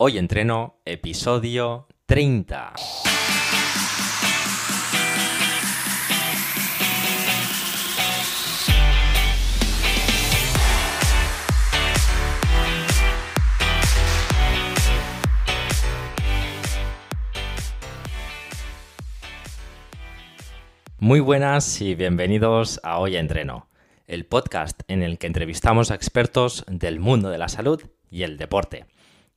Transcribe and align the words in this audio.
Hoy 0.00 0.16
entreno, 0.16 0.80
episodio 0.84 1.88
30. 2.06 2.72
Muy 21.00 21.18
buenas 21.18 21.80
y 21.80 21.96
bienvenidos 21.96 22.78
a 22.84 23.00
Hoy 23.00 23.16
Entreno, 23.16 23.66
el 24.06 24.26
podcast 24.26 24.80
en 24.86 25.02
el 25.02 25.18
que 25.18 25.26
entrevistamos 25.26 25.90
a 25.90 25.96
expertos 25.96 26.64
del 26.68 27.00
mundo 27.00 27.30
de 27.30 27.38
la 27.38 27.48
salud 27.48 27.82
y 28.12 28.22
el 28.22 28.38
deporte. 28.38 28.86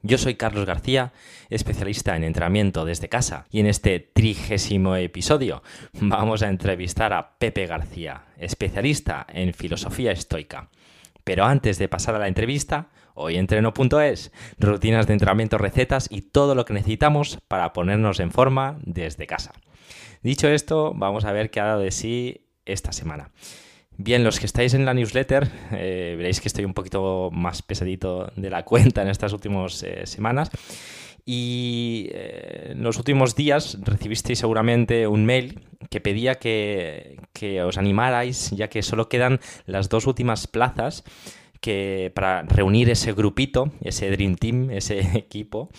Yo 0.03 0.17
soy 0.17 0.33
Carlos 0.33 0.65
García, 0.65 1.13
especialista 1.51 2.15
en 2.15 2.23
entrenamiento 2.23 2.85
desde 2.85 3.07
casa, 3.07 3.45
y 3.51 3.59
en 3.59 3.67
este 3.67 3.99
trigésimo 3.99 4.95
episodio 4.95 5.61
vamos 5.93 6.41
a 6.41 6.49
entrevistar 6.49 7.13
a 7.13 7.37
Pepe 7.37 7.67
García, 7.67 8.23
especialista 8.37 9.27
en 9.29 9.53
filosofía 9.53 10.11
estoica. 10.11 10.69
Pero 11.23 11.45
antes 11.45 11.77
de 11.77 11.87
pasar 11.87 12.15
a 12.15 12.19
la 12.19 12.27
entrevista, 12.27 12.89
hoy 13.13 13.37
entreno.es, 13.37 14.31
rutinas 14.57 15.05
de 15.05 15.13
entrenamiento, 15.13 15.59
recetas 15.59 16.07
y 16.09 16.23
todo 16.23 16.55
lo 16.55 16.65
que 16.65 16.73
necesitamos 16.73 17.37
para 17.47 17.71
ponernos 17.71 18.19
en 18.19 18.31
forma 18.31 18.79
desde 18.81 19.27
casa. 19.27 19.53
Dicho 20.23 20.47
esto, 20.47 20.93
vamos 20.95 21.25
a 21.25 21.31
ver 21.31 21.51
qué 21.51 21.59
ha 21.59 21.65
dado 21.65 21.81
de 21.81 21.91
sí 21.91 22.47
esta 22.65 22.91
semana. 22.91 23.29
Bien, 23.97 24.23
los 24.23 24.39
que 24.39 24.45
estáis 24.45 24.73
en 24.73 24.85
la 24.85 24.93
newsletter, 24.93 25.49
eh, 25.73 26.15
veréis 26.17 26.41
que 26.41 26.47
estoy 26.47 26.65
un 26.65 26.73
poquito 26.73 27.29
más 27.31 27.61
pesadito 27.61 28.31
de 28.35 28.49
la 28.49 28.63
cuenta 28.65 29.01
en 29.01 29.09
estas 29.09 29.33
últimas 29.33 29.83
eh, 29.83 30.05
semanas. 30.05 30.49
Y 31.23 32.07
eh, 32.11 32.69
en 32.71 32.81
los 32.83 32.97
últimos 32.97 33.35
días 33.35 33.77
recibisteis 33.81 34.39
seguramente 34.39 35.05
un 35.05 35.25
mail 35.25 35.59
que 35.89 36.01
pedía 36.01 36.35
que, 36.35 37.17
que, 37.31 37.61
os 37.61 37.77
animarais, 37.77 38.49
ya 38.51 38.69
que 38.69 38.81
solo 38.81 39.07
quedan 39.07 39.39
las 39.67 39.89
dos 39.89 40.07
últimas 40.07 40.47
plazas 40.47 41.03
que, 41.59 42.11
para 42.15 42.41
reunir 42.41 42.89
ese 42.89 43.13
grupito, 43.13 43.71
ese 43.81 44.09
Dream 44.09 44.35
Team, 44.35 44.71
ese 44.71 44.99
equipo 45.17 45.69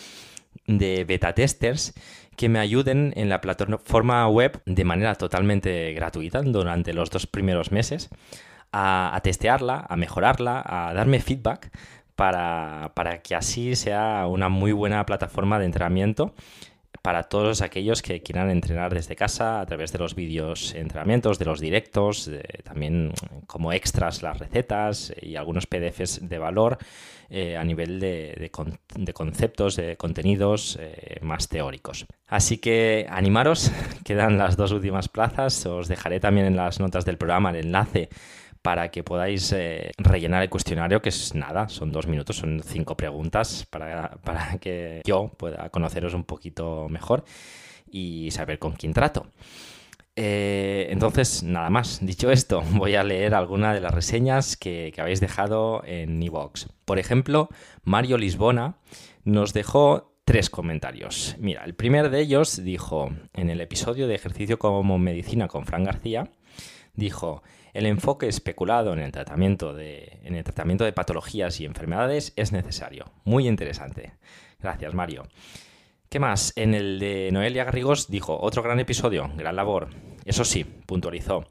de 0.66 1.04
beta 1.04 1.34
testers 1.34 1.92
que 2.36 2.48
me 2.48 2.58
ayuden 2.58 3.12
en 3.16 3.28
la 3.28 3.40
plataforma 3.40 4.26
web 4.28 4.60
de 4.66 4.84
manera 4.84 5.14
totalmente 5.14 5.92
gratuita 5.92 6.42
durante 6.42 6.94
los 6.94 7.10
dos 7.10 7.26
primeros 7.26 7.72
meses 7.72 8.10
a, 8.72 9.20
testearla, 9.22 9.86
a 9.88 9.96
mejorarla, 9.96 10.62
a 10.64 10.94
darme 10.94 11.20
feedback 11.20 11.70
para, 12.16 12.92
para, 12.94 13.20
que 13.20 13.34
así 13.34 13.76
sea 13.76 14.26
una 14.26 14.48
muy 14.48 14.72
buena 14.72 15.04
plataforma 15.04 15.58
de 15.58 15.66
entrenamiento 15.66 16.34
para 17.02 17.24
todos 17.24 17.62
aquellos 17.62 18.00
que 18.00 18.22
quieran 18.22 18.48
entrenar 18.48 18.94
desde 18.94 19.16
casa 19.16 19.60
a 19.60 19.66
través 19.66 19.92
de 19.92 19.98
los 19.98 20.14
vídeos 20.14 20.72
entrenamientos, 20.74 21.38
de 21.38 21.44
los 21.44 21.58
directos, 21.58 22.30
también 22.62 23.12
como 23.48 23.72
extras 23.72 24.22
las 24.22 24.38
recetas 24.38 25.12
y 25.20 25.34
algunos 25.34 25.66
PDFs 25.66 26.28
de 26.28 26.38
valor 26.38 26.78
eh, 27.34 27.56
a 27.56 27.64
nivel 27.64 27.98
de, 27.98 28.50
conceptos, 29.14 29.76
de 29.76 29.96
contenidos 29.96 30.76
eh, 30.78 31.18
más 31.22 31.48
teóricos. 31.48 32.04
Así 32.26 32.58
que 32.58 33.06
animaros, 33.08 33.72
quedan 34.04 34.36
las 34.36 34.58
dos 34.58 34.70
últimas 34.70 35.08
plazas, 35.08 35.64
os 35.64 35.88
dejaré 35.88 36.20
también 36.20 36.44
en 36.44 36.56
las 36.56 36.78
notas 36.78 37.06
del 37.06 37.16
programa 37.16 37.48
el 37.48 37.64
enlace 37.64 38.10
para 38.60 38.90
que 38.90 39.02
podáis 39.02 39.50
eh, 39.52 39.92
rellenar 39.96 40.42
el 40.42 40.50
cuestionario, 40.50 41.00
que 41.00 41.08
es 41.08 41.34
nada, 41.34 41.70
son 41.70 41.90
dos 41.90 42.06
minutos, 42.06 42.36
son 42.36 42.60
cinco 42.62 42.98
preguntas 42.98 43.66
para, 43.70 44.10
para, 44.22 44.58
que 44.58 45.00
yo 45.06 45.32
pueda 45.34 45.70
conoceros 45.70 46.12
un 46.12 46.24
poquito 46.24 46.86
mejor 46.90 47.24
y 47.90 48.30
saber 48.30 48.58
con 48.58 48.72
quién 48.72 48.92
trato. 48.92 49.24
Eh, 50.16 50.88
entonces, 50.90 51.42
nada 51.42 51.70
más. 51.70 52.04
Dicho 52.04 52.30
esto, 52.30 52.62
voy 52.72 52.94
a 52.94 53.04
leer 53.04 53.34
alguna 53.34 53.74
de 53.74 53.80
las 53.80 53.94
reseñas 53.94 54.56
que, 54.56 54.92
habéis 54.98 55.20
dejado 55.20 55.82
en 55.84 56.22
iVoox. 56.22 56.66
Por 56.84 56.98
ejemplo, 56.98 57.48
Mario 57.84 58.18
Lisbona 58.18 58.76
nos 59.24 59.52
dejó 59.52 60.18
tres 60.24 60.50
comentarios. 60.50 61.36
Mira, 61.38 61.64
el 61.64 61.74
primer 61.74 62.10
de 62.10 62.20
ellos 62.20 62.62
dijo, 62.62 63.10
en 63.32 63.50
el 63.50 63.60
episodio 63.60 64.06
de 64.06 64.14
ejercicio 64.14 64.58
como 64.58 64.98
medicina 64.98 65.48
con 65.48 65.66
Fran 65.66 65.84
García, 65.84 66.30
dijo, 66.94 67.42
el 67.72 67.86
enfoque 67.86 68.28
especulado 68.28 68.92
en 68.92 68.98
el 68.98 69.12
tratamiento 69.12 69.72
de, 69.72 70.20
en 70.24 70.34
el 70.34 70.44
tratamiento 70.44 70.84
de 70.84 70.92
patologías 70.92 71.58
y 71.60 71.64
enfermedades 71.64 72.34
es 72.36 72.52
necesario. 72.52 73.06
Muy 73.24 73.48
interesante. 73.48 74.12
Gracias, 74.60 74.94
Mario. 74.94 75.24
¿Qué 76.12 76.20
más? 76.20 76.52
En 76.56 76.74
el 76.74 76.98
de 76.98 77.30
Noelia 77.32 77.64
Garrigos 77.64 78.10
dijo, 78.10 78.38
otro 78.38 78.62
gran 78.62 78.78
episodio, 78.78 79.30
gran 79.34 79.56
labor. 79.56 79.88
Eso 80.26 80.44
sí, 80.44 80.62
puntualizó. 80.62 81.46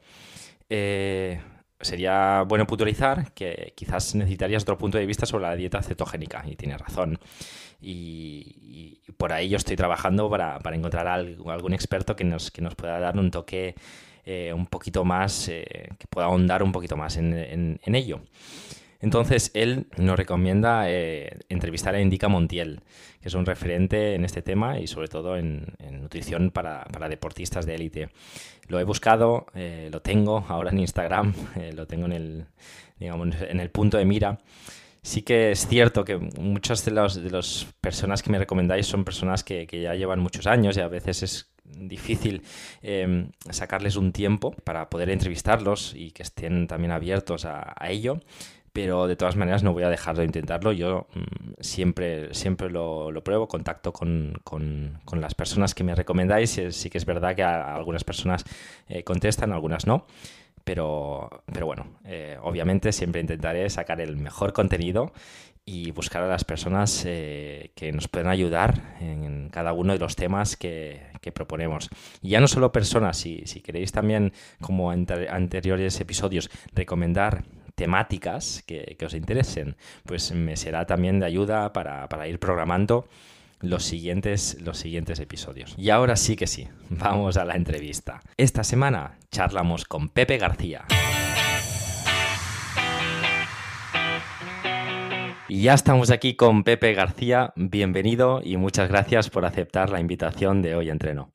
Eh, 0.70 1.40
sería 1.80 2.44
bueno 2.46 2.64
puntualizar 2.64 3.32
que 3.32 3.72
quizás 3.74 4.14
necesitarías 4.14 4.62
otro 4.62 4.78
punto 4.78 4.98
de 4.98 5.06
vista 5.06 5.26
sobre 5.26 5.46
la 5.46 5.56
dieta 5.56 5.82
cetogénica, 5.82 6.44
y 6.46 6.54
tiene 6.54 6.78
razón. 6.78 7.18
Y, 7.80 9.00
por 9.16 9.32
ahí 9.32 9.48
yo 9.48 9.56
estoy 9.56 9.74
trabajando 9.74 10.30
para, 10.30 10.60
encontrar 10.72 11.08
algún 11.08 11.72
experto 11.72 12.14
que 12.14 12.22
nos, 12.22 12.52
que 12.52 12.62
nos 12.62 12.76
pueda 12.76 13.00
dar 13.00 13.18
un 13.18 13.32
toque 13.32 13.74
eh, 14.24 14.52
un 14.54 14.66
poquito 14.66 15.04
más, 15.04 15.48
eh, 15.48 15.88
que 15.98 16.06
pueda 16.06 16.28
ahondar 16.28 16.62
un 16.62 16.70
poquito 16.70 16.96
más 16.96 17.16
en 17.16 17.80
ello. 17.84 18.20
Entonces, 19.02 19.50
él 19.54 19.86
nos 19.96 20.16
recomienda 20.16 20.84
eh, 20.88 21.40
entrevistar 21.48 21.94
a 21.96 22.00
Indica 22.00 22.28
Montiel, 22.28 22.80
que 23.20 23.28
es 23.28 23.34
un 23.34 23.44
referente 23.44 24.14
en 24.14 24.24
este 24.24 24.42
tema 24.42 24.78
y 24.78 24.86
sobre 24.86 25.08
todo 25.08 25.36
en, 25.36 25.74
nutrición 25.90 26.52
para, 26.52 26.86
deportistas 27.10 27.66
de 27.66 27.74
élite. 27.74 28.10
Lo 28.68 28.78
he 28.78 28.84
buscado, 28.84 29.46
eh, 29.54 29.88
lo 29.92 30.00
tengo 30.02 30.44
ahora 30.48 30.70
en 30.70 30.78
Instagram, 30.78 31.34
eh, 31.56 31.72
lo 31.74 31.86
tengo 31.88 32.06
en 32.06 32.12
el, 32.12 32.46
digamos, 32.98 33.28
en 33.40 33.58
el 33.58 33.70
punto 33.70 33.98
de 33.98 34.04
mira. 34.04 34.38
Sí 35.02 35.22
que 35.22 35.50
es 35.50 35.66
cierto 35.66 36.04
que 36.04 36.16
muchas 36.16 36.84
de 36.84 36.92
las 36.92 37.66
personas 37.80 38.22
que 38.22 38.30
me 38.30 38.38
recomendáis 38.38 38.86
son 38.86 39.04
personas 39.04 39.42
que, 39.42 39.66
ya 39.66 39.96
llevan 39.96 40.20
muchos 40.20 40.46
años 40.46 40.76
y 40.76 40.80
a 40.80 40.86
veces 40.86 41.24
es 41.24 41.50
difícil 41.64 42.42
sacarles 43.50 43.96
un 43.96 44.12
tiempo 44.12 44.52
para 44.62 44.88
poder 44.90 45.10
entrevistarlos 45.10 45.94
y 45.96 46.12
que 46.12 46.22
estén 46.22 46.68
también 46.68 46.92
abiertos 46.92 47.46
a 47.46 47.74
ello 47.88 48.20
pero 48.72 49.06
de 49.06 49.16
todas 49.16 49.36
maneras 49.36 49.62
no 49.62 49.72
voy 49.72 49.82
a 49.82 49.90
dejar 49.90 50.16
de 50.16 50.24
intentarlo. 50.24 50.72
Yo 50.72 51.06
mm, 51.14 51.52
siempre, 51.60 52.34
siempre 52.34 52.70
lo, 52.70 53.12
pruebo, 53.22 53.48
contacto 53.48 53.92
con, 53.92 54.40
las 55.12 55.34
personas 55.34 55.74
que 55.74 55.84
me 55.84 55.94
recomendáis. 55.94 56.60
Sí 56.70 56.90
que 56.90 56.98
es 56.98 57.04
verdad 57.04 57.36
que 57.36 57.42
algunas 57.42 58.04
personas 58.04 58.44
eh, 58.88 59.04
contestan, 59.04 59.52
algunas 59.52 59.86
no. 59.86 60.06
Pero, 60.64 61.42
pero 61.52 61.66
bueno, 61.66 61.86
eh, 62.04 62.38
obviamente 62.40 62.92
siempre 62.92 63.20
intentaré 63.20 63.68
sacar 63.68 64.00
el 64.00 64.16
mejor 64.16 64.52
contenido 64.52 65.12
y 65.64 65.90
buscar 65.90 66.22
a 66.22 66.28
las 66.28 66.44
personas 66.44 67.04
eh, 67.04 67.72
que 67.74 67.92
nos 67.92 68.08
puedan 68.08 68.28
ayudar 68.28 68.96
en 69.00 69.48
cada 69.50 69.72
uno 69.72 69.92
de 69.92 69.98
los 69.98 70.16
temas 70.16 70.56
que, 70.56 71.02
proponemos. 71.34 71.88
Y 72.20 72.30
ya 72.30 72.40
no 72.40 72.48
solo 72.48 72.72
personas, 72.72 73.16
si, 73.16 73.42
si 73.46 73.60
queréis 73.60 73.92
también, 73.92 74.32
como 74.60 74.90
anteriores 74.90 76.00
episodios, 76.00 76.50
recomendar 76.74 77.44
temáticas 77.74 78.62
que, 78.66 78.96
os 79.04 79.14
interesen, 79.14 79.76
pues 80.04 80.32
me 80.32 80.56
será 80.56 80.86
también 80.86 81.20
de 81.20 81.26
ayuda 81.26 81.72
para, 81.72 82.28
ir 82.28 82.38
programando 82.38 83.08
los 83.60 83.84
siguientes, 83.84 84.58
los 84.60 84.78
siguientes 84.78 85.20
episodios. 85.20 85.74
Y 85.76 85.90
ahora 85.90 86.16
sí 86.16 86.36
que 86.36 86.46
sí, 86.46 86.68
vamos 86.90 87.36
a 87.36 87.44
la 87.44 87.54
entrevista. 87.54 88.20
Esta 88.36 88.64
semana 88.64 89.18
charlamos 89.30 89.84
con 89.84 90.08
Pepe 90.08 90.38
García. 90.38 90.84
Y 95.48 95.62
ya 95.62 95.74
estamos 95.74 96.10
aquí 96.10 96.34
con 96.34 96.64
Pepe 96.64 96.94
García. 96.94 97.52
Bienvenido 97.56 98.40
y 98.42 98.56
muchas 98.56 98.88
gracias 98.88 99.28
por 99.28 99.44
aceptar 99.44 99.90
la 99.90 100.00
invitación 100.00 100.62
de 100.62 100.74
hoy 100.74 100.88
entreno. 100.88 101.31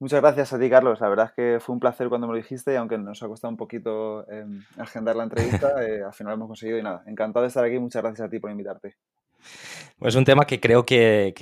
Muchas 0.00 0.20
gracias 0.20 0.52
a 0.52 0.58
ti, 0.60 0.70
Carlos. 0.70 1.00
La 1.00 1.08
verdad 1.08 1.26
es 1.26 1.32
que 1.32 1.60
fue 1.60 1.72
un 1.74 1.80
placer 1.80 2.08
cuando 2.08 2.28
me 2.28 2.32
lo 2.34 2.36
dijiste 2.36 2.72
y 2.72 2.76
aunque 2.76 2.98
nos 2.98 3.20
ha 3.22 3.26
costado 3.26 3.50
un 3.50 3.56
poquito 3.56 4.28
em, 4.30 4.62
agendar 4.76 5.16
la 5.16 5.24
entrevista, 5.24 5.72
eh, 5.84 6.04
al 6.04 6.12
final 6.12 6.34
hemos 6.34 6.46
conseguido 6.48 6.78
y 6.78 6.82
nada. 6.82 7.02
Encantado 7.06 7.42
de 7.42 7.48
estar 7.48 7.64
aquí. 7.64 7.78
Muchas 7.80 8.02
gracias 8.02 8.26
a 8.26 8.30
ti 8.30 8.38
por 8.38 8.50
invitarte. 8.50 8.96
Pues 9.98 10.14
es 10.14 10.18
un 10.18 10.24
tema 10.24 10.46
que 10.46 10.60
creo 10.60 10.86
que, 10.86 11.34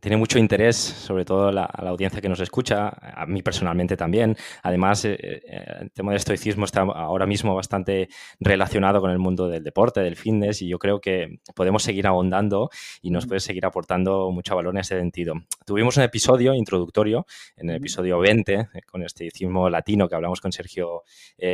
tiene 0.00 0.16
mucho 0.16 0.38
interés, 0.38 0.76
sobre 0.76 1.26
todo 1.26 1.52
la, 1.52 1.64
a 1.64 1.84
la 1.84 1.90
audiencia 1.90 2.22
que 2.22 2.28
nos 2.30 2.40
escucha, 2.40 2.88
a 2.88 3.26
mí 3.26 3.42
personalmente 3.42 3.98
también. 3.98 4.34
Además, 4.62 5.04
eh, 5.04 5.18
eh, 5.20 5.64
el 5.80 5.90
tema 5.90 6.12
del 6.12 6.16
estoicismo 6.16 6.64
está 6.64 6.80
ahora 6.80 7.26
mismo 7.26 7.54
bastante 7.54 8.08
relacionado 8.40 9.02
con 9.02 9.10
el 9.10 9.18
mundo 9.18 9.48
del 9.48 9.62
deporte, 9.62 10.00
del 10.00 10.16
fitness, 10.16 10.62
y 10.62 10.68
yo 10.68 10.78
creo 10.78 11.02
que 11.02 11.40
podemos 11.54 11.82
seguir 11.82 12.06
ahondando 12.06 12.70
y 13.02 13.10
nos 13.10 13.26
puede 13.26 13.40
seguir 13.40 13.66
aportando 13.66 14.30
mucho 14.30 14.56
valor 14.56 14.72
en 14.74 14.80
ese 14.80 14.98
sentido. 14.98 15.34
Tuvimos 15.66 15.98
un 15.98 16.04
episodio 16.04 16.54
introductorio, 16.54 17.26
en 17.58 17.68
el 17.68 17.76
episodio 17.76 18.18
20, 18.20 18.54
eh, 18.54 18.68
con 18.86 19.02
estoicismo 19.02 19.68
latino 19.68 20.08
que 20.08 20.14
hablamos 20.14 20.40
con 20.40 20.50
Sergio 20.50 21.02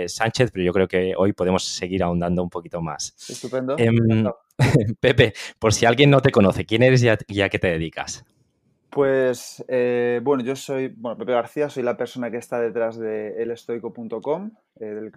Sánchez, 0.07 0.53
pero 0.53 0.65
yo 0.65 0.73
creo 0.73 0.87
que 0.87 1.15
hoy 1.17 1.33
podemos 1.33 1.65
seguir 1.65 2.05
ahondando 2.05 2.45
un 2.45 2.51
poquito 2.51 2.81
más. 2.81 3.17
Estupendo. 3.29 3.77
Em, 3.77 3.97
Pepe, 5.01 5.35
por 5.59 5.73
si 5.73 5.87
alguien 5.87 6.11
no 6.11 6.21
te 6.21 6.31
conoce, 6.31 6.65
¿quién 6.65 6.83
eres 6.83 7.03
y 7.03 7.09
a, 7.41 7.49
qué 7.49 7.59
te 7.59 7.69
dedicas? 7.69 8.25
Pues 8.95 9.65
eh, 9.67 10.21
bueno, 10.23 10.45
yo 10.45 10.55
soy 10.55 10.87
bueno, 10.87 11.19
Pepe 11.19 11.33
García, 11.33 11.69
soy 11.69 11.83
la 11.83 11.97
persona 11.97 12.31
que 12.31 12.37
está 12.37 12.61
detrás 12.61 12.97
de 12.97 13.43
elestoico.com, 13.43 14.53
eh, 14.79 15.11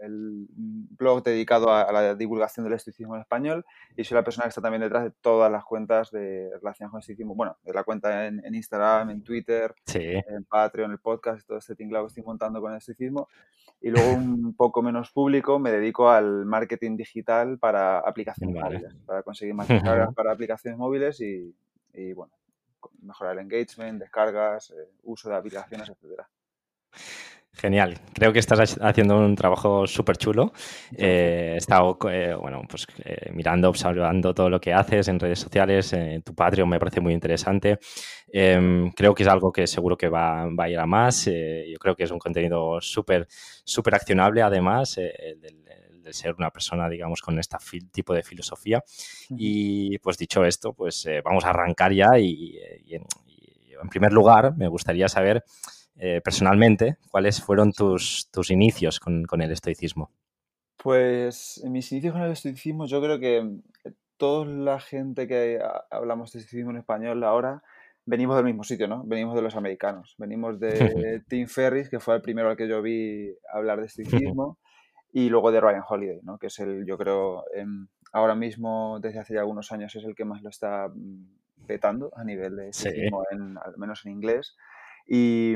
el, 0.00 0.48
blog 0.96 1.22
dedicado 1.22 1.70
a, 1.70 1.92
la 1.92 2.14
divulgación 2.14 2.64
del 2.64 2.72
estoicismo 2.72 3.16
en 3.16 3.20
español, 3.20 3.66
y 3.98 4.04
soy 4.04 4.14
la 4.14 4.24
persona 4.24 4.44
que 4.44 4.48
está 4.48 4.62
también 4.62 4.80
detrás 4.80 5.04
de 5.04 5.10
todas 5.20 5.52
las 5.52 5.62
cuentas 5.62 6.10
de 6.10 6.48
relación 6.54 6.88
con 6.88 6.96
el 6.96 7.00
estoicismo. 7.02 7.34
Bueno, 7.34 7.58
de 7.62 7.74
la 7.74 7.84
cuenta 7.84 8.26
en, 8.26 8.42
Instagram, 8.54 9.10
en 9.10 9.22
Twitter, 9.22 9.74
en 9.94 10.44
Patreon, 10.44 10.90
el 10.92 11.00
podcast, 11.00 11.46
todo 11.46 11.58
este 11.58 11.74
tinglado 11.76 12.06
que 12.06 12.08
estoy 12.08 12.24
montando 12.24 12.62
con 12.62 12.72
el 12.72 12.78
estoicismo. 12.78 13.28
Y 13.82 13.90
luego 13.90 14.10
un 14.14 14.54
poco 14.56 14.80
menos 14.80 15.10
público 15.10 15.58
me 15.58 15.70
dedico 15.70 16.08
al 16.08 16.46
marketing 16.46 16.96
digital 16.96 17.58
para 17.58 17.98
aplicaciones 17.98 18.58
móviles, 18.58 18.94
para 19.04 19.22
conseguir 19.22 19.54
más 19.54 19.68
descargas 19.68 20.14
para 20.14 20.32
aplicaciones 20.32 20.78
móviles 20.78 21.20
y, 21.20 21.54
bueno, 22.14 22.37
mejorar 23.02 23.34
el 23.34 23.44
engagement, 23.44 24.00
descargas, 24.00 24.70
eh, 24.70 24.90
uso 25.02 25.28
de 25.28 25.36
aplicaciones, 25.36 25.88
etcétera. 25.88 26.28
Genial, 27.58 27.98
creo 28.14 28.32
que 28.32 28.38
estás 28.38 28.78
haciendo 28.80 29.18
un 29.18 29.34
trabajo 29.34 29.84
súper 29.84 30.16
chulo. 30.16 30.52
Eh, 30.96 31.52
he 31.54 31.56
estado 31.56 31.98
eh, 32.08 32.32
bueno, 32.40 32.62
pues, 32.68 32.86
eh, 33.04 33.32
mirando, 33.32 33.68
observando 33.68 34.32
todo 34.32 34.48
lo 34.48 34.60
que 34.60 34.72
haces 34.72 35.08
en 35.08 35.18
redes 35.18 35.40
sociales, 35.40 35.92
tu 36.24 36.34
Patreon 36.36 36.68
me 36.68 36.78
parece 36.78 37.00
muy 37.00 37.12
interesante. 37.12 37.80
Em, 38.28 38.92
creo 38.92 39.12
que 39.12 39.24
es 39.24 39.28
algo 39.28 39.50
que 39.50 39.66
seguro 39.66 39.96
que 39.96 40.08
va, 40.08 40.44
a 40.44 40.68
ir 40.68 40.78
a 40.78 40.86
más. 40.86 41.24
yo 41.24 41.78
creo 41.80 41.96
que 41.96 42.04
es 42.04 42.10
un 42.12 42.20
contenido 42.20 42.80
súper 42.80 43.26
súper 43.64 43.94
accionable, 43.96 44.42
además, 44.42 44.96
el, 44.98 45.40
de 46.08 46.12
ser 46.14 46.34
una 46.34 46.50
persona, 46.50 46.88
digamos, 46.88 47.22
con 47.22 47.38
este 47.38 47.56
tipo 47.92 48.12
de 48.14 48.22
filosofía. 48.22 48.82
Y 49.30 49.98
pues 49.98 50.18
dicho 50.18 50.44
esto, 50.44 50.72
pues 50.72 51.06
vamos 51.24 51.44
a 51.44 51.50
arrancar 51.50 51.92
ya 51.92 52.18
y 52.18 52.58
en 52.90 53.88
primer 53.88 54.12
lugar 54.12 54.56
me 54.56 54.68
gustaría 54.68 55.08
saber... 55.08 55.44
Eh, 56.00 56.20
personalmente, 56.22 56.96
¿cuáles 57.10 57.42
fueron 57.42 57.72
tus, 57.72 58.28
tus 58.30 58.52
inicios 58.52 59.00
con, 59.00 59.24
con, 59.24 59.42
el 59.42 59.50
estoicismo? 59.50 60.12
Pues 60.76 61.60
en 61.64 61.72
mis 61.72 61.90
inicios 61.90 62.12
con 62.12 62.22
el 62.22 62.30
estoicismo 62.30 62.86
yo 62.86 63.02
creo 63.02 63.18
que 63.18 63.38
eh, 63.38 63.92
toda 64.16 64.46
la 64.46 64.78
gente 64.78 65.26
que 65.26 65.58
hablamos 65.90 66.32
de 66.32 66.38
estoicismo 66.38 66.70
en 66.70 66.76
español 66.76 67.24
ahora 67.24 67.64
venimos 68.06 68.36
del 68.36 68.44
mismo 68.44 68.62
sitio, 68.62 68.86
¿no? 68.86 69.02
Venimos 69.04 69.34
de 69.34 69.42
los 69.42 69.56
americanos. 69.56 70.14
Venimos 70.18 70.60
de 70.60 70.70
Tim 71.28 71.48
Ferris, 71.48 71.88
que 71.88 71.98
fue 71.98 72.14
el 72.14 72.22
primero 72.22 72.48
al 72.48 72.56
que 72.56 72.68
yo 72.68 72.80
vi 72.80 73.34
hablar 73.52 73.80
de 73.80 73.86
estoicismo, 73.86 74.58
y 75.12 75.28
luego 75.28 75.50
de 75.50 75.60
Ryan 75.60 75.82
Holiday, 75.88 76.20
¿no? 76.22 76.38
Que 76.38 76.48
es 76.48 76.58
el, 76.58 76.84
yo 76.86 76.98
creo, 76.98 77.44
em, 77.54 77.88
ahora 78.12 78.34
mismo, 78.34 78.98
desde 79.00 79.20
hace 79.20 79.34
ya 79.34 79.40
algunos 79.40 79.72
años, 79.72 79.94
es 79.94 80.04
el 80.04 80.14
que 80.14 80.24
más 80.24 80.42
lo 80.42 80.50
está 80.50 80.88
mm, 80.88 81.66
petando 81.66 82.10
a 82.16 82.24
nivel 82.24 82.56
de 82.56 82.68
estoicismo, 82.70 83.22
al 83.30 83.78
menos 83.78 84.04
en 84.04 84.12
inglés. 84.12 84.56
Y, 85.06 85.54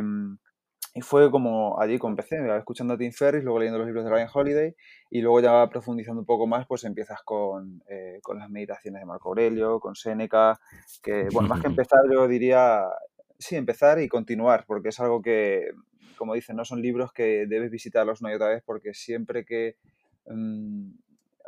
y 0.95 1.01
fue 1.01 1.31
como 1.31 1.81
allí 1.81 1.99
como 1.99 2.13
empecé, 2.13 2.37
escuchando 2.57 2.95
a 2.95 2.99
Tim 2.99 3.13
Ferris, 3.13 3.43
luego 3.43 3.59
leyendo 3.59 3.79
los 3.79 3.87
libros 3.87 4.05
de 4.05 4.11
Ryan 4.11 4.29
Holiday 4.33 4.77
y 5.11 5.23
luego 5.23 5.41
ya 5.41 5.67
profundizando 5.71 6.21
un 6.21 6.27
poco 6.27 6.47
más, 6.47 6.67
pues 6.67 6.85
empiezas 6.85 7.23
con, 7.23 7.83
eh, 7.89 8.19
con 8.23 8.39
las 8.39 8.51
meditaciones 8.51 9.01
de 9.01 9.07
Marco 9.07 9.31
Aurelio, 9.31 9.81
con 9.81 9.95
Séneca, 9.95 10.61
que, 11.03 11.29
bueno, 11.33 11.49
más 11.49 11.61
que 11.63 11.69
empezar 11.87 12.01
yo 12.13 12.29
diría, 12.29 12.83
sí, 13.39 13.57
empezar 13.57 14.01
y 14.01 14.09
continuar, 14.09 14.65
porque 14.67 14.91
es 14.91 15.01
algo 15.01 15.23
que, 15.23 15.71
como 16.17 16.35
dicen, 16.35 16.57
no 16.57 16.65
son 16.65 16.83
libros 16.83 17.13
que 17.13 17.47
debes 17.47 17.71
visitarlos 17.71 18.21
una 18.21 18.33
y 18.33 18.35
otra 18.35 18.49
vez 18.49 18.63
porque 18.65 18.95
siempre 18.95 19.45
que 19.45 19.77
mm, 20.27 20.91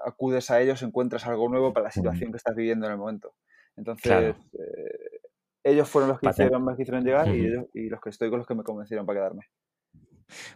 acudes 0.05 0.51
a 0.51 0.61
ellos 0.61 0.83
encuentras 0.83 1.27
algo 1.27 1.49
nuevo 1.49 1.73
para 1.73 1.85
la 1.85 1.91
situación 1.91 2.31
que 2.31 2.37
estás 2.37 2.55
viviendo 2.55 2.87
en 2.87 2.93
el 2.93 2.99
momento. 2.99 3.35
Entonces, 3.77 4.35
eh, 4.53 5.21
ellos 5.65 5.89
fueron 5.89 6.11
los 6.11 6.21
que, 6.21 6.29
hicieron, 6.29 6.63
más 6.63 6.77
que 6.77 6.85
llegar 6.85 7.29
y, 7.29 7.89
los 7.89 8.01
que 8.01 8.11
estoy 8.11 8.29
con 8.31 8.39
los 8.39 8.47
que 8.47 8.55
me 8.55 8.63
convencieron 8.63 9.07
para 9.07 9.21
quedarme. 9.21 9.43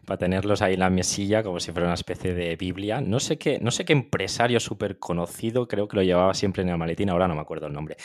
Para 0.06 0.19
tenerlos 0.19 0.62
ahí 0.62 0.75
en 0.75 0.81
la 0.81 0.90
mesilla 0.90 1.43
como 1.43 1.61
si 1.61 1.72
fuera 1.72 1.87
una 1.87 1.94
especie 1.94 2.34
de 2.34 2.56
Biblia. 2.56 3.00
No 3.00 3.20
sé 3.20 3.38
qué, 3.38 3.58
no 3.61 3.70
sé 3.70 3.84
qué 3.84 3.93
empresario 3.93 4.61
súper 4.61 4.99
conocido, 4.99 5.66
creo 5.66 5.88
que 5.88 5.96
lo 5.96 6.02
llevaba 6.02 6.34
siempre 6.34 6.62
en 6.62 6.70
el 6.70 6.78
maletín, 6.78 7.11
ahora 7.11 7.28
no 7.28 7.34
me 7.34 7.40
acuerdo 7.40 7.66
el 7.66 7.72
nombre. 7.72 7.96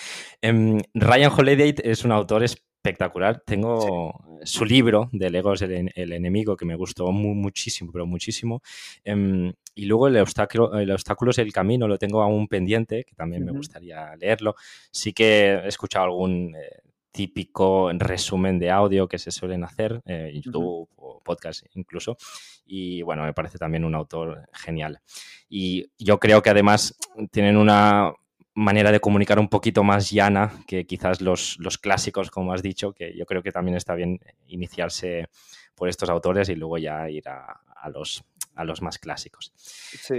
Em, 0.41 0.79
Ryan 0.93 1.31
Holiday 1.31 1.75
es 1.83 2.05
un 2.05 2.11
autor 2.11 2.43
espectacular. 2.83 3.41
Tengo 3.45 4.21
su 4.43 4.65
libro 4.65 5.09
de 5.13 5.29
Legos 5.29 5.61
el, 5.61 5.89
el, 5.95 6.11
enemigo 6.11 6.57
que 6.57 6.65
me 6.65 6.75
gustó 6.75 7.09
muchísimo, 7.13 7.91
pero 7.93 8.05
muchísimo. 8.05 8.61
Em, 9.05 9.53
y 9.73 9.85
luego 9.85 10.09
el 10.09 10.17
obstáculo, 10.17 10.77
el 10.77 10.91
obstáculo 10.91 11.31
es 11.31 11.37
el 11.37 11.53
camino, 11.53 11.87
lo 11.87 11.97
tengo 11.97 12.21
aún 12.21 12.49
pendiente, 12.49 13.05
que 13.05 13.15
también 13.15 13.45
me 13.45 13.53
gustaría 13.53 14.13
leerlo. 14.17 14.55
Sí 14.91 15.13
que 15.13 15.53
he 15.63 15.67
escuchado 15.69 16.05
algún 16.05 16.55
eh, 16.57 16.81
típico 17.09 17.89
resumen 17.93 18.59
de 18.59 18.69
audio 18.69 19.07
que 19.07 19.17
se 19.17 19.31
suelen 19.31 19.63
hacer 19.63 20.01
eh, 20.05 20.31
en 20.33 20.41
YouTube 20.41 20.89
o 20.97 21.21
podcast 21.23 21.65
incluso. 21.75 22.17
Y 22.65 23.01
bueno, 23.03 23.23
me 23.23 23.33
parece 23.33 23.57
también 23.57 23.85
un 23.85 23.95
autor 23.95 24.49
genial. 24.51 24.99
Y 25.47 25.85
yo 25.97 26.19
creo 26.19 26.41
que 26.41 26.49
además 26.49 26.97
tienen 27.31 27.55
una 27.55 28.11
manera 28.55 28.91
de 28.91 28.99
comunicar 28.99 29.39
un 29.39 29.49
poquito 29.49 29.83
más 29.83 30.11
llana 30.11 30.51
que 30.67 30.85
quizás 30.85 31.21
los, 31.21 31.57
los 31.59 31.77
clásicos, 31.77 32.29
como 32.29 32.53
has 32.53 32.61
dicho, 32.61 32.93
que 32.93 33.15
yo 33.17 33.25
creo 33.25 33.41
que 33.41 33.51
también 33.51 33.77
está 33.77 33.95
bien 33.95 34.19
iniciarse 34.47 35.27
por 35.75 35.89
estos 35.89 36.09
autores 36.09 36.49
y 36.49 36.55
luego 36.55 36.77
ya 36.77 37.09
ir 37.09 37.27
a, 37.27 37.89
los, 37.89 38.23
a 38.55 38.63
los 38.63 38.81
más 38.81 38.99
clásicos. 38.99 39.53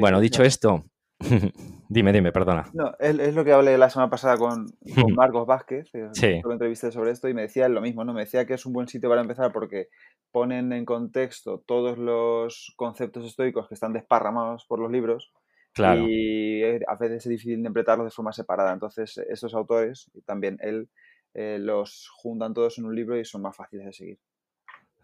bueno, 0.01 0.21
dicho 0.21 0.43
esto, 0.43 0.85
dime, 1.89 2.13
dime, 2.13 2.33
perdona. 2.33 2.69
No, 2.73 2.93
es, 2.99 3.35
lo 3.35 3.45
que 3.45 3.53
hablé 3.53 3.79
la 3.79 3.91
semana 3.91 4.11
pasada 4.11 4.37
con, 4.37 4.67
Marcos 5.17 5.47
Vázquez, 5.47 5.95
eh, 5.95 6.09
sí. 6.13 6.41
lo 6.43 6.53
entrevisté 6.53 6.91
sobre 6.91 7.13
esto 7.13 7.29
y 7.29 7.35
me 7.35 7.43
decía 7.43 7.69
lo 7.69 7.81
mismo, 7.81 8.05
¿no? 8.05 8.13
Me 8.13 8.23
decía 8.23 8.47
que 8.47 8.55
es 8.55 8.67
un 8.67 8.73
buen 8.73 8.89
sitio 8.89 9.09
para 9.09 9.21
empezar 9.21 9.53
porque 9.53 9.89
ponen 10.33 10.73
en 10.73 10.85
contexto 10.85 11.63
todos 11.67 11.99
los 11.99 12.73
conceptos 12.77 13.25
estoicos 13.25 13.69
que 13.69 13.75
están 13.75 13.93
desparramados 13.93 14.65
por 14.67 14.81
los 14.81 14.91
libros. 14.91 15.33
Claro. 15.75 16.07
Y 16.09 16.63
a 16.63 16.95
veces 16.95 17.27
es 17.27 17.29
difícil 17.29 17.59
interpretarlos 17.59 18.07
de 18.07 18.11
forma 18.13 18.33
separada. 18.33 18.73
Entonces, 18.73 19.19
esos 19.19 19.55
autores, 19.55 20.11
y 20.15 20.23
también 20.23 20.57
él, 20.61 20.89
eh, 21.35 21.59
los 21.61 22.09
juntan 22.15 22.55
todos 22.55 22.79
en 22.79 22.85
un 22.85 22.95
libro 22.95 23.19
y 23.19 23.25
son 23.25 23.43
más 23.43 23.57
fáciles 23.57 23.87
de 23.87 23.93
seguir. 23.93 24.19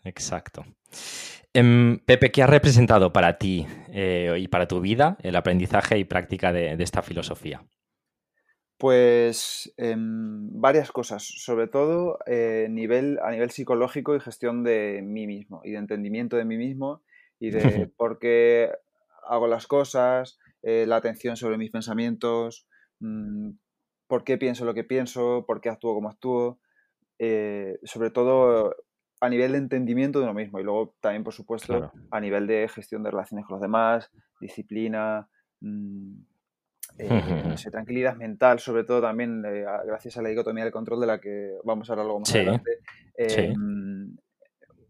Exacto. 0.05 0.65
Em, 1.53 1.99
Pepe, 1.99 2.31
¿qué 2.31 2.45
ha 2.45 2.47
representado 2.47 3.13
para 3.13 3.37
ti 3.37 3.67
eh, 3.89 4.33
y 4.39 4.47
para 4.47 4.69
tu 4.69 4.81
vida 4.81 5.19
el 5.23 5.35
aprendizaje 5.35 5.99
y 5.99 6.05
práctica 6.05 6.53
de, 6.53 6.77
esta 6.79 7.03
filosofía? 7.03 7.65
Pues 8.79 9.75
em, 9.77 10.49
varias 10.61 10.93
cosas, 10.93 11.25
sobre 11.25 11.67
todo 11.67 12.19
eh, 12.27 12.69
nivel, 12.71 13.19
a 13.23 13.33
nivel 13.33 13.51
psicológico 13.51 14.15
y 14.15 14.21
gestión 14.21 14.63
de 14.63 15.03
mí 15.03 15.27
mismo 15.27 15.61
y 15.65 15.73
de 15.73 15.79
entendimiento 15.79 16.37
de 16.37 16.45
mí 16.45 16.57
mismo 16.57 17.03
y 17.41 17.51
de 17.51 17.61
por 17.97 18.21
qué 18.21 18.71
hago 19.29 19.49
las 19.49 19.67
cosas, 19.67 20.39
eh, 20.63 20.85
la 20.87 20.97
atención 20.97 21.37
sobre 21.37 21.59
mis 21.59 21.71
pensamientos, 21.71 22.67
mm, 23.01 23.51
por 24.07 24.25
qué 24.25 24.39
pienso 24.39 24.65
lo 24.65 24.75
que 24.75 24.85
pienso, 24.85 25.45
por 25.47 25.61
qué 25.61 25.71
actúo 25.71 25.95
como 25.95 26.09
actúo. 26.11 26.61
sobre 27.85 28.11
todo 28.11 28.75
a 29.21 29.29
nivel 29.29 29.53
de 29.53 29.59
entendimiento 29.59 30.19
de 30.19 30.25
uno 30.25 30.35
mismo 30.35 30.59
y 30.59 30.65
luego 30.65 30.95
también, 31.01 31.23
por 31.23 31.35
supuesto, 31.35 31.93
a 32.11 32.21
nivel 32.21 32.47
de 32.47 32.67
gestión 32.69 33.03
de 33.03 33.11
relaciones 33.11 33.47
con 33.47 33.57
los 33.57 33.63
demás, 33.63 34.11
disciplina, 34.41 35.29
mm, 35.61 36.15
eh, 36.99 37.09
tranquilidad 37.73 38.17
mental, 38.17 38.59
sobre 38.59 38.85
todo 38.85 39.03
también 39.03 39.45
eh, 39.45 39.65
gracias 39.87 40.17
a 40.17 40.23
la 40.23 40.31
dicotomía 40.31 40.65
del 40.65 40.73
control 40.73 41.01
de 41.01 41.07
la 41.07 41.21
que 41.21 41.53
vamos 41.65 41.89
a 41.89 41.93
hablar 41.93 42.07
luego 42.07 42.21
más 42.21 42.35
adelante. 42.35 42.79
Em, 43.17 44.17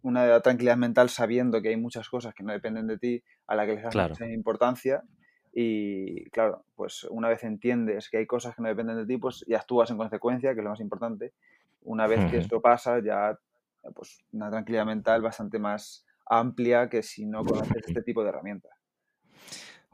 una 0.03 0.41
tranquilidad 0.41 0.77
mental 0.77 1.11
sabiendo 1.11 1.61
que 1.61 1.71
hay 1.71 1.77
muchas 1.77 2.09
cosas 2.09 2.33
que 2.33 2.45
no 2.45 2.53
dependen 2.53 2.87
de 2.87 2.99
ti, 2.99 3.23
a 3.49 3.57
la 3.57 3.67
que 3.67 3.75
les 3.75 3.83
das 3.83 3.97
mucha 3.97 4.29
importancia. 4.29 5.03
Y 5.53 6.31
claro, 6.31 6.65
pues 6.77 7.05
una 7.11 7.29
vez 7.29 7.43
entiendes 7.45 8.09
que 8.09 8.19
hay 8.19 8.27
cosas 8.27 8.55
que 8.55 8.63
no 8.63 8.69
dependen 8.69 8.97
de 8.97 9.07
ti, 9.07 9.17
pues 9.17 9.45
ya 9.49 9.59
actúas 9.59 9.91
en 9.91 9.97
consecuencia, 9.97 10.55
que 10.55 10.61
es 10.61 10.65
lo 10.65 10.71
más 10.71 10.81
importante. 10.81 11.33
Una 11.83 12.07
vez 12.07 12.31
que 12.31 12.39
esto 12.39 12.61
pasa, 12.61 13.01
ya 13.03 13.39
pues 13.95 14.23
una 14.33 14.51
tranquilidad 14.51 14.87
mental 14.87 15.23
bastante 15.23 15.59
más 15.59 16.07
amplia 16.27 16.89
que 16.89 17.03
si 17.03 17.25
no 17.25 17.45
conoces 17.45 17.83
este 17.87 18.03
tipo 18.03 18.23
de 18.23 18.29
herramientas 18.29 18.80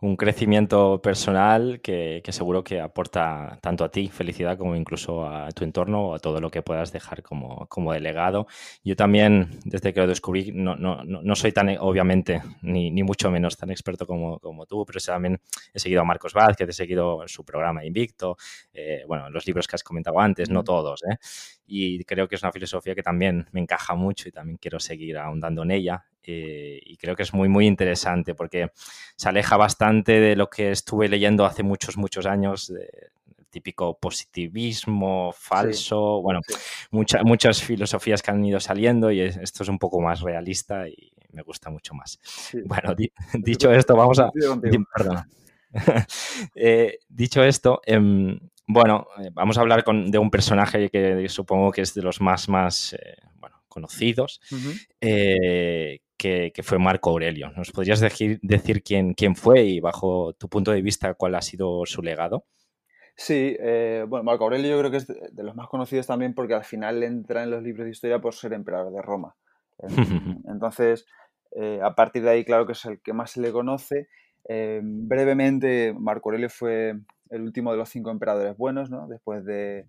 un 0.03 0.17
crecimiento 0.17 1.01
personal 1.01 1.81
que, 1.81 2.23
seguro 2.29 2.63
que 2.63 2.81
aporta 2.81 3.59
tanto 3.63 3.83
a 3.83 3.91
ti 3.91 4.09
felicidad 4.09 4.59
como 4.59 4.77
incluso 4.77 5.27
a 5.27 5.51
tu 5.53 5.65
entorno 5.65 6.09
o 6.09 6.15
a 6.15 6.19
todo 6.19 6.39
lo 6.41 6.51
que 6.51 6.61
puedas 6.61 6.93
dejar 6.93 7.23
como, 7.23 7.67
como 7.69 7.93
delegado. 7.93 8.47
Yo 8.85 8.95
también, 8.95 9.59
desde 9.65 9.95
que 9.95 10.01
lo 10.01 10.07
descubrí, 10.07 10.53
no, 10.53 10.77
no, 10.77 11.03
no 11.03 11.37
soy 11.37 11.53
tan, 11.53 11.71
obviamente, 11.79 12.43
ni, 12.61 12.91
ni, 12.91 13.03
mucho 13.03 13.31
menos 13.31 13.57
tan 13.57 13.71
experto 13.71 14.07
como, 14.07 14.39
como 14.39 14.67
tú, 14.67 14.85
pero 14.85 15.01
también 15.01 15.41
he 15.73 15.79
seguido 15.79 16.03
a 16.03 16.05
Marcos 16.05 16.35
Vázquez, 16.35 16.69
he 16.69 16.73
seguido 16.73 17.23
su 17.27 17.45
programa 17.45 17.85
Invicto, 17.85 18.37
eh, 18.75 19.05
bueno, 19.07 19.31
los 19.31 19.47
libros 19.47 19.67
que 19.67 19.77
has 19.77 19.83
comentado 19.83 20.21
antes, 20.21 20.51
no 20.51 20.63
todos, 20.63 21.03
¿eh? 21.05 21.17
y 21.67 22.05
creo 22.05 22.29
que 22.29 22.37
es 22.37 22.43
una 22.43 22.53
filosofía 22.53 22.95
que 22.95 23.03
también 23.03 23.47
me 23.53 23.61
encaja 23.61 23.95
mucho 23.95 24.29
y 24.29 24.33
también 24.33 24.59
quiero 24.59 24.79
seguir 24.79 25.19
ahondando 25.19 25.63
en 25.63 25.71
ella. 25.73 26.05
Eh, 26.27 26.81
y 26.85 26.97
creo 26.97 27.17
que 27.17 27.23
es 27.23 27.33
muy, 27.33 27.49
muy 27.49 27.67
interesante 27.67 28.35
porque 28.35 28.71
se 29.17 29.29
aleja 29.29 29.57
bastante 29.57 30.21
de 30.21 30.37
lo 30.37 30.49
que 30.49 30.71
estuve 30.71 31.09
leyendo 31.09 31.45
hace 31.45 31.63
muchos, 31.63 31.97
muchos 31.97 32.27
años, 32.27 32.69
de, 32.69 32.89
típico 33.57 33.99
positivismo 33.99 35.33
falso, 35.33 36.21
bueno, 36.21 36.41
muchas 36.91 37.63
filosofías 37.63 38.21
que 38.21 38.31
han 38.31 38.45
ido 38.45 38.61
saliendo 38.61 39.11
y 39.11 39.23
esto 39.23 39.63
es 39.63 39.69
un 39.71 39.79
poco 39.79 39.99
más 39.99 40.21
realista 40.21 40.87
y 40.87 41.11
me 41.33 41.41
gusta 41.41 41.71
mucho 41.71 41.95
más. 41.95 42.21
Bueno, 42.67 42.95
dicho 43.33 43.73
esto, 43.73 43.97
vamos 43.97 44.19
a... 44.19 44.31
Eh, 46.55 47.01
dicho 47.09 47.43
esto, 47.43 47.83
em, 47.85 48.39
bueno, 48.67 49.09
eh, 49.23 49.31
vamos 49.33 49.59
a 49.59 49.61
hablar 49.61 49.85
de 49.85 50.19
un 50.19 50.31
personaje 50.31 50.89
que 50.89 51.29
supongo 51.29 51.71
que 51.71 51.83
es 51.83 51.93
de 51.93 52.03
los 52.03 52.21
más, 52.21 52.49
más 52.49 52.97
bueno, 53.39 53.63
conocidos, 53.69 54.41
que, 56.17 56.53
fue 56.63 56.79
Marco 56.79 57.11
Aurelio. 57.11 57.51
¿Nos 57.57 57.73
podrías 57.73 58.01
decir, 58.01 58.39
decir 58.43 58.83
quién, 58.83 59.15
quién 59.15 59.37
fue 59.37 59.63
y 59.65 59.81
bajo 59.81 60.33
tu 60.35 60.49
punto 60.49 60.73
de 60.73 60.83
vista 60.83 61.15
cuál 61.15 61.35
ha 61.35 61.43
sido 61.43 61.85
su 61.87 62.03
legado? 62.03 62.45
Sí, 63.17 63.57
bueno, 64.09 64.25
Marco 64.25 64.45
Aurelio 64.45 64.71
yo 64.71 64.79
creo 64.79 64.91
que 64.91 64.99
es 64.99 65.07
de, 65.07 65.43
los 65.43 65.55
más 65.57 65.69
conocidos 65.69 66.07
también 66.07 66.35
porque 66.35 66.55
al 66.55 66.65
final 66.65 67.03
entra 67.03 67.43
en 67.43 67.51
los 67.51 67.63
libros 67.63 67.85
de 67.87 67.93
historia 67.93 68.21
por 68.21 68.35
ser 68.35 68.53
emperador 68.53 68.93
de 68.93 69.03
Roma. 69.03 69.37
Entonces, 70.49 71.07
a 71.83 71.95
partir 71.95 72.23
de 72.23 72.31
ahí, 72.31 72.45
claro 72.45 72.67
que 72.67 72.73
es 72.73 72.85
el 72.85 73.01
que 73.01 73.13
más 73.13 73.31
se 73.31 73.41
le 73.41 73.53
conoce 73.53 74.09
eh, 74.49 74.81
brevemente, 74.83 75.95
Marco 75.99 76.29
Aurelio 76.29 76.49
fue 76.49 76.95
el 77.31 77.43
último 77.43 77.73
de 77.73 77.79
los 77.79 77.89
cinco 77.89 78.11
emperadores 78.11 78.57
buenos, 78.57 78.91
¿no? 78.91 79.09
Después 79.09 79.45
de, 79.45 79.87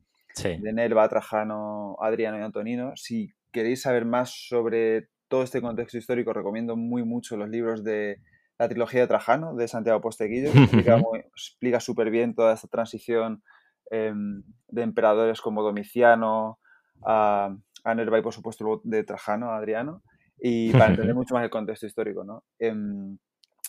Nerva, 0.60 1.08
Trajano, 1.10 1.98
Adriano 2.00 2.40
y 2.40 2.42
Antonino. 2.42 2.94
Si 2.96 3.32
queréis 3.52 3.82
saber 3.82 4.06
más 4.06 4.32
sobre 4.32 5.10
todo 5.28 5.44
este 5.44 5.62
contexto 5.62 5.98
histórico, 5.98 6.34
recomiendo 6.34 6.76
muy 6.76 7.04
mucho 7.04 7.38
los 7.38 7.50
libros 7.50 7.84
de 7.84 8.20
la 8.58 8.68
trilogía 8.68 9.02
de 9.02 9.08
Trajano, 9.08 9.56
de 9.56 9.68
Santiago 9.68 10.02
Posteguillo, 10.02 10.52
que 10.52 10.96
explica 11.34 11.80
súper 11.80 12.10
bien 12.10 12.34
toda 12.34 12.54
esta 12.54 12.68
transición 12.68 13.44
em, 13.92 14.44
de 14.68 14.82
emperadores 14.82 15.42
como 15.42 15.64
Domiciano, 15.64 16.60
a, 17.06 17.56
Nerva 17.96 18.20
y 18.20 18.22
por 18.22 18.34
supuesto 18.34 18.82
de 18.84 19.04
Trajano, 19.04 19.52
a 19.52 19.58
Adriano, 19.58 20.02
y 20.40 20.72
para 20.72 20.88
entender 20.88 21.16
mucho 21.16 21.36
más 21.36 21.44
el 21.44 21.50
contexto 21.50 21.86
histórico, 21.86 22.24
¿no? 22.24 22.44
Em, 22.60 23.18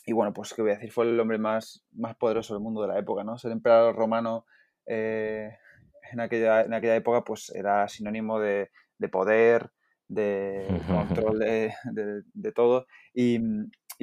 y 0.06 0.12
bueno, 0.12 0.32
pues 0.32 0.54
qué 0.54 0.62
voy 0.62 0.70
a 0.70 0.74
decir, 0.74 0.90
fue 0.90 1.04
el 1.04 1.20
hombre 1.20 1.38
más, 1.38 1.84
más 1.92 2.16
poderoso 2.16 2.54
del 2.54 2.62
mundo 2.62 2.82
de 2.82 2.88
la 2.88 2.98
época, 2.98 3.24
¿no? 3.24 3.36
Ser 3.36 3.52
emperador 3.52 3.94
romano 3.94 4.46
eh, 4.86 5.50
en, 6.10 6.20
aquella, 6.20 6.62
en 6.62 6.72
aquella 6.72 6.96
época 6.96 7.22
pues 7.22 7.50
era 7.54 7.86
sinónimo 7.88 8.40
de, 8.40 8.70
poder, 9.12 9.70
de 10.08 10.66
control 10.86 11.38
de, 11.38 12.52
todo. 12.54 12.86
Y, 13.14 13.38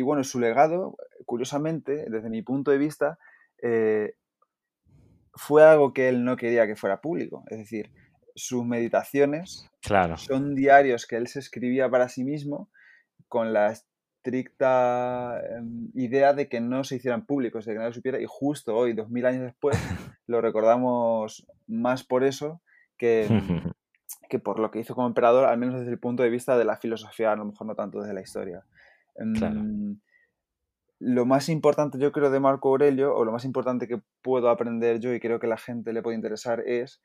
bueno, 0.01 0.23
su 0.23 0.39
legado, 0.39 0.95
curiosamente, 1.25 2.05
desde 2.09 2.29
mi 2.29 2.41
punto 2.41 2.71
de 2.71 2.77
vista, 2.77 3.17
eh, 3.61 4.15
fue 5.33 5.63
algo 5.63 5.93
que 5.93 6.09
él 6.09 6.23
no 6.23 6.37
quería 6.37 6.67
que 6.67 6.75
fuera 6.75 7.01
público. 7.01 7.43
Es 7.49 7.57
decir, 7.57 7.91
sus 8.35 8.65
meditaciones 8.65 9.69
claro. 9.81 10.17
son 10.17 10.55
diarios 10.55 11.05
que 11.05 11.15
él 11.17 11.27
se 11.27 11.39
escribía 11.39 11.89
para 11.89 12.09
sí 12.09 12.23
mismo 12.23 12.69
con 13.27 13.53
las 13.53 13.85
estricta 14.25 15.39
em, 15.51 15.91
idea 15.93 16.33
de 16.33 16.49
que 16.49 16.59
no 16.59 16.83
se 16.83 16.95
hicieran 16.95 17.25
públicos, 17.25 17.65
de 17.65 17.73
que 17.73 17.77
nadie 17.77 17.89
lo 17.89 17.93
supiera, 17.93 18.19
y 18.19 18.25
justo 18.27 18.75
hoy, 18.75 18.93
dos 18.93 19.09
mil 19.09 19.25
años 19.25 19.43
después, 19.43 19.77
lo 20.27 20.41
recordamos 20.41 21.45
más 21.67 22.03
por 22.03 22.23
eso 22.23 22.61
que, 22.97 23.27
que 24.27 24.39
por 24.39 24.59
lo 24.59 24.71
que 24.71 24.79
hizo 24.79 24.95
como 24.95 25.07
emperador, 25.07 25.45
al 25.45 25.57
menos 25.57 25.79
desde 25.79 25.91
el 25.91 25.99
punto 25.99 26.23
de 26.23 26.29
vista 26.29 26.57
de 26.57 26.65
la 26.65 26.77
filosofía, 26.77 27.31
a 27.31 27.35
lo 27.35 27.45
mejor 27.45 27.67
no 27.67 27.75
tanto 27.75 27.99
desde 27.99 28.13
la 28.13 28.21
historia. 28.21 28.65
Em, 29.15 29.99
lo 30.99 31.25
más 31.25 31.49
importante, 31.49 31.99
yo 31.99 32.11
creo, 32.11 32.29
de 32.29 32.39
Marco 32.39 32.69
Aurelio, 32.69 33.15
o 33.15 33.25
lo 33.25 33.31
más 33.31 33.45
importante 33.45 33.87
que 33.87 34.01
puedo 34.21 34.49
aprender 34.49 34.99
yo 34.99 35.13
y 35.13 35.19
creo 35.19 35.39
que 35.39 35.47
la 35.47 35.57
gente 35.57 35.93
le 35.93 36.01
puede 36.01 36.15
interesar, 36.15 36.61
es 36.65 37.01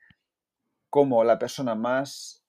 cómo 0.89 1.23
la 1.23 1.39
persona 1.39 1.75
más 1.75 2.43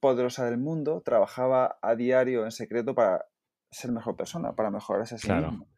poderosa 0.00 0.44
del 0.44 0.58
mundo 0.58 1.02
trabajaba 1.04 1.78
a 1.82 1.94
diario 1.94 2.44
en 2.44 2.50
secreto 2.50 2.94
para 2.94 3.24
ser 3.70 3.92
mejor 3.92 4.16
persona, 4.16 4.54
para 4.54 4.70
mejorarse 4.70 5.14
a 5.16 5.18
sí 5.18 5.32
mismo. 5.32 5.68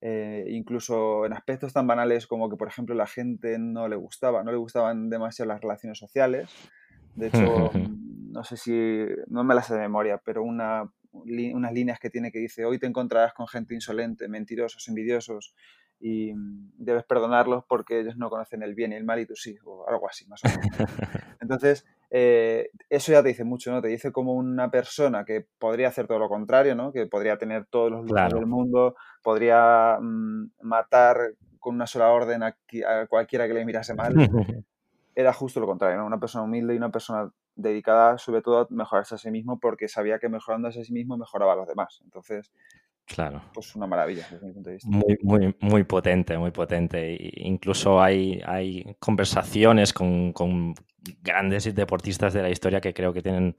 Eh, 0.00 0.44
incluso 0.50 1.26
en 1.26 1.32
aspectos 1.32 1.72
tan 1.72 1.86
banales 1.88 2.28
como 2.28 2.48
que, 2.48 2.56
por 2.56 2.68
ejemplo, 2.68 2.94
la 2.94 3.06
gente 3.06 3.58
no 3.58 3.88
le 3.88 3.96
gustaba, 3.96 4.44
no 4.44 4.52
le 4.52 4.58
gustaban 4.58 5.10
demasiado 5.10 5.48
las 5.48 5.60
relaciones 5.60 5.98
sociales. 5.98 6.48
De 7.18 7.26
hecho, 7.28 7.70
no 7.74 8.44
sé 8.44 8.56
si, 8.56 8.72
no 9.28 9.44
me 9.44 9.54
las 9.54 9.66
sé 9.66 9.74
de 9.74 9.80
memoria, 9.80 10.20
pero 10.24 10.42
una, 10.42 10.90
unas 11.12 11.72
líneas 11.72 11.98
que 11.98 12.10
tiene 12.10 12.30
que 12.30 12.38
dice, 12.38 12.64
hoy 12.64 12.78
te 12.78 12.86
encontrarás 12.86 13.34
con 13.34 13.48
gente 13.48 13.74
insolente, 13.74 14.28
mentirosos, 14.28 14.88
envidiosos, 14.88 15.54
y 16.00 16.32
debes 16.76 17.04
perdonarlos 17.04 17.64
porque 17.68 18.00
ellos 18.00 18.16
no 18.16 18.30
conocen 18.30 18.62
el 18.62 18.74
bien 18.74 18.92
y 18.92 18.96
el 18.96 19.04
mal 19.04 19.18
y 19.18 19.26
tú 19.26 19.34
sí, 19.34 19.56
o 19.64 19.88
algo 19.88 20.08
así, 20.08 20.26
más 20.28 20.42
o 20.44 20.48
menos. 20.48 20.62
Entonces, 21.40 21.84
eh, 22.10 22.70
eso 22.88 23.12
ya 23.12 23.22
te 23.22 23.28
dice 23.30 23.44
mucho, 23.44 23.72
¿no? 23.72 23.82
Te 23.82 23.88
dice 23.88 24.12
como 24.12 24.34
una 24.34 24.70
persona 24.70 25.24
que 25.24 25.46
podría 25.58 25.88
hacer 25.88 26.06
todo 26.06 26.20
lo 26.20 26.28
contrario, 26.28 26.74
¿no? 26.74 26.92
Que 26.92 27.06
podría 27.06 27.36
tener 27.36 27.66
todos 27.66 27.90
los 27.90 28.06
lugares 28.06 28.34
del 28.34 28.46
mundo, 28.46 28.94
podría 29.22 29.98
mm, 30.00 30.52
matar 30.62 31.16
con 31.58 31.74
una 31.74 31.86
sola 31.86 32.10
orden 32.10 32.42
a, 32.44 32.56
cualquiera 33.08 33.48
que 33.48 33.54
le 33.54 33.64
mirase 33.64 33.94
mal. 33.94 34.14
Era 35.18 35.32
justo 35.32 35.58
lo 35.58 35.66
contrario, 35.66 35.98
¿no? 35.98 36.06
Una 36.06 36.20
persona 36.20 36.44
humilde 36.44 36.74
y 36.74 36.76
una 36.76 36.92
persona 36.92 37.28
dedicada 37.56 38.18
sobre 38.18 38.40
todo 38.40 38.60
a 38.60 38.66
mejorarse 38.70 39.16
a 39.16 39.18
sí 39.18 39.32
mismo 39.32 39.58
porque 39.58 39.88
sabía 39.88 40.20
que 40.20 40.28
mejorándose 40.28 40.80
a 40.80 40.84
sí 40.84 40.92
mismo 40.92 41.18
mejoraba 41.18 41.54
a 41.54 41.56
los 41.56 41.66
demás. 41.66 42.00
Entonces, 42.04 42.52
Claro. 43.08 43.40
Pues 43.54 43.74
una 43.74 43.86
maravilla 43.86 44.26
desde 44.30 44.46
mi 44.46 44.52
punto 44.52 44.68
de 44.68 44.74
vista. 44.74 44.88
Muy, 44.90 45.18
muy, 45.22 45.56
muy 45.60 45.84
potente, 45.84 46.36
muy 46.36 46.50
potente. 46.50 47.16
incluso 47.36 48.02
hay, 48.02 48.40
hay 48.44 48.96
conversaciones 49.00 49.92
con, 49.92 50.32
con, 50.32 50.74
grandes 51.22 51.74
deportistas 51.74 52.34
de 52.34 52.42
la 52.42 52.50
historia 52.50 52.82
que 52.82 52.92
creo 52.92 53.14
que 53.14 53.22
tienen 53.22 53.56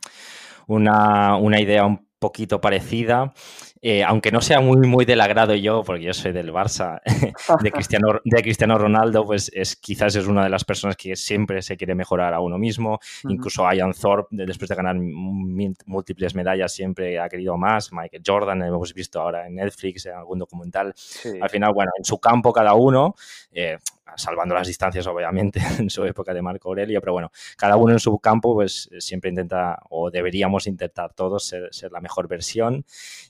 una, 0.67 1.35
una 1.35 1.59
idea 1.59 1.83
un 1.83 2.07
poquito 2.19 2.61
parecida, 2.61 3.33
eh, 3.81 4.03
aunque 4.03 4.31
no 4.31 4.41
sea 4.41 4.59
muy, 4.59 4.87
muy 4.87 5.05
del 5.05 5.21
agrado 5.21 5.55
yo, 5.55 5.83
porque 5.83 6.03
yo 6.03 6.13
soy 6.13 6.33
del 6.33 6.51
Barça, 6.51 7.01
de 7.63 7.71
Cristiano, 7.71 8.19
de 8.23 8.41
Cristiano 8.41 8.77
Ronaldo, 8.77 9.25
pues 9.25 9.49
es, 9.53 9.75
quizás 9.75 10.15
es 10.15 10.27
una 10.27 10.43
de 10.43 10.49
las 10.49 10.65
personas 10.65 10.97
que 10.97 11.15
siempre 11.15 11.61
se 11.61 11.77
quiere 11.77 11.95
mejorar 11.95 12.33
a 12.33 12.41
uno 12.41 12.57
mismo. 12.57 12.99
Incluso 13.29 13.63
Ian 13.71 13.93
Thorpe, 13.93 14.27
después 14.31 14.69
de 14.69 14.75
ganar 14.75 14.95
múltiples 14.97 16.35
medallas, 16.35 16.73
siempre 16.73 17.19
ha 17.19 17.29
querido 17.29 17.57
más. 17.57 17.91
Michael 17.93 18.23
Jordan, 18.25 18.61
hemos 18.63 18.93
visto 18.93 19.21
ahora 19.21 19.47
en 19.47 19.55
Netflix, 19.55 20.05
en 20.05 20.15
algún 20.15 20.39
documental. 20.39 20.93
Al 21.41 21.49
final, 21.49 21.73
bueno, 21.73 21.91
en 21.97 22.03
su 22.03 22.19
campo 22.19 22.51
cada 22.51 22.73
uno, 22.73 23.15
eh, 23.51 23.77
salvando 24.15 24.55
las 24.55 24.67
distancias 24.67 25.05
obviamente 25.07 25.59
en 25.79 25.89
su 25.89 26.03
época 26.05 26.33
de 26.33 26.41
Marco 26.41 26.69
Aurelio, 26.69 26.99
pero 27.01 27.13
bueno, 27.13 27.31
cada 27.57 27.75
uno 27.77 27.93
en 27.93 27.99
su 27.99 28.17
campo 28.19 28.53
pues 28.53 28.89
siempre 28.99 29.29
intenta 29.29 29.79
o 29.89 30.09
deberíamos 30.11 30.67
intentar 30.67 31.13
todos 31.13 31.47
ser, 31.47 31.91
la 31.91 32.01
mejor 32.01 32.27
versión 32.27 32.85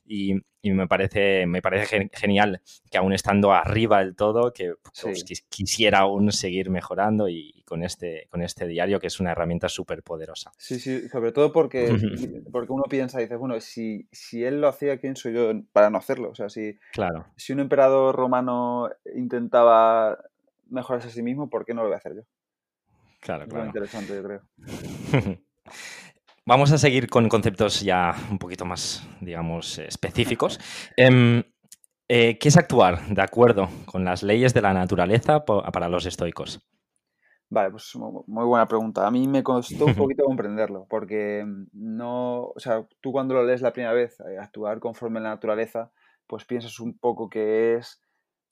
y, 0.05 0.38
me 0.63 0.87
parece, 0.87 1.45
me 1.45 1.61
parece 1.61 2.09
genial 2.13 2.61
que 2.91 2.97
aún 2.97 3.13
estando 3.13 3.53
arriba 3.53 3.99
del 3.99 4.15
todo, 4.15 4.51
que 4.53 4.73
pues, 5.01 5.23
quisiera 5.49 5.99
aún 5.99 6.31
seguir 6.31 6.69
mejorando 6.69 7.29
y 7.29 7.63
con 7.65 7.83
este, 7.83 8.27
con 8.29 8.41
este 8.41 8.67
diario 8.67 8.99
que 8.99 9.07
es 9.07 9.19
una 9.19 9.31
herramienta 9.31 9.69
súper 9.69 10.03
poderosa. 10.03 10.51
Sí, 10.57 10.79
sí, 10.79 11.07
sobre 11.09 11.31
todo 11.31 11.51
porque, 11.51 11.87
porque 12.51 12.71
uno 12.71 12.83
piensa 12.89 13.19
y 13.19 13.23
dice, 13.23 13.35
bueno, 13.35 13.59
si, 13.59 14.07
si 14.11 14.43
él 14.43 14.59
lo 14.59 14.67
hacía, 14.67 14.97
¿quién 14.97 15.15
soy 15.15 15.33
yo 15.33 15.51
para 15.71 15.89
no 15.89 15.97
hacerlo? 15.97 16.29
O 16.31 16.35
sea, 16.35 16.49
si, 16.49 16.77
claro. 16.91 17.27
si 17.37 17.53
un 17.53 17.61
emperador 17.61 18.15
romano 18.15 18.89
intentaba 19.15 20.17
mejorarse 20.69 21.07
a 21.07 21.11
sí 21.11 21.23
mismo, 21.23 21.49
¿por 21.49 21.65
qué 21.65 21.73
no 21.73 21.81
lo 21.81 21.87
voy 21.87 21.95
a 21.95 21.97
hacer 21.97 22.15
yo? 22.15 22.21
Claro, 23.21 23.47
claro. 23.47 23.65
Muy 23.65 23.67
interesante, 23.67 24.13
yo 24.15 24.23
creo. 24.23 24.41
Vamos 26.49 26.71
a 26.71 26.79
seguir 26.79 27.11
con 27.11 27.29
conceptos 27.29 27.81
ya 27.81 28.15
un 28.31 28.39
poquito 28.39 28.65
más, 28.65 29.07
digamos, 29.21 29.77
específicos. 29.77 30.59
Em, 30.97 31.43
eh, 32.07 32.39
¿Qué 32.39 32.47
es 32.47 32.57
actuar 32.57 33.05
de 33.05 33.21
acuerdo 33.21 33.69
con 33.85 34.03
las 34.03 34.23
leyes 34.23 34.51
de 34.55 34.63
la 34.63 34.73
naturaleza 34.73 35.45
para 35.45 35.89
los 35.89 36.07
estoicos? 36.07 36.59
Vale, 37.51 37.69
pues 37.69 37.93
muy 37.95 38.45
buena 38.45 38.67
pregunta. 38.67 39.05
A 39.05 39.11
mí 39.11 39.27
me 39.27 39.43
costó 39.43 39.85
un 39.85 39.93
poquito 40.09 40.23
comprenderlo, 40.23 40.87
porque 40.89 41.45
no, 41.71 42.45
o 42.45 42.59
sea, 42.59 42.83
tú 42.99 43.11
cuando 43.11 43.35
lo 43.35 43.45
lees 43.45 43.61
la 43.61 43.71
primera 43.71 43.93
vez, 43.93 44.19
eh, 44.21 44.39
actuar 44.39 44.79
conforme 44.79 45.19
a 45.19 45.21
la 45.21 45.29
naturaleza, 45.29 45.91
pues 46.25 46.45
piensas 46.45 46.79
un 46.79 46.97
poco 46.97 47.29
que 47.29 47.75
es 47.75 48.01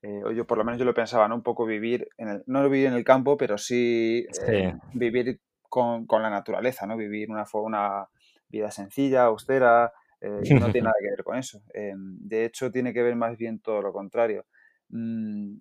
eh, 0.04 0.22
o 0.24 0.32
yo 0.32 0.46
por 0.46 0.60
lo 0.60 0.63
menos 0.63 0.77
yo 0.77 0.86
lo 0.86 0.94
pensaba, 0.94 1.27
¿no? 1.27 1.34
Un 1.34 1.42
poco 1.42 1.66
vivir, 1.66 2.08
en 2.18 2.27
el, 2.27 2.44
no 2.46 2.70
vivir 2.70 2.86
en 2.86 2.94
el 2.94 3.04
campo, 3.04 3.38
pero 3.38 3.58
sí, 3.58 4.27
eh, 4.48 4.75
vivir 4.94 5.42
con, 5.70 6.06
la 6.10 6.30
naturaleza, 6.30 6.86
¿no? 6.86 6.98
Vivir 6.98 7.30
una, 7.30 7.46
una 7.54 8.08
vida 8.50 8.72
sencilla, 8.72 9.26
austera, 9.26 9.94
eh, 10.22 10.42
no 10.60 10.72
tiene 10.72 10.86
nada 10.86 10.96
que 11.00 11.10
ver 11.10 11.24
con 11.24 11.38
eso. 11.38 11.62
de 11.74 12.46
hecho, 12.46 12.72
tiene 12.72 12.94
que 12.94 13.04
ver 13.04 13.16
más 13.16 13.38
bien 13.38 13.60
todo 13.60 13.82
lo 13.82 13.94
contrario. 13.94 14.46
Mm, 14.90 15.58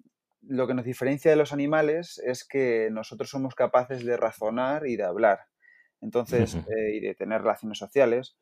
lo 0.48 0.66
que 0.66 0.74
nos 0.74 0.84
diferencia 0.84 1.30
de 1.30 1.36
los 1.36 1.52
animales 1.52 2.20
es 2.24 2.46
que 2.46 2.88
nosotros 2.92 3.30
somos 3.30 3.54
capaces 3.54 4.04
de 4.04 4.16
razonar 4.16 4.86
y 4.86 4.96
de 4.96 5.04
hablar. 5.04 5.40
Entonces, 6.00 6.56
y 6.92 7.00
de 7.00 7.14
tener 7.14 7.42
relaciones 7.42 7.78
sociales. 7.78 8.36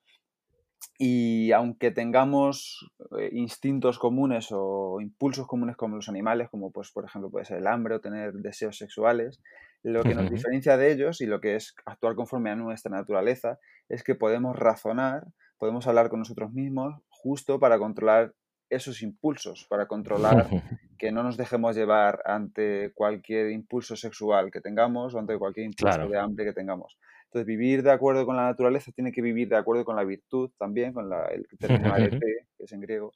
y 0.98 1.50
aunque 1.52 1.90
tengamos 1.90 2.92
eh, 3.18 3.30
instintos 3.32 3.98
comunes 3.98 4.48
o 4.50 5.00
impulsos 5.00 5.46
comunes 5.46 5.76
como 5.76 5.96
los 5.96 6.08
animales, 6.08 6.50
como 6.50 6.70
pues 6.70 6.92
por 6.92 7.06
ejemplo 7.06 7.30
puede 7.30 7.46
ser 7.46 7.58
el 7.58 7.66
hambre 7.66 7.94
o 7.94 8.00
tener 8.00 8.34
deseos 8.34 8.76
sexuales, 8.76 9.40
lo 9.84 10.02
que 10.02 10.14
nos 10.14 10.30
diferencia 10.30 10.76
de 10.76 10.90
ellos 10.90 11.20
y 11.20 11.26
lo 11.26 11.40
que 11.40 11.56
es 11.56 11.74
actuar 11.84 12.14
conforme 12.14 12.50
a 12.50 12.56
nuestra 12.56 12.90
naturaleza 12.90 13.58
es 13.88 14.02
que 14.02 14.14
podemos 14.14 14.56
razonar, 14.58 15.26
podemos 15.58 15.86
hablar 15.86 16.08
con 16.08 16.20
nosotros 16.20 16.52
mismos 16.52 16.94
justo 17.10 17.60
para 17.60 17.78
controlar 17.78 18.32
esos 18.70 19.02
impulsos, 19.02 19.66
para 19.68 19.86
controlar 19.86 20.48
que 20.98 21.12
no 21.12 21.22
nos 21.22 21.36
dejemos 21.36 21.76
llevar 21.76 22.22
ante 22.24 22.92
cualquier 22.94 23.50
impulso 23.50 23.94
sexual 23.94 24.50
que 24.50 24.62
tengamos 24.62 25.14
o 25.14 25.18
ante 25.18 25.38
cualquier 25.38 25.66
impulso 25.66 26.08
de 26.08 26.18
hambre 26.18 26.46
que 26.46 26.54
tengamos. 26.54 26.98
Entonces, 27.26 27.46
vivir 27.46 27.82
de 27.82 27.90
acuerdo 27.90 28.24
con 28.24 28.36
la 28.36 28.44
naturaleza 28.44 28.90
tiene 28.92 29.12
que 29.12 29.20
vivir 29.20 29.48
de 29.50 29.56
acuerdo 29.56 29.84
con 29.84 29.96
la 29.96 30.04
virtud 30.04 30.50
también, 30.56 30.94
con 30.94 31.10
la, 31.10 31.26
el 31.26 31.46
término 31.58 31.92
arete, 31.94 32.46
que 32.56 32.64
es 32.64 32.72
en 32.72 32.80
griego. 32.80 33.12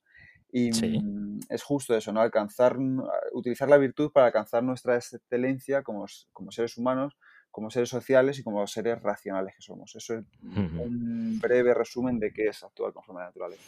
Y 0.50 0.70
mm, 0.70 1.40
es 1.48 1.62
justo 1.62 1.94
eso, 1.96 2.12
¿no? 2.12 2.20
Alcanzar, 2.20 2.76
utilizar 3.32 3.68
la 3.68 3.76
virtud 3.76 4.10
para 4.10 4.26
alcanzar 4.26 4.62
nuestra 4.62 4.96
excelencia 4.96 5.82
como, 5.82 6.06
como 6.32 6.50
seres 6.50 6.76
humanos, 6.78 7.16
como 7.50 7.70
seres 7.70 7.88
sociales 7.88 8.38
y 8.38 8.42
como 8.42 8.66
seres 8.66 9.02
racionales 9.02 9.54
que 9.54 9.62
somos. 9.62 9.94
Eso 9.94 10.14
es 10.14 10.24
un 10.42 11.38
breve 11.40 11.74
resumen 11.74 12.18
de 12.18 12.32
qué 12.32 12.46
es 12.46 12.62
actuar 12.62 12.92
conforme 12.92 13.20
a 13.20 13.24
la 13.24 13.28
naturaleza. 13.30 13.62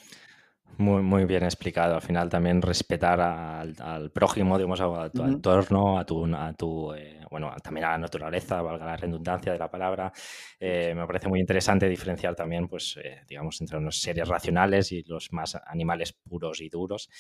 Muy, 0.78 1.02
muy 1.02 1.24
bien 1.24 1.44
explicado. 1.44 1.96
Al 1.96 2.02
final 2.02 2.28
también 2.28 2.62
respetar 2.62 3.20
al, 3.20 4.10
prójimo, 4.10 4.56
digamos, 4.56 4.80
a 4.80 5.10
tu 5.10 5.22
entorno, 5.22 5.98
a 5.98 6.06
tu, 6.06 6.24
a 6.34 6.52
tu 6.54 6.92
eh, 6.94 7.20
bueno, 7.30 7.54
también 7.62 7.86
a 7.86 7.90
la 7.90 7.98
naturaleza, 7.98 8.62
valga 8.62 8.86
la 8.86 8.96
redundancia 8.96 9.52
de 9.52 9.58
la 9.58 9.70
palabra. 9.70 10.12
Eh, 10.58 10.94
me 10.96 11.06
parece 11.06 11.28
muy 11.28 11.40
interesante 11.40 11.88
diferenciar 11.88 12.34
también, 12.34 12.66
pues, 12.66 12.98
eh, 13.02 13.20
digamos, 13.28 13.60
entre 13.60 13.80
los 13.80 14.00
seres 14.00 14.26
racionales 14.28 14.90
y 14.92 15.02
los 15.02 15.32
más 15.32 15.56
animales 15.66 16.12
puros 16.12 16.60
y 16.60 16.68
duros. 16.68 17.10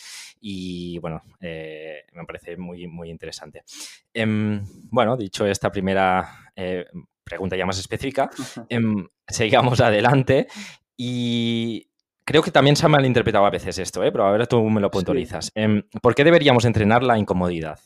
Y 0.40 0.98
bueno, 0.98 1.22
me 1.40 2.24
parece 2.26 2.56
muy, 2.56 2.86
muy 2.86 3.10
interesante. 3.10 3.62
Em, 4.14 4.64
bueno, 4.90 5.16
dicho 5.16 5.46
esta 5.46 5.70
primera 5.70 6.52
pregunta 7.22 7.56
ya 7.56 7.66
más 7.66 7.78
específica, 7.78 8.30
em, 8.68 9.06
sigamos 9.28 9.80
adelante. 9.80 10.48
Y 10.96 11.89
Creo 12.30 12.44
que 12.44 12.52
también 12.52 12.76
se 12.76 12.86
ha 12.86 12.88
malinterpretado 12.88 13.44
a 13.44 13.50
veces 13.50 13.76
esto, 13.80 14.04
¿eh? 14.04 14.12
pero 14.12 14.24
a 14.24 14.30
ver 14.30 14.46
tú 14.46 14.62
me 14.70 14.80
lo 14.80 14.88
puntualizas. 14.88 15.50
Em, 15.56 15.82
¿Por 16.00 16.14
qué 16.14 16.22
deberíamos 16.22 16.64
entrenar 16.64 17.02
la 17.02 17.18
incomodidad? 17.18 17.80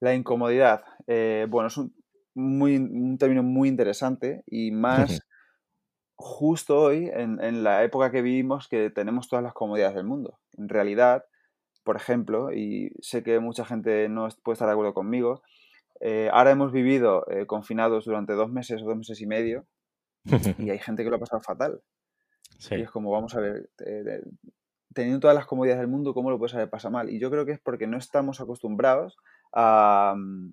La 0.00 0.16
incomodidad, 0.16 0.82
eh, 1.06 1.46
bueno, 1.48 1.68
es 1.68 1.76
un, 1.76 1.94
muy, 2.34 2.74
un, 2.76 3.18
término 3.18 3.44
muy 3.44 3.68
interesante 3.68 4.42
y 4.48 4.72
más 4.72 5.20
justo 6.16 6.80
hoy, 6.80 7.08
en, 7.14 7.62
la 7.62 7.84
época 7.84 8.10
que 8.10 8.20
vivimos, 8.20 8.66
que 8.66 8.90
tenemos 8.90 9.28
todas 9.28 9.44
las 9.44 9.54
comodidades 9.54 9.94
del 9.94 10.06
mundo. 10.06 10.40
En 10.58 10.68
realidad, 10.68 11.24
por 11.84 11.94
ejemplo, 11.94 12.52
y 12.52 12.90
sé 13.00 13.22
que 13.22 13.38
mucha 13.38 13.64
gente 13.64 14.08
no 14.08 14.26
puede 14.42 14.54
estar 14.54 14.66
de 14.66 14.72
acuerdo 14.72 14.92
conmigo, 14.92 15.40
eh, 16.00 16.28
ahora 16.32 16.50
hemos 16.50 16.72
vivido 16.72 17.30
eh, 17.30 17.46
confinados 17.46 18.06
durante 18.06 18.32
dos 18.32 18.50
meses 18.50 18.82
o 18.82 18.86
dos 18.86 18.96
meses 18.96 19.20
y 19.20 19.26
medio 19.26 19.68
y 20.58 20.70
hay 20.70 20.80
gente 20.80 21.04
que 21.04 21.10
lo 21.10 21.14
ha 21.14 21.20
pasado 21.20 21.40
fatal. 21.42 21.80
Y 22.70 22.82
es 22.82 22.90
como, 22.90 23.10
vamos 23.10 23.34
a 23.34 23.40
ver, 23.40 23.70
teniendo 24.92 25.20
todas 25.20 25.36
las 25.36 25.46
comodidades 25.46 25.80
del 25.80 25.90
mundo, 25.90 26.14
¿cómo 26.14 26.30
lo 26.30 26.38
puedes 26.38 26.54
haber 26.54 26.70
pasado 26.70 26.92
mal? 26.92 27.10
Y 27.10 27.18
yo 27.18 27.30
creo 27.30 27.46
que 27.46 27.52
es 27.52 27.60
porque 27.60 27.86
no 27.86 27.96
estamos 27.96 28.40
acostumbrados 28.40 29.16
a, 29.52 30.14
mm, 30.16 30.52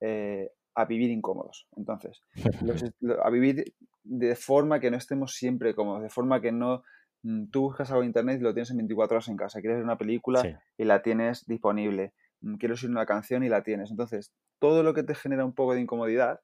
eh, 0.00 0.50
a 0.74 0.84
vivir 0.84 1.10
incómodos. 1.10 1.66
Entonces, 1.76 2.22
a 3.22 3.30
vivir 3.30 3.74
de 4.02 4.34
forma 4.36 4.80
que 4.80 4.90
no 4.90 4.96
estemos 4.96 5.34
siempre 5.34 5.74
cómodos, 5.74 6.02
de 6.02 6.10
forma 6.10 6.40
que 6.40 6.52
no 6.52 6.82
mm, 7.22 7.46
tú 7.50 7.62
buscas 7.62 7.90
algo 7.90 8.02
en 8.02 8.08
internet 8.08 8.40
y 8.40 8.44
lo 8.44 8.54
tienes 8.54 8.70
en 8.70 8.78
24 8.78 9.16
horas 9.16 9.28
en 9.28 9.36
casa. 9.36 9.60
Quieres 9.60 9.78
ver 9.78 9.84
una 9.84 9.98
película 9.98 10.42
y 10.76 10.84
la 10.84 11.02
tienes 11.02 11.46
disponible. 11.46 12.12
Mm, 12.40 12.56
quieres 12.56 12.82
oír 12.82 12.90
una 12.90 13.06
canción 13.06 13.42
y 13.42 13.48
la 13.48 13.62
tienes. 13.62 13.90
Entonces, 13.90 14.32
todo 14.58 14.82
lo 14.82 14.94
que 14.94 15.02
te 15.02 15.14
genera 15.14 15.44
un 15.44 15.54
poco 15.54 15.74
de 15.74 15.80
incomodidad, 15.80 16.40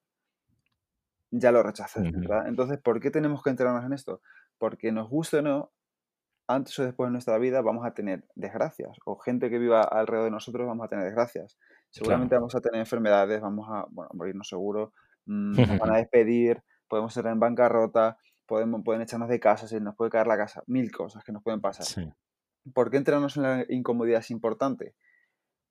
ya 1.31 1.53
lo 1.53 1.63
rechazas, 1.63 2.05
¿verdad? 2.13 2.47
Entonces, 2.47 2.79
¿por 2.79 3.01
qué 3.01 3.11
tenemos 3.11 3.43
que 3.43 3.51
enterarnos 3.51 3.85
en 3.85 3.93
esto? 3.93 4.21
Porque 4.59 4.93
nos 4.93 5.09
guste 5.09 5.39
o 5.39 5.43
no, 5.43 5.73
antes 6.49 6.79
o 6.79 6.85
después 6.85 7.09
de 7.09 7.13
nuestra 7.13 7.39
vida 7.39 7.61
vamos 7.61 7.85
a 7.85 7.93
tener 7.93 8.25
desgracias, 8.35 8.97
o 9.05 9.17
gente 9.19 9.51
que 9.51 9.59
viva 9.59 9.83
alrededor 9.83 10.27
de 10.27 10.31
nosotros 10.31 10.67
vamos 10.67 10.85
a 10.85 10.89
tener 10.89 11.05
desgracias. 11.05 11.59
Seguramente 11.91 12.35
vamos 12.35 12.55
a 12.55 12.61
tener 12.61 12.81
enfermedades, 12.81 13.41
vamos 13.41 13.69
a 13.71 13.87
bueno, 13.91 14.11
morirnos 14.15 14.49
seguro, 14.49 14.93
mm, 15.27 15.57
nos 15.57 15.79
van 15.79 15.95
a 15.95 15.97
despedir, 15.99 16.63
podemos 16.89 17.13
ser 17.13 17.27
en 17.27 17.41
bancarrota, 17.41 18.19
podemos, 18.47 18.83
pueden 18.85 19.03
echarnos 19.03 19.29
de 19.29 19.41
casa, 19.41 19.67
se 19.67 19.81
nos 19.81 19.97
puede 19.97 20.11
caer 20.11 20.27
la 20.27 20.37
casa, 20.37 20.63
mil 20.67 20.91
cosas 20.93 21.25
que 21.25 21.33
nos 21.33 21.43
pueden 21.43 21.61
pasar. 21.61 22.13
¿Por 22.75 22.91
qué 22.91 22.97
entrenarnos 22.97 23.37
en 23.37 23.43
la 23.43 23.65
incomodidad 23.69 24.21
es 24.21 24.31
importante? 24.31 24.95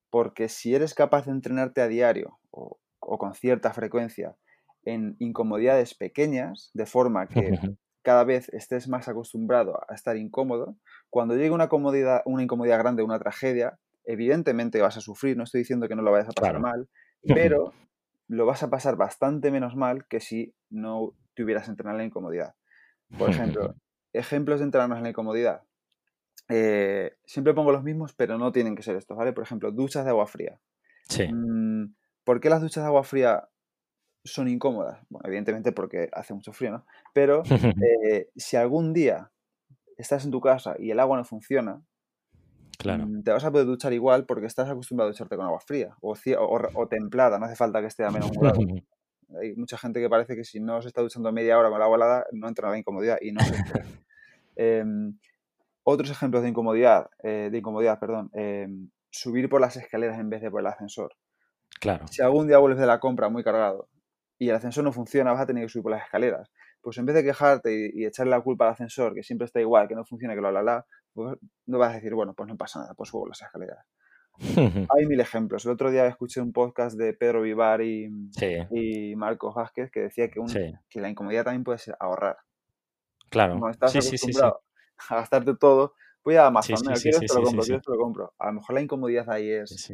Porque 0.09 0.49
si 0.49 0.73
eres 0.75 0.93
capaz 0.93 1.25
de 1.25 1.31
entrenarte 1.31 1.81
a 1.81 1.87
diario 1.87 2.39
o, 2.51 2.79
o 2.99 3.17
con 3.17 3.33
cierta 3.33 3.73
frecuencia 3.73 4.35
en 4.83 5.15
incomodidades 5.19 5.93
pequeñas, 5.93 6.71
de 6.73 6.85
forma 6.85 7.27
que 7.27 7.49
cada 8.05 8.23
vez 8.23 8.49
estés 8.49 8.87
más 8.87 9.07
acostumbrado 9.07 9.81
a 9.89 9.95
estar 9.95 10.15
incómodo, 10.15 10.77
cuando 11.09 11.35
llegue 11.35 11.49
una, 11.49 11.67
comodidad, 11.67 12.21
una 12.25 12.43
incomodidad 12.43 12.77
grande, 12.77 13.01
una 13.01 13.17
tragedia, 13.17 13.79
evidentemente 14.05 14.79
vas 14.79 14.95
a 14.95 15.01
sufrir, 15.01 15.35
no 15.35 15.43
estoy 15.43 15.61
diciendo 15.61 15.87
que 15.87 15.95
no 15.95 16.03
lo 16.03 16.11
vayas 16.11 16.29
a 16.29 16.33
pasar 16.33 16.59
mal, 16.59 16.87
pero 17.23 17.73
lo 18.27 18.45
vas 18.45 18.61
a 18.61 18.69
pasar 18.69 18.95
bastante 18.95 19.49
menos 19.49 19.75
mal 19.75 20.05
que 20.05 20.19
si 20.19 20.53
no 20.69 21.13
te 21.33 21.43
hubieras 21.43 21.67
entrenado 21.67 21.95
en 21.95 22.03
la 22.03 22.05
incomodidad. 22.05 22.53
Por 23.17 23.31
ejemplo, 23.31 23.73
ejemplos 24.13 24.59
de 24.59 24.65
entrenarnos 24.65 24.97
en 24.97 25.03
la 25.03 25.09
incomodidad. 25.09 25.63
Eh, 26.47 27.17
siempre 27.25 27.55
pongo 27.55 27.71
los 27.71 27.83
mismos, 27.83 28.13
pero 28.13 28.37
no 28.37 28.51
tienen 28.51 28.75
que 28.75 28.83
ser 28.83 28.95
estos, 28.97 29.17
¿vale? 29.17 29.33
Por 29.33 29.43
ejemplo, 29.43 29.71
duchas 29.71 30.05
de 30.05 30.11
agua 30.11 30.27
fría. 30.27 30.59
Sí. 31.09 31.27
Mm, 31.27 31.95
¿Por 32.23 32.39
qué 32.39 32.51
las 32.51 32.61
duchas 32.61 32.83
de 32.83 32.87
agua 32.87 33.03
fría 33.03 33.49
son 34.25 34.47
incómodas. 34.47 34.99
Bueno, 35.09 35.27
evidentemente 35.27 35.71
porque 35.71 36.09
hace 36.11 36.33
mucho 36.33 36.51
frío, 36.51 36.71
¿no? 36.71 36.85
Pero 37.13 37.43
eh, 38.09 38.29
si 38.35 38.57
algún 38.57 38.91
día 38.91 39.31
estás 39.97 40.25
en 40.25 40.31
tu 40.31 40.41
casa 40.41 40.75
y 40.77 40.91
el 40.91 40.99
agua 40.99 41.17
no 41.17 41.23
funciona, 41.23 41.81
claro. 42.77 43.05
Mm, 43.05 43.23
te 43.23 43.31
vas 43.31 43.45
a 43.45 43.51
poder 43.51 43.67
duchar 43.67 43.93
igual 43.93 44.25
porque 44.25 44.47
estás 44.47 44.69
acostumbrado 44.69 45.09
a 45.09 45.11
ducharte 45.11 45.37
con 45.37 45.45
agua 45.45 45.61
fría 45.61 45.95
o, 46.01 46.15
o, 46.73 46.87
templada, 46.87 47.39
no 47.39 47.45
hace 47.45 47.55
falta 47.55 47.79
que 47.79 47.87
esté 47.87 48.03
a 48.03 48.11
menos 48.11 48.31
grado. 48.31 48.59
Hay 49.41 49.55
mucha 49.55 49.77
gente 49.77 49.99
que 49.99 50.09
parece 50.09 50.35
que 50.35 50.43
si 50.43 50.59
no 50.59 50.81
se 50.81 50.87
está 50.87 51.01
duchando 51.01 51.31
media 51.31 51.57
hora 51.57 51.69
con 51.69 51.77
el 51.77 51.83
agua 51.83 51.97
helada 51.97 52.25
no 52.31 52.47
entra 52.47 52.69
la 52.69 52.77
incomodidad 52.77 53.17
y 53.21 53.31
no 53.31 53.41
em, 54.55 55.17
otros 55.83 56.09
ejemplos 56.11 56.43
de 56.43 56.49
incomodidad, 56.49 57.09
eh, 57.23 57.49
de 57.51 57.57
incomodidad, 57.57 57.99
perdón, 57.99 58.29
em, 58.33 58.89
subir 59.09 59.49
por 59.49 59.61
las 59.61 59.75
escaleras 59.77 60.19
en 60.19 60.29
vez 60.29 60.41
de 60.41 60.51
por 60.51 60.61
el 60.61 60.67
ascensor. 60.67 61.15
Claro. 61.79 62.07
Si 62.07 62.21
algún 62.21 62.47
día 62.47 62.57
vuelves 62.57 62.79
de 62.79 62.87
la 62.87 62.99
compra 62.99 63.29
muy 63.29 63.43
cargado 63.43 63.87
y 64.37 64.49
el 64.49 64.55
ascensor 64.55 64.83
no 64.83 64.91
funciona, 64.91 65.31
vas 65.31 65.41
a 65.41 65.45
tener 65.45 65.63
que 65.63 65.69
subir 65.69 65.83
por 65.83 65.91
las 65.91 66.03
escaleras. 66.03 66.51
Pues 66.81 66.97
en 66.97 67.05
vez 67.05 67.15
de 67.15 67.23
quejarte 67.23 67.91
y, 67.93 68.05
echarle 68.05 68.31
la 68.31 68.41
culpa 68.41 68.65
al 68.65 68.73
ascensor, 68.73 69.13
que 69.13 69.23
siempre 69.23 69.45
está 69.45 69.59
igual, 69.59 69.87
que 69.87 69.95
no 69.95 70.05
funciona, 70.05 70.35
que 70.35 70.41
lo 70.41 70.51
la 70.51 70.61
la, 70.61 70.85
pues 71.13 71.37
no 71.65 71.77
vas 71.77 71.91
a 71.91 71.95
decir, 71.95 72.13
bueno, 72.13 72.33
pues 72.33 72.47
no 72.47 72.57
pasa 72.57 72.79
nada, 72.79 72.93
pues 72.93 73.09
subo 73.09 73.27
las 73.27 73.41
escaleras. 73.41 73.85
Hay 74.89 75.05
mil 75.05 75.19
ejemplos. 75.19 75.65
El 75.65 75.71
otro 75.71 75.89
día 75.89 76.05
escuché 76.07 76.41
un 76.41 76.51
podcast 76.51 76.97
de 76.97 77.13
Pedro 77.13 77.41
Vivar 77.41 77.81
y, 77.81 78.09
y 78.71 79.15
Marcos 79.15 79.55
Vázquez 79.55 79.89
que 79.91 80.01
decía 80.01 80.29
que, 80.29 80.41
que 80.89 80.99
la 80.99 81.09
incomodidad 81.09 81.45
también 81.45 81.63
puede 81.63 81.79
ser 81.79 81.95
ahorrar. 81.99 82.37
Claro. 83.29 83.53
Como 83.53 83.69
estás 83.69 83.95
acostumbrado 83.95 84.61
a 85.09 85.15
gastarte 85.15 85.55
todo, 85.55 85.93
voy 86.23 86.35
a 86.35 86.47
Amazon, 86.47 86.77
¿no? 86.83 86.93
¿quieres? 86.93 87.19
te 87.19 87.33
lo 87.33 87.43
compro, 87.43 87.63
te 87.63 87.91
lo 87.91 87.97
compro. 87.97 88.33
A 88.37 88.47
lo 88.47 88.53
mejor 88.53 88.75
la 88.75 88.81
incomodidad 88.81 89.29
ahí 89.29 89.49
es 89.49 89.89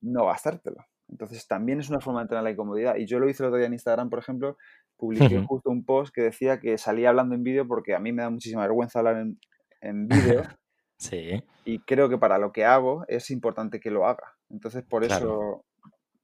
no 0.00 0.26
gastártelo. 0.26 0.84
Entonces 1.08 1.46
también 1.46 1.80
es 1.80 1.88
una 1.88 2.00
forma 2.00 2.20
de 2.20 2.24
entrenar 2.24 2.44
la 2.44 2.50
incomodidad. 2.50 2.96
Y 2.96 3.06
yo 3.06 3.18
lo 3.18 3.28
hice 3.28 3.42
el 3.42 3.48
otro 3.48 3.58
día 3.58 3.66
en 3.66 3.72
Instagram, 3.72 4.10
por 4.10 4.18
ejemplo, 4.18 4.56
publiqué 4.96 5.40
justo 5.46 5.70
un 5.70 5.84
post 5.84 6.14
que 6.14 6.22
decía 6.22 6.60
que 6.60 6.76
salía 6.76 7.08
hablando 7.08 7.34
en 7.34 7.44
vídeo 7.44 7.66
porque 7.66 7.94
a 7.94 8.00
mí 8.00 8.12
me 8.12 8.22
da 8.22 8.30
muchísima 8.30 8.62
vergüenza 8.62 8.98
hablar 8.98 9.16
en, 9.16 9.38
en 9.80 10.08
vídeo. 10.08 10.42
sí. 10.98 11.42
Y 11.64 11.78
creo 11.80 12.08
que 12.08 12.18
para 12.18 12.38
lo 12.38 12.52
que 12.52 12.64
hago 12.64 13.04
es 13.08 13.30
importante 13.30 13.80
que 13.80 13.90
lo 13.90 14.06
haga. 14.06 14.34
Entonces 14.50 14.84
por 14.84 15.04
eso 15.04 15.64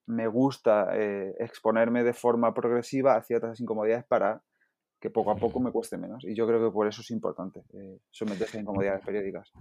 me 0.06 0.26
gusta 0.26 0.88
eh, 0.92 1.34
exponerme 1.38 2.04
de 2.04 2.12
forma 2.12 2.52
progresiva 2.52 3.16
a 3.16 3.22
ciertas 3.22 3.60
incomodidades 3.60 4.04
para 4.04 4.42
que 5.00 5.10
poco 5.10 5.30
a 5.30 5.36
poco 5.36 5.60
me 5.60 5.70
cueste 5.70 5.96
menos. 5.96 6.24
Y 6.24 6.34
yo 6.34 6.46
creo 6.46 6.64
que 6.64 6.72
por 6.72 6.86
eso 6.86 7.02
es 7.02 7.10
importante 7.10 7.62
eh, 7.72 7.98
someterse 8.10 8.58
a 8.58 8.60
incomodidades 8.62 9.04
periódicas. 9.04 9.52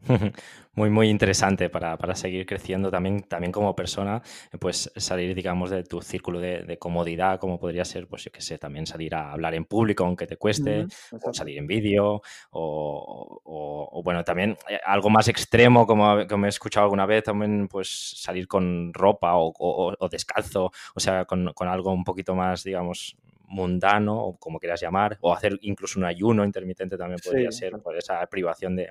Muy, 0.74 0.90
muy 0.90 1.08
interesante 1.08 1.68
para, 1.70 2.14
seguir 2.14 2.46
creciendo 2.46 2.88
también, 2.88 3.24
también 3.24 3.50
como 3.50 3.74
persona, 3.74 4.22
pues 4.60 4.92
salir, 4.94 5.34
digamos, 5.34 5.70
de 5.70 5.82
tu 5.82 6.00
círculo 6.00 6.38
de, 6.38 6.78
comodidad, 6.78 7.40
como 7.40 7.58
podría 7.58 7.84
ser, 7.84 8.06
pues 8.06 8.22
yo 8.22 8.30
qué 8.30 8.40
sé, 8.40 8.58
también 8.58 8.86
salir 8.86 9.12
a 9.16 9.32
hablar 9.32 9.56
en 9.56 9.64
público 9.64 10.04
aunque 10.04 10.28
te 10.28 10.36
cueste, 10.36 10.86
o 11.10 11.34
salir 11.34 11.58
en 11.58 11.66
vídeo, 11.66 12.22
o, 12.50 14.00
bueno, 14.04 14.22
también 14.22 14.56
eh, 14.68 14.78
algo 14.86 15.10
más 15.10 15.26
extremo, 15.26 15.84
como, 15.84 16.28
como, 16.28 16.46
he 16.46 16.48
escuchado 16.48 16.84
alguna 16.84 17.06
vez, 17.06 17.24
también 17.24 17.66
pues 17.66 17.88
salir 18.22 18.46
con 18.46 18.94
ropa 18.94 19.32
o, 19.34 20.08
descalzo, 20.08 20.70
o 20.94 21.00
sea, 21.00 21.24
con, 21.24 21.52
con 21.54 21.66
algo 21.66 21.90
un 21.90 22.04
poquito 22.04 22.36
más, 22.36 22.62
digamos, 22.62 23.16
mundano, 23.48 24.16
o 24.16 24.36
como 24.36 24.60
quieras 24.60 24.80
llamar, 24.80 25.18
o 25.22 25.34
hacer 25.34 25.58
incluso 25.62 25.98
un 25.98 26.04
ayuno 26.04 26.44
intermitente 26.44 26.96
también 26.96 27.18
podría 27.18 27.50
ser 27.50 27.80
por 27.80 27.96
esa 27.96 28.24
privación 28.26 28.76
de, 28.76 28.90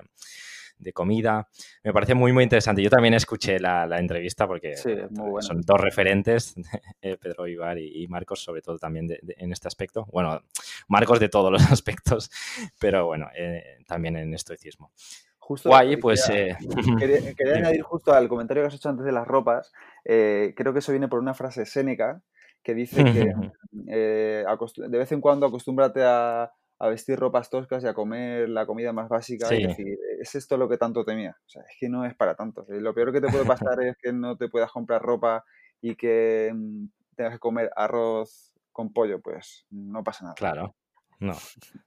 comida. 0.92 1.48
Me 1.82 1.92
parece 1.92 2.14
muy, 2.14 2.32
muy 2.32 2.44
interesante. 2.44 2.82
Yo 2.82 2.90
también 2.90 3.14
escuché 3.14 3.58
la, 3.58 3.86
entrevista 3.98 4.46
porque 4.46 4.76
son 4.76 5.60
dos 5.62 5.80
referentes, 5.80 6.54
eh, 7.02 7.16
Pedro 7.20 7.46
Ibar 7.46 7.78
y, 7.78 8.06
Marcos, 8.08 8.42
sobre 8.42 8.62
todo 8.62 8.78
también 8.78 9.08
en 9.10 9.52
este 9.52 9.68
aspecto. 9.68 10.06
Bueno, 10.12 10.40
Marcos 10.88 11.20
de 11.20 11.28
todos 11.28 11.52
los 11.52 11.62
aspectos, 11.72 12.30
pero 12.78 13.06
bueno, 13.06 13.28
eh, 13.36 13.78
también 13.86 14.16
en 14.16 14.34
estoicismo. 14.34 14.92
Justo 15.38 15.70
Guay, 15.70 15.96
pues... 15.96 16.28
Eh, 16.30 16.56
quería, 16.98 17.56
añadir 17.56 17.82
justo 17.82 18.12
al 18.12 18.28
comentario 18.28 18.62
que 18.62 18.68
has 18.68 18.74
hecho 18.74 18.90
antes 18.90 19.04
de 19.04 19.12
las 19.12 19.26
ropas, 19.26 19.72
creo 20.04 20.72
que 20.72 20.78
eso 20.78 20.92
viene 20.92 21.08
por 21.08 21.20
una 21.20 21.34
frase 21.34 21.66
Séneca 21.66 22.22
que 22.62 22.74
dice 22.74 23.04
que 23.04 23.32
de 23.72 24.98
vez 24.98 25.12
en 25.12 25.20
cuando 25.20 25.46
acostúmbrate 25.46 26.02
a, 26.02 26.52
a 26.78 26.88
vestir 26.88 27.18
ropas 27.18 27.50
toscas 27.50 27.82
y 27.82 27.86
a 27.86 27.94
comer 27.94 28.48
la 28.48 28.66
comida 28.66 28.92
más 28.92 29.08
básica 29.08 29.52
y 29.54 29.66
decir, 29.66 29.98
¿es 30.20 30.34
esto 30.34 30.56
lo 30.56 30.68
que 30.68 30.78
tanto 30.78 31.04
temía? 31.04 31.36
O 31.46 31.48
sea, 31.48 31.62
es 31.62 31.76
que 31.78 31.88
no 31.88 32.04
es 32.04 32.14
para 32.14 32.34
tanto. 32.34 32.64
Lo 32.68 32.94
peor 32.94 33.12
que 33.12 33.20
te 33.20 33.28
puede 33.28 33.44
pasar 33.76 33.82
es 33.82 33.96
que 33.96 34.12
no 34.12 34.36
te 34.36 34.48
puedas 34.48 34.70
comprar 34.70 35.02
ropa 35.02 35.44
y 35.80 35.96
que 35.96 36.52
mm, 36.54 36.86
tengas 37.16 37.34
que 37.34 37.38
comer 37.38 37.70
arroz 37.76 38.52
con 38.72 38.92
pollo, 38.92 39.20
pues 39.20 39.66
no 39.70 40.04
pasa 40.04 40.24
nada. 40.24 40.34
Claro. 40.34 40.74
No, 41.20 41.36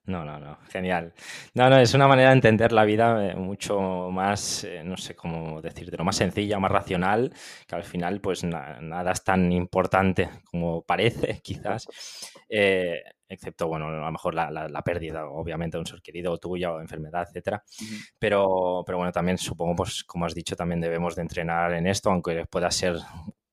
no, 0.08 0.26
no, 0.26 0.40
no, 0.40 0.58
genial. 0.70 1.14
No, 1.54 1.70
no, 1.70 1.78
es 1.78 1.94
una 1.94 2.06
manera 2.06 2.30
de 2.30 2.36
entender 2.36 2.74
la 2.74 2.84
vida 2.84 3.30
eh, 3.30 3.36
mucho 3.36 3.80
más, 4.12 4.66
eh, 4.66 4.84
no 4.84 4.98
sé 4.98 5.16
cómo 5.16 5.62
decirte, 5.62 5.96
lo 5.96 6.04
más 6.04 6.18
sencilla, 6.18 6.60
más 6.60 6.72
racional, 6.72 7.34
que 7.66 7.76
al 7.76 7.86
final 7.86 8.20
pues 8.20 8.44
nada 8.44 9.12
es 9.14 9.24
tan 9.24 9.50
importante 9.54 10.30
como 10.44 10.82
parece, 10.82 11.40
quizás, 11.44 11.88
eh, 12.50 13.02
excepto, 13.32 13.68
bueno, 13.68 13.88
a 13.88 14.06
lo 14.06 14.12
mejor 14.12 14.36
la, 14.36 14.52
la, 14.52 14.82
pérdida, 14.82 15.26
obviamente, 15.26 15.78
de 15.78 15.80
un 15.80 15.86
ser 15.86 16.02
querido 16.02 16.34
o 16.34 16.38
tuya 16.38 16.72
o 16.74 16.82
enfermedad, 16.82 17.26
etcétera. 17.28 17.64
pero, 18.20 18.84
pero 18.86 18.98
bueno, 18.98 19.12
también 19.12 19.38
supongo, 19.38 19.76
pues 19.76 20.04
como 20.04 20.26
has 20.26 20.36
dicho, 20.36 20.56
también 20.56 20.82
debemos 20.82 21.16
de 21.16 21.22
entrenar 21.22 21.74
en 21.74 21.88
esto, 21.88 22.10
aunque 22.10 22.46
pueda 22.46 22.70
ser 22.70 22.98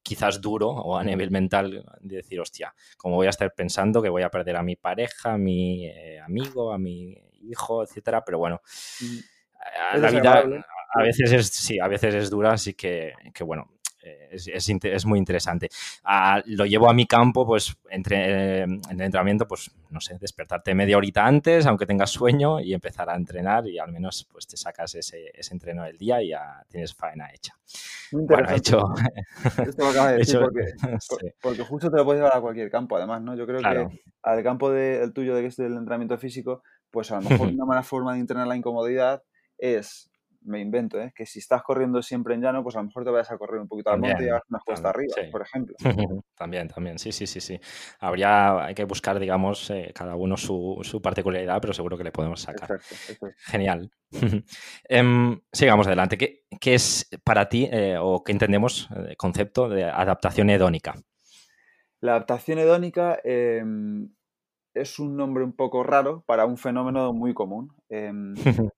quizás 0.03 0.41
duro 0.41 0.69
o 0.69 0.97
a 0.97 1.05
nivel 1.05 1.31
mental 1.31 1.85
de 2.01 2.17
decir, 2.17 2.41
hostia, 2.41 2.75
como 2.97 3.17
voy 3.17 3.27
a 3.27 3.31
estar 3.31 3.53
pensando 3.55 4.03
que 4.03 4.09
voy 4.09 4.23
a 4.23 4.31
perder 4.31 4.57
a 4.57 4.63
mi 4.63 4.75
pareja, 4.75 5.35
a 5.35 5.39
mi 5.39 5.87
eh, 5.87 6.19
amigo, 6.21 6.73
a 6.73 6.79
mi 6.79 7.15
hijo, 7.43 7.83
etcétera, 7.83 8.25
pero 8.25 8.39
bueno, 8.39 8.61
la 9.95 10.11
vida 10.11 10.45
a 10.95 11.03
veces 11.03 11.33
es, 11.33 11.49
sí, 11.49 11.79
a 11.79 11.89
veces 11.89 12.15
es 12.15 12.31
dura, 12.31 12.53
así 12.53 12.75
que, 12.75 13.13
que 13.35 13.45
bueno, 13.45 13.78
es, 14.31 14.49
es, 14.49 15.07
muy 15.07 15.19
interesante. 15.19 15.69
lo 16.47 16.67
llevo 16.67 16.91
a 16.91 16.95
mi 16.95 17.07
campo, 17.07 17.47
pues 17.47 17.77
entre, 17.91 18.63
en 18.63 18.81
el 18.91 19.01
entrenamiento, 19.01 19.47
pues 19.47 19.71
no 19.91 20.01
sé, 20.01 20.19
despertarte 20.19 20.75
media 20.75 20.97
horita 20.97 21.25
antes, 21.25 21.67
aunque 21.67 21.87
tengas 21.87 22.11
sueño, 22.11 22.61
y 22.61 22.75
empezar 22.75 23.09
a 23.11 23.17
entrenar 23.17 23.67
y 23.67 23.79
al 23.79 23.93
menos 23.93 24.29
pues 24.31 24.47
te 24.47 24.57
sacas 24.57 24.95
ese, 24.95 25.31
ese 25.35 25.55
entreno 25.55 25.85
del 25.85 25.97
día 25.97 26.23
y 26.23 26.31
ya 26.31 26.65
tienes 26.69 26.95
faena 26.95 27.31
hecha. 27.33 27.55
Bueno, 28.13 28.49
hecho... 28.51 28.95
Esto 29.67 29.85
lo 29.85 29.89
acabas 29.89 30.13
de 30.13 30.19
decir 30.19 30.41
porque, 30.41 30.73
porque, 31.43 31.63
justo 31.63 31.91
te 31.91 31.97
lo 31.97 32.05
puedes 32.05 32.21
llevar 32.21 32.37
a 32.37 32.41
cualquier 32.41 32.71
campo, 32.71 32.97
además, 32.97 33.23
¿no? 33.23 33.35
Yo 33.35 33.47
creo 33.47 33.61
que 33.61 34.01
al 34.23 34.43
campo 34.43 34.71
del 34.71 35.13
tuyo, 35.13 35.35
de 35.35 35.43
que 35.43 35.49
es 35.49 35.57
del 35.57 35.75
entrenamiento 35.75 36.19
físico, 36.19 36.63
pues 36.91 37.11
a 37.11 37.21
lo 37.21 37.29
mejor 37.29 37.49
una 37.49 37.65
mala 37.65 37.83
forma 37.83 38.15
de 38.15 38.21
entrenar 38.21 38.47
la 38.47 38.57
incomodidad 38.57 39.23
es 39.59 40.11
me 40.49 40.61
invento, 40.61 41.01
¿eh? 41.01 41.13
que 41.15 41.27
si 41.27 41.39
estás 41.39 41.63
corriendo 41.63 42.03
siempre 42.03 42.35
en 42.35 42.41
llano, 42.41 42.63
pues 42.63 42.77
a 42.77 42.81
lo 42.81 42.87
mejor 42.87 43.05
te 43.05 43.11
vayas 43.11 43.31
a 43.31 43.39
correr 43.39 43.61
un 43.61 43.69
poquito 43.69 43.91
al 43.91 44.01
monte 44.01 44.25
y 44.25 44.29
hagas 44.29 44.43
una 44.49 44.61
cuesta 44.61 44.91
arriba, 44.91 45.15
por 45.31 45.43
ejemplo. 45.43 45.77
también, 46.37 46.69
también, 46.69 46.99
sí, 46.99 47.13
sí, 47.13 47.27
sí, 47.27 47.41
sí. 47.41 47.61
Habría, 48.01 48.65
hay 48.65 48.75
que 48.75 48.85
buscar, 48.85 49.19
digamos, 49.19 49.71
eh, 49.71 49.93
cada 49.95 50.17
uno 50.17 50.37
su, 50.37 50.79
su, 50.83 51.01
particularidad, 51.01 51.61
pero 51.61 51.73
seguro 51.73 51.97
que 51.97 52.05
le 52.05 52.13
podemos 52.13 52.41
sacar. 52.41 52.81
Genial. 53.39 53.91
Em, 54.89 55.39
sigamos 55.53 55.87
adelante. 55.87 56.17
¿Qué, 56.17 56.45
¿Qué, 56.61 56.75
es 56.75 57.09
para 57.23 57.49
ti 57.49 57.69
eh, 57.71 57.97
o 58.01 58.25
qué 58.25 58.33
entendemos 58.33 58.89
el 58.97 59.17
concepto 59.17 59.69
de 59.69 59.85
adaptación 59.85 60.49
hedónica? 60.49 60.95
La 62.01 62.13
adaptación 62.13 62.59
hedónica 62.59 63.21
em, 63.25 64.09
es 64.73 64.99
un 64.99 65.17
nombre 65.17 65.45
un 65.45 65.53
poco 65.53 65.83
raro 65.83 66.23
para 66.27 66.47
un 66.47 66.57
fenómeno 66.57 67.13
muy 67.13 67.35
común. 67.35 67.73
Em, 67.89 68.35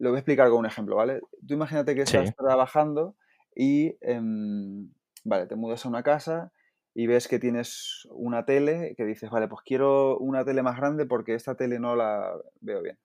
lo 0.00 0.08
voy 0.10 0.16
a 0.16 0.20
explicar 0.20 0.48
con 0.48 0.60
un 0.60 0.66
ejemplo, 0.66 0.96
¿vale? 0.96 1.20
Tú 1.46 1.54
imagínate 1.54 1.94
que 1.94 2.02
estás 2.02 2.34
trabajando 2.34 3.16
y, 3.54 3.98
em, 4.00 4.90
vale, 5.24 5.46
te 5.46 5.56
mudas 5.56 5.84
a 5.84 5.90
una 5.90 6.02
casa 6.02 6.52
y 6.94 7.06
ves 7.06 7.28
que 7.28 7.38
tienes 7.38 8.08
una 8.10 8.46
tele 8.46 8.94
que 8.96 9.04
dices, 9.04 9.28
vale, 9.30 9.46
pues 9.46 9.60
quiero 9.62 10.18
una 10.18 10.42
tele 10.42 10.62
más 10.62 10.78
grande 10.78 11.04
porque 11.04 11.34
esta 11.34 11.54
tele 11.54 11.78
no 11.78 11.96
la 11.96 12.34
veo 12.62 12.82
bien. 12.82 12.98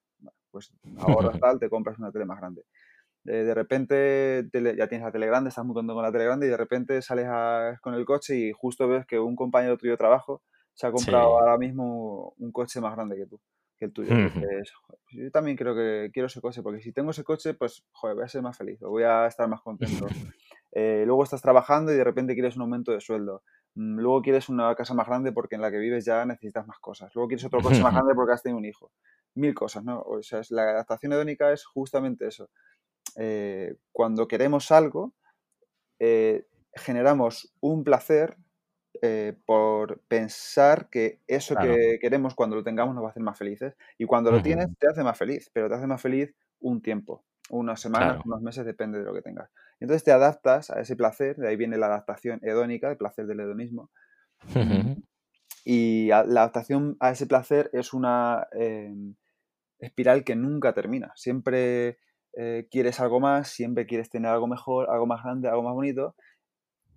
pues 0.51 0.71
ahora 0.99 1.31
tal, 1.43 1.59
te 1.59 1.69
compras 1.69 1.99
una 1.99 2.13
tele 2.13 2.23
más 2.23 2.39
grande. 2.39 2.63
de 3.25 3.53
repente 3.53 4.47
ya 4.53 4.87
tienes 4.87 5.05
la 5.05 5.11
tele 5.11 5.27
grande, 5.27 5.49
estás 5.49 5.65
mudando 5.65 5.93
con 5.95 6.03
la 6.03 6.13
tele 6.13 6.23
grande 6.23 6.47
y 6.47 6.49
de 6.49 6.57
repente 6.57 7.01
sales 7.01 7.27
con 7.81 7.93
el 7.93 8.05
coche 8.05 8.37
y 8.37 8.51
justo 8.53 8.87
ves 8.87 9.05
que 9.05 9.19
un 9.19 9.35
compañero 9.35 9.77
tuyo 9.77 9.91
de 9.91 9.97
trabajo 9.97 10.43
se 10.73 10.87
ha 10.87 10.91
comprado 10.91 11.39
ahora 11.39 11.57
mismo 11.57 12.33
un 12.37 12.53
coche 12.53 12.79
más 12.79 12.95
grande 12.95 13.17
que 13.17 13.25
tú 13.25 13.41
que 13.77 13.85
el 13.85 13.93
tuyo. 13.93 14.15
yo 15.11 15.31
también 15.31 15.57
creo 15.57 15.75
que 15.75 16.09
quiero 16.13 16.27
ese 16.27 16.41
coche, 16.41 16.61
porque 16.61 16.81
si 16.81 16.91
tengo 16.91 17.11
ese 17.11 17.23
coche, 17.23 17.53
pues, 17.53 17.85
joder, 17.91 18.15
voy 18.15 18.25
a 18.25 18.29
ser 18.29 18.41
más 18.41 18.57
feliz, 18.57 18.79
voy 18.79 19.03
a 19.03 19.27
estar 19.27 19.47
más 19.47 19.61
contento. 19.61 20.07
Eh, 20.77 21.03
luego 21.05 21.23
estás 21.23 21.41
trabajando 21.41 21.93
y 21.93 21.95
de 21.95 22.03
repente 22.03 22.33
quieres 22.33 22.57
un 22.57 22.63
aumento 22.63 22.91
de 22.91 22.99
sueldo. 22.99 23.43
Mm, 23.75 23.97
luego 23.97 24.21
quieres 24.21 24.49
una 24.49 24.75
casa 24.75 24.93
más 24.93 25.07
grande 25.07 25.31
porque 25.31 25.55
en 25.55 25.61
la 25.61 25.71
que 25.71 25.77
vives 25.77 26.03
ya 26.03 26.25
necesitas 26.25 26.67
más 26.67 26.79
cosas. 26.79 27.15
Luego 27.15 27.29
quieres 27.29 27.45
otro 27.45 27.61
coche 27.61 27.81
más 27.81 27.93
grande 28.03 28.13
porque 28.13 28.33
has 28.33 28.43
tenido 28.43 28.57
un 28.57 28.65
hijo. 28.65 28.91
Mil 29.35 29.53
cosas, 29.53 29.85
¿no? 29.85 30.01
O 30.01 30.21
sea, 30.21 30.41
la 30.49 30.63
adaptación 30.63 31.13
hedónica 31.13 31.53
es 31.53 31.65
justamente 31.65 32.27
eso. 32.27 32.49
Eh, 33.15 33.75
cuando 33.93 34.27
queremos 34.27 34.69
algo, 34.71 35.13
eh, 35.99 36.45
generamos 36.73 37.53
un 37.61 37.85
placer 37.85 38.35
eh, 39.01 39.33
por 39.45 39.99
pensar 40.07 40.89
que 40.89 41.21
eso 41.27 41.55
que 41.55 41.97
queremos 42.01 42.35
cuando 42.35 42.55
lo 42.55 42.63
tengamos 42.63 42.95
nos 42.95 43.03
va 43.03 43.07
a 43.07 43.11
hacer 43.11 43.23
más 43.23 43.37
felices. 43.37 43.75
Y 43.97 44.05
cuando 44.05 44.31
lo 44.31 44.41
tienes, 44.41 44.67
te 44.77 44.87
hace 44.87 45.03
más 45.03 45.17
feliz, 45.17 45.49
pero 45.53 45.69
te 45.69 45.75
hace 45.75 45.87
más 45.87 46.01
feliz 46.01 46.33
un 46.59 46.81
tiempo, 46.81 47.23
unas 47.49 47.79
semanas, 47.79 48.21
unos 48.25 48.41
meses, 48.41 48.65
depende 48.65 48.99
de 48.99 49.05
lo 49.05 49.13
que 49.13 49.21
tengas. 49.21 49.49
Entonces 49.79 50.03
te 50.03 50.11
adaptas 50.11 50.69
a 50.69 50.79
ese 50.79 50.95
placer, 50.95 51.35
de 51.35 51.47
ahí 51.47 51.55
viene 51.55 51.77
la 51.77 51.87
adaptación 51.87 52.39
hedónica, 52.43 52.89
el 52.89 52.97
placer 52.97 53.27
del 53.27 53.39
hedonismo. 53.39 53.91
Y 55.63 56.07
la 56.07 56.19
adaptación 56.19 56.95
a 56.99 57.11
ese 57.11 57.25
placer 57.25 57.69
es 57.73 57.93
una 57.93 58.47
em, 58.51 59.15
espiral 59.79 60.23
que 60.23 60.35
nunca 60.35 60.73
termina. 60.73 61.11
Siempre 61.15 61.97
eh, 62.37 62.67
quieres 62.69 62.99
algo 62.99 63.19
más, 63.19 63.47
siempre 63.47 63.85
quieres 63.85 64.09
tener 64.09 64.29
algo 64.29 64.47
mejor, 64.47 64.89
algo 64.89 65.07
más 65.07 65.23
grande, 65.23 65.47
algo 65.47 65.63
más 65.63 65.73
bonito, 65.73 66.15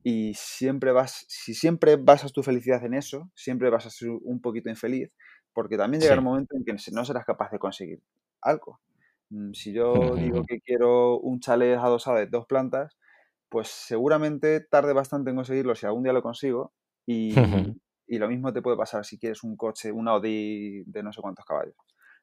y 0.03 0.35
siempre 0.35 0.93
vas, 0.93 1.25
si 1.29 1.55
siempre 1.55 1.97
basas 1.97 2.33
tu 2.33 2.43
felicidad 2.43 2.85
en 2.85 2.95
eso, 2.95 3.31
siempre 3.35 3.71
vas 3.71 3.87
a 3.87 3.91
ser 3.91 4.11
un 4.11 4.41
poquito 4.41 4.71
infeliz, 4.71 5.11
porque 5.53 5.77
también 5.77 6.01
llega 6.01 6.15
el 6.15 6.23
momento 6.23 6.57
en 6.57 6.65
que 6.65 6.75
no 6.93 7.05
serás 7.05 7.25
capaz 7.25 7.51
de 7.51 7.59
conseguir 7.59 8.03
algo. 8.41 8.81
Mm, 9.31 9.53
si 9.53 9.73
yo 9.73 10.15
digo 10.17 10.43
que 10.49 10.61
quiero 10.61 11.19
un 11.19 11.41
chalet 11.41 11.77
adosado 11.77 12.17
de 12.19 12.27
dos 12.27 12.47
plantas, 12.47 12.97
pues 13.49 13.69
seguramente 13.69 14.61
tarde 14.61 14.93
bastante 14.93 15.31
en 15.31 15.37
conseguirlo 15.37 15.75
si 15.75 15.87
algún 15.87 16.05
día 16.05 16.13
lo 16.13 16.23
consigo. 16.23 16.73
Y, 17.07 17.35
y 18.07 18.19
lo 18.19 18.29
mismo 18.29 18.53
te 18.53 18.63
puede 18.63 18.77
pasar 18.77 19.05
si 19.05 19.19
quieres 19.19 19.43
un 19.43 19.57
coche, 19.57 19.93
un 19.93 20.09
Audi 20.09 20.85
de 20.85 21.03
no 21.03 21.13
sé 21.13 21.21
cuántos 21.21 21.45
caballos. 21.45 21.75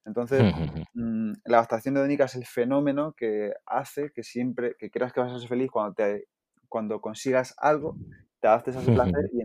Entonces, 0.06 0.42
mm, 0.94 1.34
la 1.46 1.58
adaptación 1.58 1.98
hedónica 1.98 2.26
es 2.26 2.36
el 2.36 2.46
fenómeno 2.46 3.14
que 3.18 3.54
hace 3.66 4.12
que 4.14 4.24
siempre, 4.24 4.76
que 4.78 4.90
creas 4.90 5.14
que 5.14 5.20
vas 5.20 5.34
a 5.34 5.40
ser 5.40 5.50
feliz 5.50 5.70
cuando 5.72 5.96
te 5.96 6.28
cuando 6.70 7.02
consigas 7.02 7.56
algo, 7.58 7.98
te 8.40 8.48
adaptes 8.48 8.76
a 8.76 8.82
ese 8.82 8.92
placer 8.92 9.30
y 9.34 9.42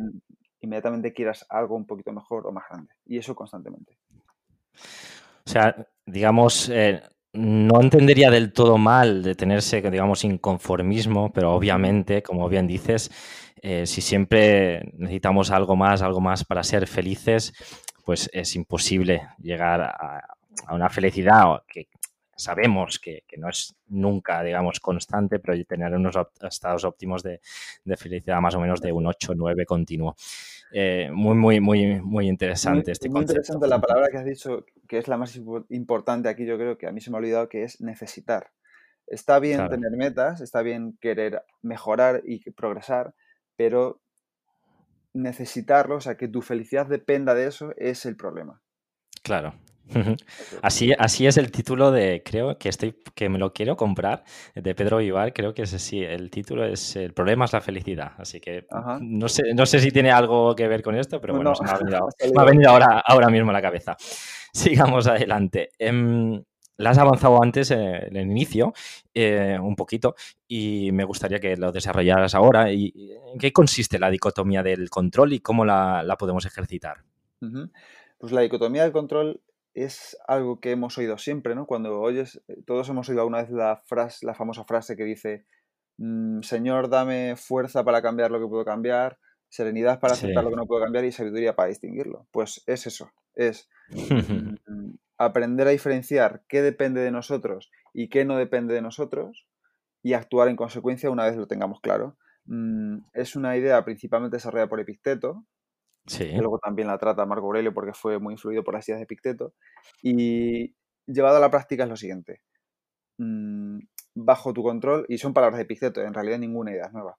inmediatamente 0.61 1.13
quieras 1.13 1.47
algo 1.49 1.77
un 1.77 1.87
poquito 1.87 2.13
mejor 2.13 2.47
o 2.47 2.53
más 2.53 2.65
grande. 2.69 2.93
Y 3.07 3.19
eso 3.19 3.35
constantemente. 3.35 3.97
O 5.47 5.51
sea, 5.51 5.75
digamos, 6.07 6.69
eh, 6.69 7.03
no 7.33 7.81
entendería 7.81 8.31
del 8.31 8.53
todo 8.53 8.79
mal 8.79 9.23
de 9.23 9.35
tenerse, 9.35 9.81
digamos, 9.81 10.25
inconformismo, 10.25 11.33
pero 11.33 11.55
obviamente, 11.55 12.23
como 12.23 12.49
bien 12.49 12.67
dices, 12.67 13.11
eh, 13.63 13.87
si 13.87 14.01
siempre 14.01 14.93
necesitamos 14.97 15.51
algo 15.51 15.77
más, 15.77 16.03
algo 16.03 16.21
más 16.21 16.45
para 16.45 16.63
ser 16.63 16.87
felices, 16.87 17.53
pues 18.05 18.29
es 18.33 18.55
imposible 18.57 19.29
llegar 19.39 19.81
a, 19.83 20.25
a 20.67 20.75
una 20.75 20.89
felicidad 20.89 21.63
que, 21.67 21.89
sabemos 22.40 22.98
que, 22.98 23.24
no 23.38 23.48
es 23.48 23.74
nunca, 23.88 24.42
digamos, 24.42 24.81
constante, 24.81 25.38
pero 25.38 25.62
tener 25.64 25.92
unos 25.94 26.16
estados 26.42 26.85
óptimos 26.85 27.22
de, 27.22 27.40
felicidad 27.96 28.40
más 28.40 28.55
o 28.55 28.61
menos 28.61 28.81
de 28.81 28.92
un 28.92 29.07
8, 29.07 29.35
9 29.37 29.66
continuo. 29.66 30.16
Eh, 30.72 31.11
muy, 31.12 31.35
muy, 31.35 31.61
muy, 31.61 32.00
muy 32.00 32.29
interesante 32.29 32.92
este 32.92 33.09
muy 33.09 33.20
concepto. 33.20 33.33
interesante 33.33 33.68
la 33.68 33.81
palabra 33.81 34.09
que 34.11 34.18
has 34.18 34.24
dicho, 34.24 34.64
que 34.88 34.98
es 34.98 35.09
la 35.09 35.16
más 35.16 35.38
importante 35.68 36.29
aquí, 36.29 36.46
yo 36.46 36.57
creo 36.57 36.79
que 36.79 36.87
a 36.87 36.92
mí 36.92 37.00
se 37.00 37.11
me 37.11 37.16
ha 37.16 37.20
olvidado, 37.20 37.48
que 37.48 37.64
es 37.64 37.81
necesitar. 37.81 38.50
Está 39.07 39.40
bien 39.40 39.68
tener 39.68 39.90
metas, 39.96 40.40
está 40.40 40.62
bien 40.62 40.96
querer 41.00 41.42
mejorar 41.62 42.22
y 42.24 42.48
progresar, 42.50 43.14
pero 43.57 44.00
necesitarlo, 45.12 45.96
o 45.96 46.00
sea, 46.00 46.16
que 46.16 46.29
tu 46.29 46.42
felicidad 46.42 46.87
dependa 46.87 47.35
de 47.35 47.46
eso, 47.46 47.74
es 47.76 48.07
el 48.07 48.16
problema. 48.16 48.62
Claro. 49.22 49.55
Así, 50.62 50.93
así 50.97 51.27
es 51.27 51.37
el 51.37 51.51
título 51.51 51.90
de, 51.90 52.23
creo 52.25 52.57
que 52.59 52.69
estoy, 52.69 52.95
que 53.14 53.29
me 53.29 53.38
lo 53.38 53.53
quiero 53.53 53.77
comprar, 53.77 54.23
de 54.55 54.75
Pedro 54.75 54.99
Vivar, 54.99 55.33
creo 55.33 55.53
que 55.53 55.62
es 55.62 55.75
así, 55.75 56.01
el 56.03 56.31
título 56.31 56.64
es 56.64 56.95
El 56.95 57.12
problema 57.12 57.45
es 57.45 57.53
la 57.53 57.61
felicidad, 57.61 58.12
así 58.19 58.40
que 58.40 58.66
no 59.01 59.29
sé, 59.29 59.53
no 59.55 59.66
sé 59.66 59.81
si 59.81 59.90
tiene 59.90 60.12
algo 60.12 60.55
que 60.55 60.69
ver 60.69 60.83
con 60.83 60.95
esto, 60.95 61.21
pero 61.21 61.35
bueno, 61.35 61.53
me, 61.61 61.71
ha 61.71 62.45
venido, 62.45 62.71
ahora, 62.71 63.03
ahora 63.05 63.29
mismo 63.29 63.51
a 63.51 63.55
la 63.55 63.62
cabeza. 63.62 63.97
Sigamos 64.53 65.07
adelante. 65.07 65.71
Em, 65.79 66.40
la 66.81 66.90
has 66.90 66.99
avanzado 66.99 67.43
antes 67.43 67.71
en 67.73 68.16
el 68.16 68.31
inicio, 68.31 68.73
eh, 69.12 69.59
un 69.61 69.77
poquito, 69.77 70.14
y 70.49 70.90
me 70.93 71.05
gustaría 71.05 71.38
que 71.38 71.55
lo 71.57 71.73
desarrollaras 71.73 72.35
ahora. 72.35 72.73
¿Y 72.73 73.12
¿En 73.33 73.38
qué 73.38 73.53
consiste 73.53 73.99
la 73.99 74.09
dicotomía 74.09 74.62
del 74.62 74.88
control 74.88 75.35
y 75.35 75.40
cómo 75.40 75.66
la, 75.66 76.16
podemos 76.19 76.47
ejercitar? 76.47 77.05
Pues 78.19 78.33
la 78.33 78.40
dicotomía 78.40 78.83
del 78.85 78.93
control 78.93 79.43
es 79.75 80.17
algo 80.27 80.61
que 80.61 80.73
hemos 80.73 80.99
oído 80.99 81.19
siempre, 81.19 81.55
¿no? 81.55 81.67
Cuando 81.67 82.01
oyes, 82.01 82.43
eh, 82.49 82.63
todos 82.67 82.89
hemos 82.89 83.09
oído 83.09 83.23
alguna 83.23 83.43
vez 83.43 83.51
la, 83.51 83.83
frase, 83.87 84.27
la 84.27 84.35
famosa 84.35 84.65
frase 84.65 84.97
que 84.97 85.05
dice, 85.05 85.47
mm, 85.99 86.43
Señor, 86.43 86.89
dame 86.89 87.37
fuerza 87.37 87.85
para 87.85 88.03
cambiar 88.03 88.31
lo 88.31 88.41
que 88.41 88.49
puedo 88.49 88.65
cambiar, 88.65 89.19
serenidad 89.49 90.01
para 90.01 90.15
aceptar 90.15 90.45
lo 90.45 90.51
que 90.51 90.57
no 90.57 90.67
puedo 90.67 90.83
cambiar 90.83 91.05
y 91.05 91.13
sabiduría 91.13 91.55
para 91.55 91.69
distinguirlo. 91.69 92.27
Pues 92.31 92.63
es 92.67 92.87
eso, 92.87 93.11
es 93.35 93.69
mm, 94.67 94.95
aprender 95.19 95.69
a 95.69 95.71
diferenciar 95.71 96.43
qué 96.49 96.63
depende 96.63 97.01
de 97.01 97.11
nosotros 97.11 97.71
y 97.93 98.09
qué 98.09 98.25
no 98.25 98.37
depende 98.37 98.75
de 98.75 98.83
nosotros 98.83 99.47
y 100.03 100.15
actuar 100.15 100.49
en 100.49 100.57
consecuencia 100.57 101.11
una 101.11 101.27
vez 101.27 101.37
lo 101.37 101.47
tengamos 101.47 101.81
claro. 101.81 102.17
Mm, 102.47 102.99
es 103.13 103.37
una 103.37 103.57
idea 103.57 103.85
principalmente 103.85 104.37
desarrollada 104.37 104.69
por 104.69 104.81
Epicteto, 104.81 105.45
que 106.07 106.39
luego 106.39 106.59
también 106.59 106.89
la 106.89 106.99
trata 106.99 107.27
Marco 107.27 107.47
Aurelio 107.47 107.73
porque 107.73 107.93
fue 107.93 108.19
muy 108.19 108.35
influido 108.35 108.65
por 108.65 108.75
las 108.75 108.89
ideas 108.89 109.01
de 109.01 109.05
Epicteto, 109.05 109.55
y 110.03 110.75
llevado 111.07 111.37
a 111.37 111.41
la 111.41 111.51
práctica 111.51 111.85
es 111.85 111.89
lo 111.89 111.97
siguiente. 111.97 112.43
Mm, 113.19 113.81
bajo 114.15 114.53
tu 114.53 114.63
control, 114.63 115.07
y 115.09 115.19
son 115.19 115.35
palabras 115.35 115.59
de 115.59 115.65
Epicteto, 115.65 116.01
en 116.03 116.15
realidad 116.15 116.39
ninguna 116.39 116.73
idea 116.73 116.87
es 116.87 116.93
nueva. 116.93 117.19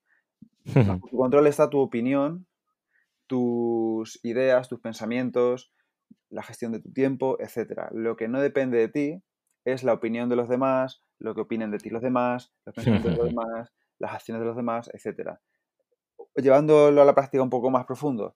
Bajo 1.00 1.08
tu 1.10 1.18
control 1.18 1.48
está 1.48 1.70
tu 1.70 1.80
opinión, 1.80 2.46
tus 3.28 4.20
ideas, 4.24 4.68
tus 4.68 4.80
pensamientos, 4.80 5.74
la 6.30 6.44
gestión 6.44 6.72
de 6.72 6.82
tu 6.82 6.92
tiempo, 6.92 7.38
etc. 7.40 7.90
Lo 7.92 8.16
que 8.16 8.28
no 8.28 8.42
depende 8.42 8.78
de 8.78 8.88
ti 8.88 9.24
es 9.66 9.84
la 9.84 9.94
opinión 9.94 10.30
de 10.30 10.36
los 10.36 10.50
demás, 10.50 11.04
lo 11.20 11.36
que 11.36 11.42
opinen 11.42 11.72
de 11.72 11.78
ti 11.78 11.90
los 11.90 12.02
demás, 12.02 12.54
los 12.66 12.76
pensamientos 12.76 13.12
de 13.12 13.18
los 13.18 13.28
demás, 13.30 13.72
las 14.00 14.14
acciones 14.14 14.42
de 14.42 14.48
los 14.48 14.56
demás, 14.56 14.90
etc. 14.94 15.38
Llevándolo 16.36 17.02
a 17.02 17.06
la 17.06 17.16
práctica 17.16 17.44
un 17.44 17.50
poco 17.50 17.70
más 17.70 17.86
profundo, 17.86 18.36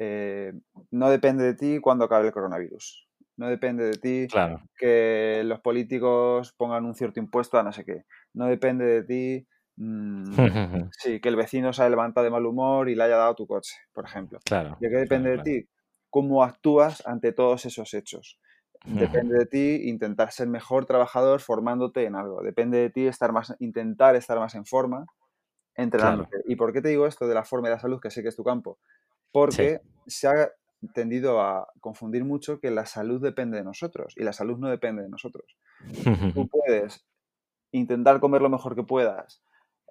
eh, 0.00 0.52
no 0.90 1.10
depende 1.10 1.44
de 1.44 1.54
ti 1.54 1.78
cuando 1.78 2.06
acabe 2.06 2.26
el 2.26 2.32
coronavirus. 2.32 3.06
No 3.36 3.48
depende 3.48 3.84
de 3.84 3.98
ti 3.98 4.26
que 4.76 5.42
los 5.44 5.60
políticos 5.60 6.54
pongan 6.56 6.86
un 6.86 6.94
cierto 6.94 7.20
impuesto 7.20 7.58
a 7.58 7.62
no 7.62 7.72
sé 7.72 7.84
qué. 7.84 8.04
No 8.32 8.46
depende 8.46 8.84
de 8.86 9.02
ti 9.04 9.46
mm, 9.76 10.34
sí, 10.90 11.20
que 11.20 11.28
el 11.28 11.36
vecino 11.36 11.72
se 11.72 11.82
haya 11.82 11.90
levantado 11.90 12.24
de 12.24 12.30
mal 12.30 12.46
humor 12.46 12.88
y 12.88 12.94
le 12.94 13.04
haya 13.04 13.16
dado 13.16 13.34
tu 13.34 13.46
coche, 13.46 13.74
por 13.92 14.06
ejemplo. 14.06 14.38
Claro. 14.44 14.76
¿De 14.80 14.88
qué 14.88 14.96
depende 14.96 15.30
de 15.30 15.38
ti? 15.38 15.68
cómo 16.08 16.42
actúas 16.42 17.06
ante 17.06 17.32
todos 17.32 17.64
esos 17.66 17.94
hechos. 17.94 18.40
Depende 18.84 19.38
de 19.38 19.46
ti 19.46 19.88
intentar 19.88 20.32
ser 20.32 20.48
mejor 20.48 20.86
trabajador 20.86 21.40
formándote 21.40 22.04
en 22.04 22.16
algo. 22.16 22.42
Depende 22.42 22.78
de 22.78 22.90
ti 22.90 23.06
estar 23.06 23.30
más, 23.30 23.54
intentar 23.60 24.16
estar 24.16 24.38
más 24.38 24.54
en 24.54 24.64
forma 24.64 25.06
entrenándote. 25.76 26.38
¿Y 26.46 26.56
por 26.56 26.72
qué 26.72 26.82
te 26.82 26.88
digo 26.88 27.06
esto 27.06 27.26
de 27.26 27.34
la 27.34 27.44
forma 27.44 27.68
y 27.68 27.70
la 27.70 27.78
salud, 27.78 28.00
que 28.00 28.10
sé 28.10 28.22
que 28.22 28.28
es 28.28 28.36
tu 28.36 28.44
campo? 28.44 28.78
Porque 29.32 29.80
se 30.06 30.28
ha 30.28 30.50
tendido 30.94 31.40
a 31.40 31.68
confundir 31.80 32.24
mucho 32.24 32.58
que 32.58 32.70
la 32.70 32.86
salud 32.86 33.20
depende 33.22 33.58
de 33.58 33.64
nosotros 33.64 34.14
y 34.16 34.24
la 34.24 34.32
salud 34.32 34.58
no 34.58 34.68
depende 34.68 35.02
de 35.02 35.08
nosotros. 35.08 35.56
Tú 36.34 36.48
puedes 36.50 37.06
intentar 37.72 38.20
comer 38.20 38.42
lo 38.42 38.48
mejor 38.48 38.74
que 38.74 38.82
puedas, 38.82 39.42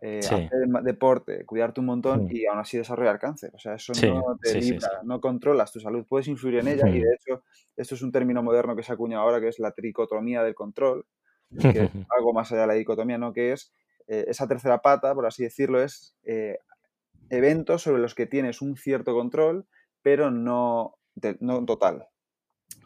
eh, 0.01 0.19
hacer 0.19 0.49
deporte, 0.83 1.45
cuidarte 1.45 1.81
un 1.81 1.87
montón 1.87 2.27
y 2.31 2.45
aún 2.45 2.59
así 2.59 2.77
desarrollar 2.77 3.19
cáncer. 3.19 3.51
O 3.53 3.59
sea, 3.59 3.75
eso 3.75 3.93
no 4.07 4.37
te 4.41 4.59
libra, 4.59 4.89
no 5.03 5.19
controlas 5.21 5.71
tu 5.71 5.79
salud, 5.79 6.05
puedes 6.07 6.27
influir 6.27 6.59
en 6.59 6.69
ella 6.69 6.87
y 6.87 6.99
de 7.01 7.13
hecho 7.13 7.43
esto 7.75 7.95
es 7.95 8.01
un 8.01 8.11
término 8.11 8.41
moderno 8.41 8.75
que 8.75 8.83
se 8.83 8.93
acuña 8.93 9.19
ahora 9.19 9.39
que 9.39 9.49
es 9.49 9.59
la 9.59 9.71
tricotomía 9.71 10.43
del 10.43 10.55
control, 10.55 11.05
que 11.59 11.69
es 11.69 11.91
algo 12.17 12.33
más 12.33 12.51
allá 12.51 12.61
de 12.61 12.67
la 12.67 12.73
dicotomía, 12.73 13.17
¿no? 13.17 13.33
Que 13.33 13.53
es 13.53 13.73
eh, 14.07 14.25
esa 14.27 14.47
tercera 14.47 14.81
pata, 14.81 15.13
por 15.13 15.25
así 15.25 15.43
decirlo, 15.43 15.81
es 15.81 16.15
eh, 16.23 16.57
eventos 17.29 17.83
sobre 17.83 18.01
los 18.01 18.15
que 18.15 18.25
tienes 18.25 18.61
un 18.61 18.75
cierto 18.75 19.13
control, 19.13 19.65
pero 20.01 20.31
no, 20.31 20.95
no 21.39 21.65
total. 21.65 22.07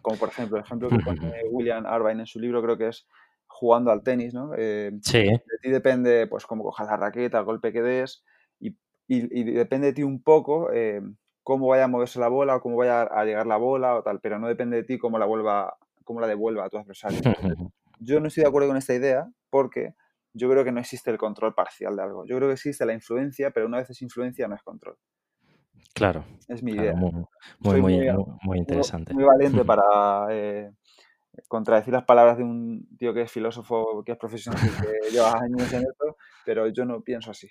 Como 0.02 0.18
por 0.18 0.30
ejemplo, 0.30 0.58
el 0.58 0.64
ejemplo 0.64 0.90
que 0.90 1.00
pone 1.00 1.34
William 1.50 1.86
Arvine 1.86 2.22
en 2.22 2.28
su 2.28 2.40
libro, 2.40 2.62
creo 2.62 2.78
que 2.78 2.90
es 2.90 3.08
jugando 3.48 3.92
al 3.92 4.04
tenis, 4.04 4.34
¿no? 4.34 4.52
Eh, 4.58 4.92
sí. 5.02 5.24
De 5.24 5.58
ti 5.62 5.70
depende, 5.70 6.28
pues, 6.28 6.46
cómo 6.46 6.64
cojas 6.64 6.88
la 6.88 6.98
raqueta, 6.98 7.40
el 7.40 7.46
golpe 7.46 7.72
que 7.72 7.82
des, 7.82 8.24
y, 9.08 9.52
depende 9.54 9.88
de 9.88 9.94
ti 9.94 10.04
un 10.04 10.24
poco 10.24 10.72
eh, 10.72 11.02
cómo 11.44 11.68
vaya 11.68 11.84
a 11.84 11.88
moverse 11.88 12.20
la 12.20 12.30
bola 12.30 12.56
o 12.56 12.62
cómo 12.62 12.78
vaya 12.78 13.04
a 13.04 13.26
llegar 13.26 13.46
la 13.46 13.58
bola 13.58 13.96
o 13.96 14.04
tal, 14.04 14.20
pero 14.22 14.40
no 14.40 14.48
depende 14.48 14.78
de 14.78 14.84
ti 14.84 14.98
cómo 14.98 15.20
la, 15.20 15.26
vuelva, 15.26 15.78
cómo 16.04 16.22
la 16.22 16.28
devuelva 16.28 16.66
a 16.66 16.70
tu 16.70 16.78
adversario. 16.78 17.20
yo 18.00 18.20
no 18.20 18.28
estoy 18.28 18.44
de 18.44 18.50
acuerdo 18.50 18.70
con 18.70 18.78
esta 18.78 18.94
idea 18.94 19.30
porque 19.50 19.94
yo 20.34 20.50
creo 20.50 20.64
que 20.64 20.72
no 20.72 20.80
existe 20.80 21.12
el 21.12 21.18
control 21.18 21.54
parcial 21.54 21.96
de 21.96 22.04
algo. 22.04 22.26
Yo 22.26 22.36
creo 22.38 22.50
que 22.50 22.54
existe 22.54 22.86
la 22.86 22.94
influencia, 22.94 23.52
pero 23.52 23.68
una 23.68 23.78
vez 23.78 23.90
es 23.90 24.02
influencia 24.02 24.48
no 24.48 24.56
es 24.56 24.64
control. 24.64 24.98
Claro. 25.94 26.26
Es 26.48 26.64
mi 26.64 26.72
idea. 26.72 26.96
Muy, 26.96 27.82
muy, 27.82 27.82
muy, 28.42 28.58
interesante. 28.58 29.14
Muy, 29.14 29.24
valiente 29.24 29.64
para 29.66 30.28
eh, 30.32 30.72
contradecir 31.48 31.94
las 31.94 32.04
palabras 32.04 32.38
de 32.38 32.44
un 32.44 32.88
tío 32.98 33.14
que 33.14 33.22
es 33.22 33.32
filósofo, 33.32 34.04
que 34.04 34.14
es 34.14 34.18
profesional 34.18 34.60
y 34.66 34.82
que 34.82 35.12
lleva 35.12 35.34
años 35.40 35.72
en 35.72 35.82
esto, 35.82 36.18
pero 36.46 36.68
yo 36.68 36.86
no 36.86 37.02
pienso 37.02 37.32
así. 37.32 37.48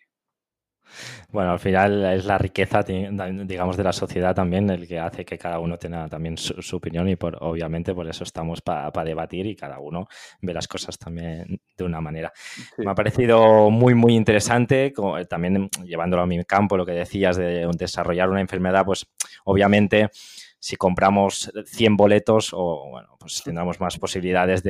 Bueno, 1.31 1.53
al 1.53 1.59
final 1.59 2.05
es 2.13 2.25
la 2.27 2.37
riqueza, 2.37 2.83
digamos, 2.83 3.77
de 3.77 3.85
la 3.85 3.93
sociedad 3.93 4.35
también 4.35 4.69
el 4.71 4.87
que 4.87 4.99
hace 4.99 5.25
que 5.25 5.39
cada 5.39 5.59
uno 5.59 5.79
tenga 5.79 6.09
también 6.09 6.37
su, 6.37 6.77
opinión 6.77 7.09
y 7.09 7.17
por, 7.17 7.39
obviamente 7.41 7.95
por 7.95 8.07
eso 8.09 8.25
estamos 8.25 8.61
para 8.61 9.05
debatir 9.05 9.47
y 9.47 9.57
cada 9.57 9.79
uno 9.79 10.07
ve 10.41 10.53
las 10.53 10.69
cosas 10.69 10.99
también 10.99 11.61
de 11.77 11.85
una 11.85 12.01
manera. 12.01 12.33
Me 12.79 12.91
ha 12.91 12.95
parecido 12.95 13.71
muy, 13.71 13.95
muy 13.95 14.15
interesante, 14.15 14.93
también 15.29 15.71
llevándolo 15.85 16.23
a 16.23 16.27
mi 16.27 16.45
campo, 16.45 16.77
lo 16.77 16.85
que 16.85 16.93
decías 16.93 17.37
de 17.37 17.67
desarrollar 17.79 18.29
una 18.29 18.41
enfermedad, 18.41 18.85
pues 18.85 19.07
obviamente 19.45 20.11
si 20.59 20.77
compramos 20.77 21.51
100 21.67 21.97
boletos 21.97 22.51
o 22.53 22.89
bueno, 22.91 23.17
pues 23.19 23.43
tendremos 23.43 23.81
más 23.81 23.99
posibilidades 23.99 24.63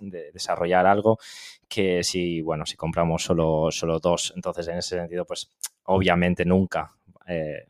de, 0.00 0.32
desarrollar 0.32 0.86
algo 0.86 1.18
que 1.68 2.02
si, 2.02 2.40
bueno, 2.40 2.66
si 2.66 2.76
compramos 2.76 3.22
solo, 3.24 3.70
solo 3.70 3.98
dos. 3.98 4.32
Entonces, 4.36 4.68
en 4.68 4.78
ese 4.78 4.96
sentido, 4.96 5.24
pues 5.24 5.50
obviamente 5.84 6.44
nunca 6.44 6.94
eh, 7.26 7.66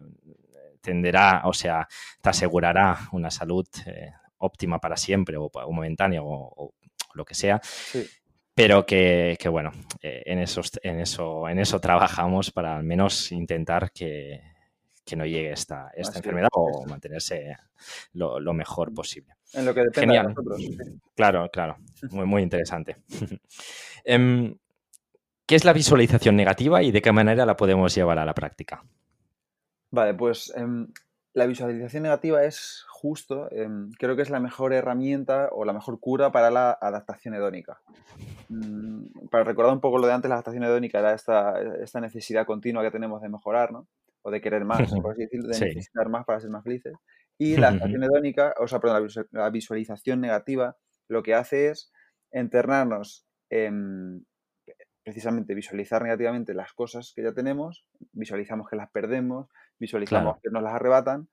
tenderá, 0.81 1.43
o 1.45 1.53
sea, 1.53 1.87
te 2.21 2.31
asegurará 2.31 3.09
una 3.13 3.31
salud 3.31 3.67
eh, 3.87 4.13
óptima 4.39 4.79
para 4.79 4.97
siempre 4.97 5.37
o, 5.37 5.51
momentánea 5.71 6.21
o, 6.23 6.75
lo 7.15 7.25
que 7.25 7.35
sea. 7.35 7.61
Pero 8.55 8.87
que, 8.87 9.37
bueno, 9.51 9.71
eh, 10.01 10.23
en, 10.27 10.39
esos, 10.39 10.71
en, 10.83 11.01
eso, 11.01 11.49
en 11.49 11.59
eso 11.59 11.81
trabajamos 11.81 12.51
para 12.51 12.77
al 12.77 12.85
menos 12.85 13.33
intentar 13.33 13.93
que, 13.93 14.41
que 15.07 15.17
no 15.17 15.25
llegue 15.25 15.53
esta, 15.53 15.91
esta 15.95 16.19
enfermedad 16.19 16.49
o 16.53 16.85
mantenerse 16.87 17.57
lo, 18.13 18.53
mejor 18.53 18.93
posible. 18.93 19.36
En 19.55 19.65
lo 19.65 19.75
que 19.75 19.83
depende 19.83 20.15
de 20.15 20.23
nosotros. 20.23 20.63
Claro, 21.15 21.49
claro. 21.51 21.77
Muy, 22.11 22.27
muy 22.27 22.43
interesante. 22.43 22.97
Em, 24.09 24.57
¿Qué 25.47 25.57
es 25.57 25.65
la 25.65 25.73
visualización 25.73 26.37
negativa 26.37 26.81
y 26.81 26.93
de 26.93 27.03
qué 27.03 27.11
manera 27.11 27.45
la 27.45 27.57
podemos 27.57 27.93
llevar 27.93 28.21
a 28.21 28.25
la 28.25 28.35
práctica? 28.35 28.85
Vale, 29.91 30.15
pues 30.15 30.53
em, 30.55 30.87
la 31.35 31.47
visualización 31.47 32.05
negativa 32.05 32.45
es 32.45 32.85
justo, 32.89 33.51
em, 33.51 33.91
creo 33.99 34.15
que 34.15 34.23
es 34.23 34.31
la 34.31 34.39
mejor 34.39 34.73
herramienta 34.73 35.49
o 35.51 35.65
la 35.65 35.73
mejor 35.73 35.99
cura 35.99 36.31
para 36.31 36.53
la 36.53 36.79
adaptación 36.81 37.35
hedónica. 37.35 37.81
Mm, 38.49 39.29
para 39.29 39.43
recordar 39.43 39.73
un 39.73 39.81
poco 39.81 39.99
lo 39.99 40.07
de 40.07 40.13
antes, 40.13 40.29
la 40.29 40.37
adaptación 40.37 40.63
hedónica 40.63 41.01
era 41.01 41.13
esta, 41.13 41.61
esta 41.83 42.01
necesidad 42.01 42.47
continua 42.47 42.83
que 42.83 42.93
tenemos 42.93 43.21
de 43.23 43.29
mejorar, 43.29 43.73
¿no? 43.73 43.89
o 44.27 44.31
de 44.31 44.41
querer 44.41 44.65
más, 44.65 44.79
por 45.03 45.13
así 45.13 45.23
decirlo, 45.23 45.49
de 45.49 45.61
necesitar 45.61 46.09
más 46.09 46.25
para 46.25 46.41
ser 46.41 46.51
más 46.51 46.65
felices. 46.65 46.95
Y 47.39 47.57
la 47.57 47.69
acción 47.69 48.03
hedónica, 48.03 48.55
o 48.59 48.67
sea, 48.67 48.81
perdón, 48.81 49.09
la 49.33 49.51
visualización 49.51 50.21
negativa, 50.21 50.77
lo 51.09 51.23
que 51.23 51.35
hace 51.35 51.69
es 51.69 51.93
internarnos 52.33 53.27
en 53.51 54.27
precisamente 55.05 55.55
visualizar 55.55 56.03
negativamente 56.03 56.53
las 56.53 56.73
cosas 56.73 57.13
que 57.15 57.23
ya 57.23 57.33
tenemos, 57.33 57.87
visualizamos 58.13 58.69
que 58.69 58.75
las 58.75 58.91
perdemos, 58.91 59.47
visualizamos 59.79 60.39
que 60.43 60.51
nos 60.51 60.65
las 60.65 60.75
arrebatan, 60.75 61.29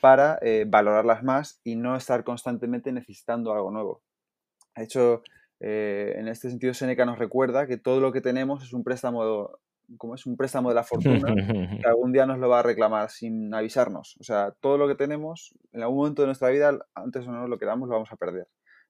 para 0.00 0.38
eh, 0.42 0.66
valorarlas 0.68 1.22
más 1.22 1.60
y 1.64 1.76
no 1.76 1.96
estar 1.96 2.24
constantemente 2.24 2.92
necesitando 2.92 3.54
algo 3.54 3.70
nuevo. 3.70 4.02
De 4.76 4.84
hecho, 4.84 5.22
eh, 5.60 6.14
en 6.18 6.28
este 6.28 6.50
sentido, 6.50 6.74
Seneca 6.74 7.06
nos 7.06 7.18
recuerda 7.18 7.66
que 7.66 7.78
todo 7.78 8.00
lo 8.00 8.12
que 8.12 8.20
tenemos 8.20 8.62
es 8.62 8.72
un 8.74 8.84
préstamo 8.84 9.58
como 9.96 10.14
es 10.14 10.26
un 10.26 10.36
préstamo 10.36 10.68
de 10.68 10.74
la 10.74 10.82
fortuna 10.82 11.34
que 11.80 11.88
algún 11.88 12.12
día 12.12 12.26
nos 12.26 12.38
lo 12.38 12.48
va 12.48 12.60
a 12.60 12.62
reclamar 12.62 13.10
sin 13.10 13.52
avisarnos. 13.54 14.16
O 14.20 14.24
sea, 14.24 14.52
todo 14.60 14.78
lo 14.78 14.88
que 14.88 14.94
tenemos, 14.94 15.54
en 15.72 15.82
algún 15.82 15.98
momento 15.98 16.22
de 16.22 16.26
nuestra 16.26 16.50
vida, 16.50 16.78
antes 16.94 17.26
o 17.26 17.32
no 17.32 17.46
lo 17.46 17.58
queramos, 17.58 17.88
lo 17.88 17.94
vamos 17.94 18.12
a 18.12 18.16
perder. 18.16 18.48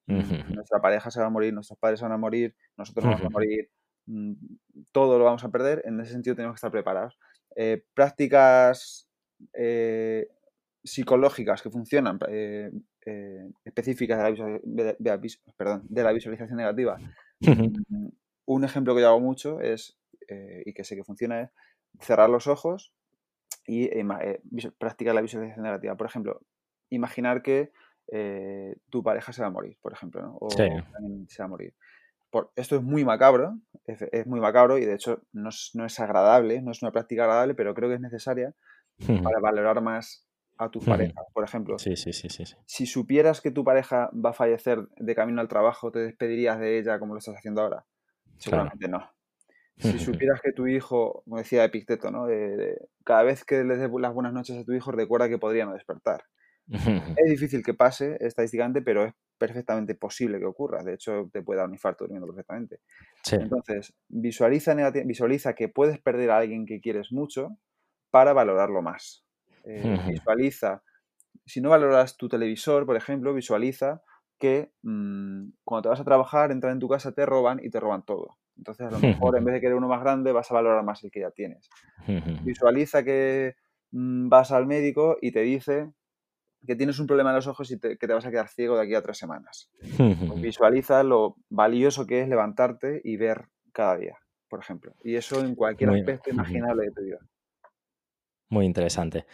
Nuestra 0.61 0.81
pareja 0.81 1.11
se 1.11 1.21
va 1.21 1.27
a 1.27 1.31
morir, 1.31 1.53
nuestros 1.53 1.79
padres 1.81 2.01
van 2.01 2.13
a 2.13 2.17
morir, 2.17 2.55
nosotros 2.77 3.05
vamos 3.05 3.23
a 3.23 3.31
morir, 3.31 3.69
mm, 4.07 4.35
todo 4.93 5.19
lo 5.19 5.25
vamos 5.25 5.43
a 5.43 5.49
perder. 5.49 5.83
En 5.85 6.01
ese 6.01 6.13
sentido 6.13 6.37
tenemos 6.37 6.55
que 6.55 6.59
estar 6.59 6.71
preparados. 6.71 7.19
Eh, 7.57 7.83
prácticas 7.93 9.09
eh, 9.53 10.29
psicológicas 10.85 11.61
que 11.61 11.71
funcionan, 11.71 12.21
eh, 12.29 12.71
específicas 13.65 14.19
de 14.19 14.97
la, 15.05 15.19
de 15.83 16.03
la 16.03 16.13
visualización 16.13 16.57
negativa. 16.57 16.99
Mm, 17.39 18.09
un 18.47 18.65
ejemplo 18.65 18.95
que 18.95 19.03
yo 19.03 19.09
hago 19.09 19.21
mucho 19.21 19.61
es 19.61 19.99
eh, 20.29 20.63
y 20.65 20.73
que 20.73 20.85
sé 20.85 20.97
que 20.97 21.05
funciona 21.05 21.43
es 21.43 21.51
cerrar 22.01 22.29
los 22.31 22.47
ojos 22.47 22.93
y 23.67 23.85
eh, 23.85 24.07
eh, 24.21 24.41
practicar 24.79 25.15
la 25.15 25.23
visualización 25.23 25.65
negativa. 25.65 25.97
Por 25.97 26.07
ejemplo, 26.07 26.41
imaginar 26.91 27.43
que 27.43 27.73
tu 28.89 29.03
pareja 29.03 29.33
se 29.33 29.43
va 29.43 29.49
a 29.49 29.51
morir, 29.51 29.77
por 29.83 29.93
ejemplo, 29.93 30.37
o 30.41 30.49
se 30.51 30.69
va 30.71 31.45
a 31.45 31.49
morir. 31.49 31.75
Por, 32.31 32.53
esto 32.55 32.77
es 32.77 32.83
muy 32.83 33.05
macabro, 33.05 33.59
es, 33.85 34.27
muy 34.27 34.41
macabro 34.41 34.79
y 34.79 34.85
de 34.85 34.95
hecho 34.95 35.23
no 35.33 35.49
es, 35.49 36.01
agradable, 36.01 36.63
no 36.63 36.71
es 36.71 36.83
una 36.83 36.93
práctica 36.93 37.25
agradable, 37.25 37.55
pero 37.55 37.75
creo 37.75 37.89
que 37.89 37.97
es 37.97 38.01
necesaria 38.01 38.55
para 39.23 39.41
valorar 39.41 39.81
más 39.83 40.27
a 40.59 40.71
tu 40.71 40.81
pareja. 40.81 41.21
Por 41.33 41.45
ejemplo, 41.45 41.77
si 41.79 42.87
supieras 42.87 43.41
que 43.41 43.51
tu 43.51 43.65
pareja 43.65 44.11
va 44.13 44.31
a 44.31 44.35
fallecer 44.35 44.87
de 44.97 45.15
camino 45.15 45.41
al 45.41 45.49
trabajo, 45.49 45.91
¿te 45.91 46.01
despedirías 46.01 46.59
de 46.59 46.79
ella 46.79 46.99
como 46.99 47.15
lo 47.15 47.19
estás 47.19 47.37
haciendo 47.37 47.63
ahora? 47.63 47.85
Seguramente 48.39 48.89
no. 48.89 49.16
Si 49.79 49.99
supieras 49.99 50.41
que 50.41 50.53
tu 50.53 50.67
hijo, 50.67 51.23
como 51.25 51.39
decía 51.39 51.65
Epicteto, 51.65 52.11
¿no? 52.11 52.27
cada 53.05 53.23
vez 53.23 53.45
que 53.45 53.65
le 53.65 53.77
des 53.77 53.91
las 54.01 54.15
buenas 54.15 54.33
noches 54.33 54.59
a 54.59 54.65
tu 54.65 54.73
hijo, 54.73 54.91
recuerda 54.91 55.29
que 55.29 55.39
podría 55.39 55.67
no 55.67 55.75
despertar. 55.75 56.25
es 57.17 57.31
difícil 57.31 57.63
que 57.63 57.75
pase 57.75 58.17
estadísticamente, 58.21 58.83
pero 58.83 59.05
es 59.05 59.15
perfectamente 59.39 59.95
posible 59.95 60.39
que 60.39 60.47
ocurra. 60.47 60.83
De 60.83 60.95
hecho, 60.95 61.31
te 61.33 61.43
puede 61.43 61.59
dar 61.59 61.69
un 61.69 61.75
infarto 61.75 62.05
durmiendo 62.05 62.27
perfectamente. 62.27 62.81
Entonces, 63.33 63.95
visualiza, 64.09 64.75
visualiza 65.05 65.55
que 65.55 65.69
puedes 65.69 66.01
perder 66.01 66.31
a 66.31 66.39
alguien 66.39 66.67
que 66.67 66.81
quieres 66.81 67.13
mucho 67.13 67.57
para 68.11 68.33
valorarlo 68.33 68.83
más. 68.83 69.25
Eh, 69.65 69.83
visualiza, 70.25 70.83
si 71.45 71.61
no 71.61 71.71
valoras 71.71 72.17
tu 72.17 72.29
televisor, 72.29 72.87
por 72.87 72.97
ejemplo, 72.97 73.35
visualiza 73.35 74.03
que 74.39 74.73
mm, 74.83 75.51
cuando 75.65 75.83
te 75.83 75.89
vas 75.91 76.01
a 76.01 76.05
trabajar, 76.05 76.51
entran 76.51 76.75
en 76.75 76.79
tu 76.81 76.89
casa, 76.89 77.13
te 77.13 77.27
roban 77.27 77.61
y 77.63 77.71
te 77.71 77.81
roban 77.81 78.05
todo. 78.05 78.39
Entonces, 78.57 78.87
a 78.87 78.91
lo 78.91 78.99
mejor 78.99 79.37
en 79.37 79.45
vez 79.45 79.55
de 79.55 79.61
querer 79.61 79.77
uno 79.77 79.89
más 79.89 80.01
grande, 80.01 80.33
vas 80.33 80.51
a 80.51 80.55
valorar 80.55 80.83
más 80.83 81.03
el 81.05 81.11
que 81.11 81.21
ya 81.21 81.31
tienes. 81.31 81.69
Visualiza 82.45 83.05
que 83.05 83.55
mm, 83.91 84.29
vas 84.29 84.53
al 84.53 84.67
médico 84.67 85.17
y 85.21 85.33
te 85.33 85.41
dice 85.41 85.91
que 86.67 86.77
tienes 86.77 86.99
un 86.99 87.07
problema 87.07 87.31
en 87.31 87.37
los 87.37 87.47
ojos 87.47 87.71
y 87.71 87.79
que 87.79 87.97
te 87.97 88.13
vas 88.13 88.27
a 88.27 88.31
quedar 88.31 88.49
ciego 88.49 88.77
de 88.77 88.83
aquí 88.83 88.95
a 88.95 89.03
tres 89.03 89.19
semanas. 89.19 89.71
Visualiza 90.37 91.03
lo 91.03 91.37
valioso 91.49 92.07
que 92.07 92.23
es 92.23 92.29
levantarte 92.29 93.01
y 93.05 93.17
ver 93.17 93.47
cada 93.73 93.97
día, 93.97 94.17
por 94.49 94.61
ejemplo. 94.61 94.95
Y 95.05 95.15
eso 95.15 95.41
en 95.41 95.55
cualquier 95.55 95.91
aspecto 95.91 96.31
imaginable 96.31 96.87
de 96.87 96.91
tu 96.91 97.03
vida. 97.03 97.19
Muy 98.49 98.65
interesante. 98.65 99.27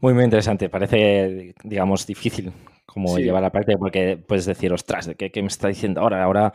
Muy, 0.00 0.14
muy 0.14 0.24
interesante. 0.24 0.68
Parece, 0.68 1.54
digamos, 1.62 2.06
difícil 2.06 2.52
como 2.86 3.18
llevar 3.18 3.42
la 3.42 3.50
práctica 3.50 3.78
porque 3.78 4.16
puedes 4.16 4.44
decir, 4.44 4.72
ostras, 4.72 5.10
¿qué, 5.16 5.30
¿qué, 5.30 5.42
me 5.42 5.48
está 5.48 5.68
diciendo 5.68 6.00
ahora? 6.00 6.22
Ahora 6.22 6.52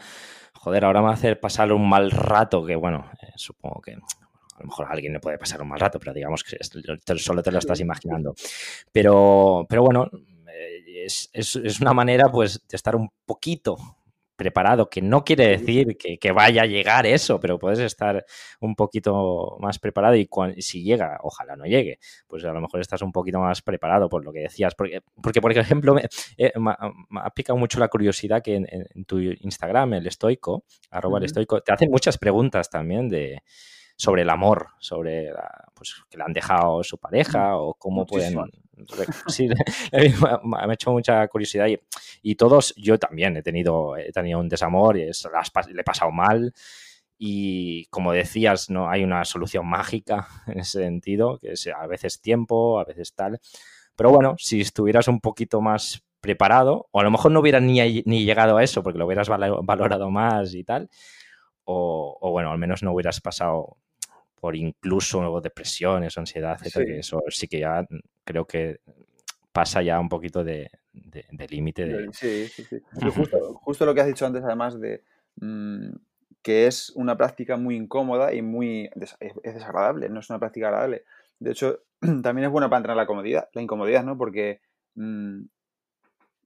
joder, 0.60 0.86
ahora 0.86 1.00
me 1.00 1.06
va 1.06 1.12
a 1.12 1.16
hacer 1.16 1.40
pasar 1.40 1.72
un 1.72 1.88
mal 1.88 2.12
rato, 2.12 2.66
que 2.66 2.76
bueno, 2.76 3.10
eh, 3.22 3.32
supongo 3.36 3.82
que 3.82 3.94
a 3.94 4.60
lo 4.60 4.66
mejor 4.66 4.88
a 4.88 4.92
alguien 4.92 5.14
le 5.14 5.20
puede 5.20 5.38
pasar 5.38 5.62
un 5.62 5.70
mal 5.70 5.80
rato, 5.80 6.00
pero 6.00 6.14
digamos 6.14 6.44
que 6.44 6.58
solo 7.18 7.42
te 7.42 7.52
lo 7.52 7.60
estás 7.60 7.80
imaginando. 7.80 8.36
Pero, 8.92 9.66
pero 9.70 9.84
bueno, 9.84 10.10
eh, 10.52 11.06
es, 11.06 11.30
es, 11.34 11.80
una 11.80 11.94
manera 11.94 12.30
pues 12.30 12.62
de 12.68 12.76
estar 12.76 12.96
un 12.96 13.10
poquito 13.26 13.78
preparado, 14.40 14.90
que 14.90 15.02
no 15.02 15.26
quiere 15.26 15.50
decir 15.50 15.98
que, 15.98 16.32
vaya 16.32 16.64
a 16.64 16.66
llegar 16.66 17.06
eso, 17.06 17.40
pero 17.42 17.60
puedes 17.60 17.80
estar 17.80 18.26
un 18.62 18.74
poquito 18.74 19.58
más 19.60 19.78
preparado 19.80 20.16
y 20.16 20.28
si 20.62 20.82
llega, 20.82 21.20
ojalá 21.22 21.58
no 21.58 21.66
llegue, 21.66 22.00
pues 22.26 22.46
a 22.46 22.54
lo 22.54 22.62
mejor 22.62 22.80
estás 22.80 23.02
un 23.02 23.12
poquito 23.12 23.40
más 23.40 23.62
preparado 23.62 24.08
por 24.08 24.24
lo 24.24 24.32
que 24.32 24.40
decías, 24.40 24.74
porque, 24.76 25.02
porque 25.22 25.42
por 25.42 25.52
ejemplo, 25.52 25.94
me, 25.94 26.04
eh, 26.38 26.54
ha 26.56 27.30
picado 27.32 27.60
mucho 27.60 27.80
la 27.80 27.90
curiosidad 27.90 28.42
que 28.42 28.56
en, 28.56 29.06
tu 29.06 29.20
Instagram, 29.20 29.96
el 29.96 30.08
estoico, 30.08 30.64
arroba 30.90 31.18
el 31.18 31.26
estoico, 31.26 31.62
te 31.62 31.74
hacen 31.74 31.92
muchas 31.92 32.18
preguntas 32.18 32.70
también 32.70 33.10
de 33.10 33.44
sobre 33.98 34.22
el 34.22 34.30
amor, 34.30 34.70
sobre 34.80 35.30
pues, 35.80 35.96
que 36.10 36.18
le 36.18 36.24
han 36.24 36.34
dejado 36.34 36.84
su 36.84 36.98
pareja 36.98 37.56
o 37.58 37.74
cómo 37.74 38.06
pueden 38.06 38.38
sí, 39.28 39.48
me 39.48 40.58
ha 40.58 40.74
hecho 40.74 40.92
mucha 40.92 41.28
curiosidad 41.28 41.68
y, 42.22 42.36
todos, 42.36 42.74
yo 42.78 42.98
también 42.98 43.36
he 43.38 43.42
tenido, 43.42 43.98
he 43.98 44.12
tenido 44.12 44.40
un 44.40 44.48
desamor 44.48 44.98
y 44.98 45.06
le 45.06 45.82
he 45.82 45.84
pasado 45.84 46.12
mal 46.12 46.54
y 47.18 47.86
como 47.88 48.14
decías, 48.14 48.70
no 48.70 48.90
hay 48.90 49.04
una 49.04 49.26
solución 49.26 49.68
mágica 49.68 50.28
en 50.48 50.60
ese 50.60 50.80
sentido, 50.80 51.38
que 51.40 51.52
es 51.54 51.68
a 51.68 51.86
veces 51.88 52.22
tiempo, 52.22 52.80
a 52.80 52.86
veces 52.86 53.14
tal. 53.14 53.40
Pero 53.96 54.12
bueno, 54.12 54.36
si 54.38 54.62
estuvieras 54.62 55.10
un 55.10 55.20
poquito 55.20 55.60
más 55.60 56.02
preparado, 56.22 56.88
o 56.92 57.00
a 57.00 57.04
lo 57.04 57.12
mejor 57.12 57.32
no 57.32 57.42
hubieras 57.42 57.62
ni, 57.62 58.04
ni 58.06 58.24
llegado 58.24 58.58
a 58.58 58.64
eso 58.64 58.84
porque 58.84 59.00
lo 59.00 59.06
hubieras 59.06 59.28
valorado 59.30 60.10
más 60.10 60.54
y 60.54 60.64
tal, 60.64 60.90
o, 61.66 62.18
o 62.22 62.32
bueno, 62.32 62.52
al 62.52 62.58
menos 62.58 62.84
no 62.84 62.94
hubieras 62.94 63.20
pasado 63.20 63.78
por 64.40 64.56
incluso 64.56 65.42
depresiones, 65.42 66.18
ansiedad, 66.18 66.58
etcétera, 66.60 66.86
que 66.86 67.00
eso 67.00 67.22
sí 67.30 67.48
que 67.48 67.60
ya 67.60 67.86
creo 68.24 68.46
que 68.46 68.80
pasa 69.52 69.82
ya 69.82 70.00
un 70.00 70.10
poquito 70.10 70.44
de, 70.44 70.70
límite. 71.50 71.86
De... 71.86 72.10
Sí, 72.14 72.48
sí, 72.48 72.64
sí. 72.64 72.82
justo, 73.64 73.86
lo 73.86 73.94
que 73.94 74.02
has 74.02 74.08
dicho 74.08 74.26
antes, 74.26 74.44
además 74.44 74.80
de 74.80 75.04
mm, 75.38 75.90
que 76.42 76.68
es 76.68 76.92
una 76.96 77.18
práctica 77.18 77.58
muy 77.58 77.76
incómoda 77.76 78.34
y 78.34 78.42
muy 78.42 78.90
es, 79.00 79.18
desagradable, 79.44 80.10
no 80.10 80.20
es 80.20 80.30
una 80.30 80.40
práctica 80.40 80.68
agradable. 80.68 81.04
De 81.40 81.52
hecho, 81.52 81.80
también 82.24 82.46
es 82.46 82.52
buena 82.52 82.70
para 82.70 82.78
entrenar 82.78 82.98
la 82.98 83.08
comodidad, 83.08 83.50
la 83.54 83.62
incomodidad, 83.62 84.04
¿no? 84.04 84.18
Porque 84.18 84.62
mm, 84.96 85.42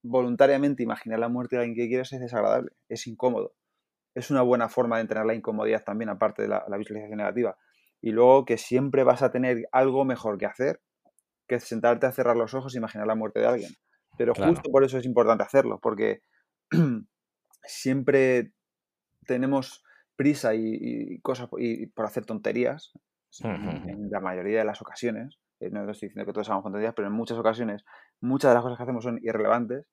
voluntariamente 0.04 0.84
imaginar 0.84 1.20
la 1.20 1.30
muerte 1.30 1.56
de 1.56 1.62
alguien 1.62 1.76
que 1.76 1.88
quieres 1.88 2.12
es 2.14 2.20
desagradable, 2.20 2.72
es 2.90 3.06
incómodo. 3.08 3.54
Es 4.16 4.30
una 4.30 4.44
buena 4.44 4.70
forma 4.70 4.98
de 4.98 5.02
entrenar 5.02 5.26
la 5.26 5.34
incomodidad 5.34 5.84
también, 5.84 6.10
aparte 6.10 6.44
de 6.44 6.48
la 6.48 6.78
visualización 6.78 7.18
negativa 7.18 7.58
y 8.04 8.12
luego 8.12 8.44
que 8.44 8.58
siempre 8.58 9.06
vas 9.06 9.22
a 9.22 9.32
tener 9.32 9.66
algo 9.72 10.04
mejor 10.04 10.38
que 10.38 10.46
hacer 10.46 10.82
que 11.48 11.60
sentarte 11.60 12.06
a 12.06 12.12
cerrar 12.12 12.36
los 12.36 12.54
ojos 12.54 12.76
e 12.76 12.78
imaginar 12.78 13.08
la 13.08 13.16
muerte 13.16 13.40
de 13.40 13.48
alguien. 13.48 13.72
Pero 14.18 14.34
justo 14.36 14.70
por 14.72 14.84
eso 14.84 14.98
es 14.98 15.06
importante 15.06 15.44
hacerlo, 15.44 15.80
porque 15.82 16.22
siempre 17.64 18.52
tenemos 19.26 19.84
prisa 20.16 20.54
y, 20.54 21.20
cosas 21.22 21.50
y 21.58 21.88
por 21.88 22.06
hacer 22.06 22.26
tonterías 22.26 22.92
en 23.42 24.10
la 24.10 24.20
mayoría 24.20 24.60
de 24.60 24.66
las 24.66 24.82
ocasiones. 24.82 25.40
Eh, 25.60 25.70
no 25.72 25.90
estoy 25.90 26.10
diciendo 26.10 26.26
que 26.26 26.34
todos 26.34 26.50
hagamos 26.50 26.64
tonterías, 26.64 26.94
pero 26.96 27.08
en 27.08 27.14
muchas 27.14 27.38
ocasiones 27.38 27.84
muchas 28.20 28.52
de 28.52 28.56
las 28.56 28.64
cosas 28.64 28.78
que 28.78 28.84
hacemos 28.84 29.04
son 29.04 29.20
irrelevantes. 29.22 29.88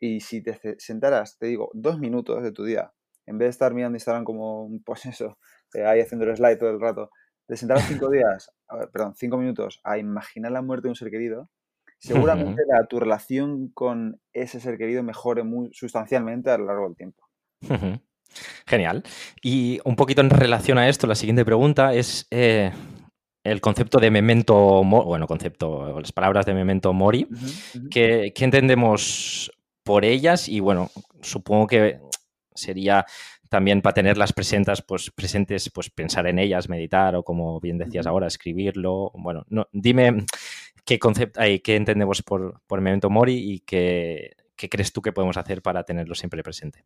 Y 0.00 0.20
si 0.20 0.42
te 0.42 0.58
sentaras, 0.78 1.38
te 1.38 1.46
digo, 1.46 1.70
dos 1.72 1.98
minutos 1.98 2.42
de 2.42 2.52
tu 2.52 2.64
día, 2.64 2.92
en 3.26 3.38
vez 3.38 3.46
de 3.46 3.50
estar 3.50 3.72
mirando 3.72 3.96
Instagram 3.96 4.24
como 4.24 4.64
un 4.64 4.82
pues 4.82 5.06
eso, 5.06 5.38
eh, 5.72 5.86
ahí 5.86 6.00
haciendo 6.00 6.26
el 6.26 6.36
slide 6.36 6.58
todo 6.58 6.70
el 6.70 6.80
rato, 6.80 7.10
de 7.48 7.56
sentar 7.56 7.80
cinco 7.80 8.10
días, 8.10 8.52
perdón, 8.92 9.14
cinco 9.16 9.36
minutos 9.38 9.80
a 9.84 9.98
imaginar 9.98 10.52
la 10.52 10.62
muerte 10.62 10.88
de 10.88 10.90
un 10.90 10.96
ser 10.96 11.10
querido, 11.10 11.50
seguramente 11.98 12.62
tu 12.88 13.00
relación 13.00 13.68
con 13.68 14.20
ese 14.32 14.60
ser 14.60 14.76
querido 14.76 15.02
mejore 15.02 15.42
muy 15.42 15.70
sustancialmente 15.72 16.50
a 16.50 16.58
lo 16.58 16.66
largo 16.66 16.86
del 16.86 16.96
tiempo. 16.96 17.28
Genial. 18.66 19.04
Y 19.42 19.80
un 19.84 19.96
poquito 19.96 20.20
en 20.20 20.30
relación 20.30 20.78
a 20.78 20.88
esto, 20.88 21.06
la 21.06 21.14
siguiente 21.14 21.44
pregunta 21.44 21.94
es 21.94 22.26
eh, 22.30 22.72
el 23.44 23.60
concepto 23.60 23.98
de 23.98 24.10
memento, 24.10 24.82
bueno, 24.84 25.26
concepto, 25.26 26.00
las 26.00 26.12
palabras 26.12 26.46
de 26.46 26.54
memento 26.54 26.92
mori, 26.92 27.28
¿qué, 27.90 28.32
entendemos 28.36 29.50
por 29.82 30.04
ellas? 30.04 30.48
Y 30.48 30.60
bueno, 30.60 30.90
supongo 31.20 31.66
que 31.66 32.00
sería 32.54 33.04
también 33.48 33.82
para 33.82 33.94
tenerlas 33.94 34.32
presentes, 34.32 34.82
pues 34.82 35.10
presentes, 35.10 35.70
pues 35.70 35.90
pensar 35.90 36.26
en 36.26 36.38
ellas, 36.38 36.68
meditar 36.68 37.14
o 37.16 37.22
como 37.22 37.60
bien 37.60 37.78
decías 37.78 38.06
ahora, 38.06 38.26
escribirlo. 38.26 39.10
Bueno, 39.14 39.44
no, 39.48 39.68
dime 39.72 40.26
qué 40.84 40.98
concepto 40.98 41.40
hay, 41.40 41.60
qué 41.60 41.76
entendemos 41.76 42.22
por, 42.22 42.60
por 42.66 42.80
Memento 42.80 43.10
Mori 43.10 43.52
y 43.52 43.60
qué, 43.60 44.36
crees 44.56 44.92
tú 44.92 45.02
que 45.02 45.12
podemos 45.12 45.36
hacer 45.36 45.62
para 45.62 45.84
tenerlo 45.84 46.14
siempre 46.14 46.42
presente. 46.42 46.84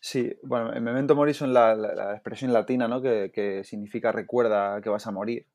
Sí, 0.00 0.32
bueno, 0.44 0.72
en 0.72 0.84
Memento 0.84 1.16
Mori 1.16 1.34
son 1.34 1.52
la, 1.52 2.12
expresión 2.14 2.52
latina, 2.52 2.86
¿no? 2.86 3.02
Que, 3.02 3.62
significa 3.64 4.12
recuerda 4.12 4.80
que 4.80 4.88
vas 4.88 5.06
a 5.06 5.12
morir. 5.12 5.46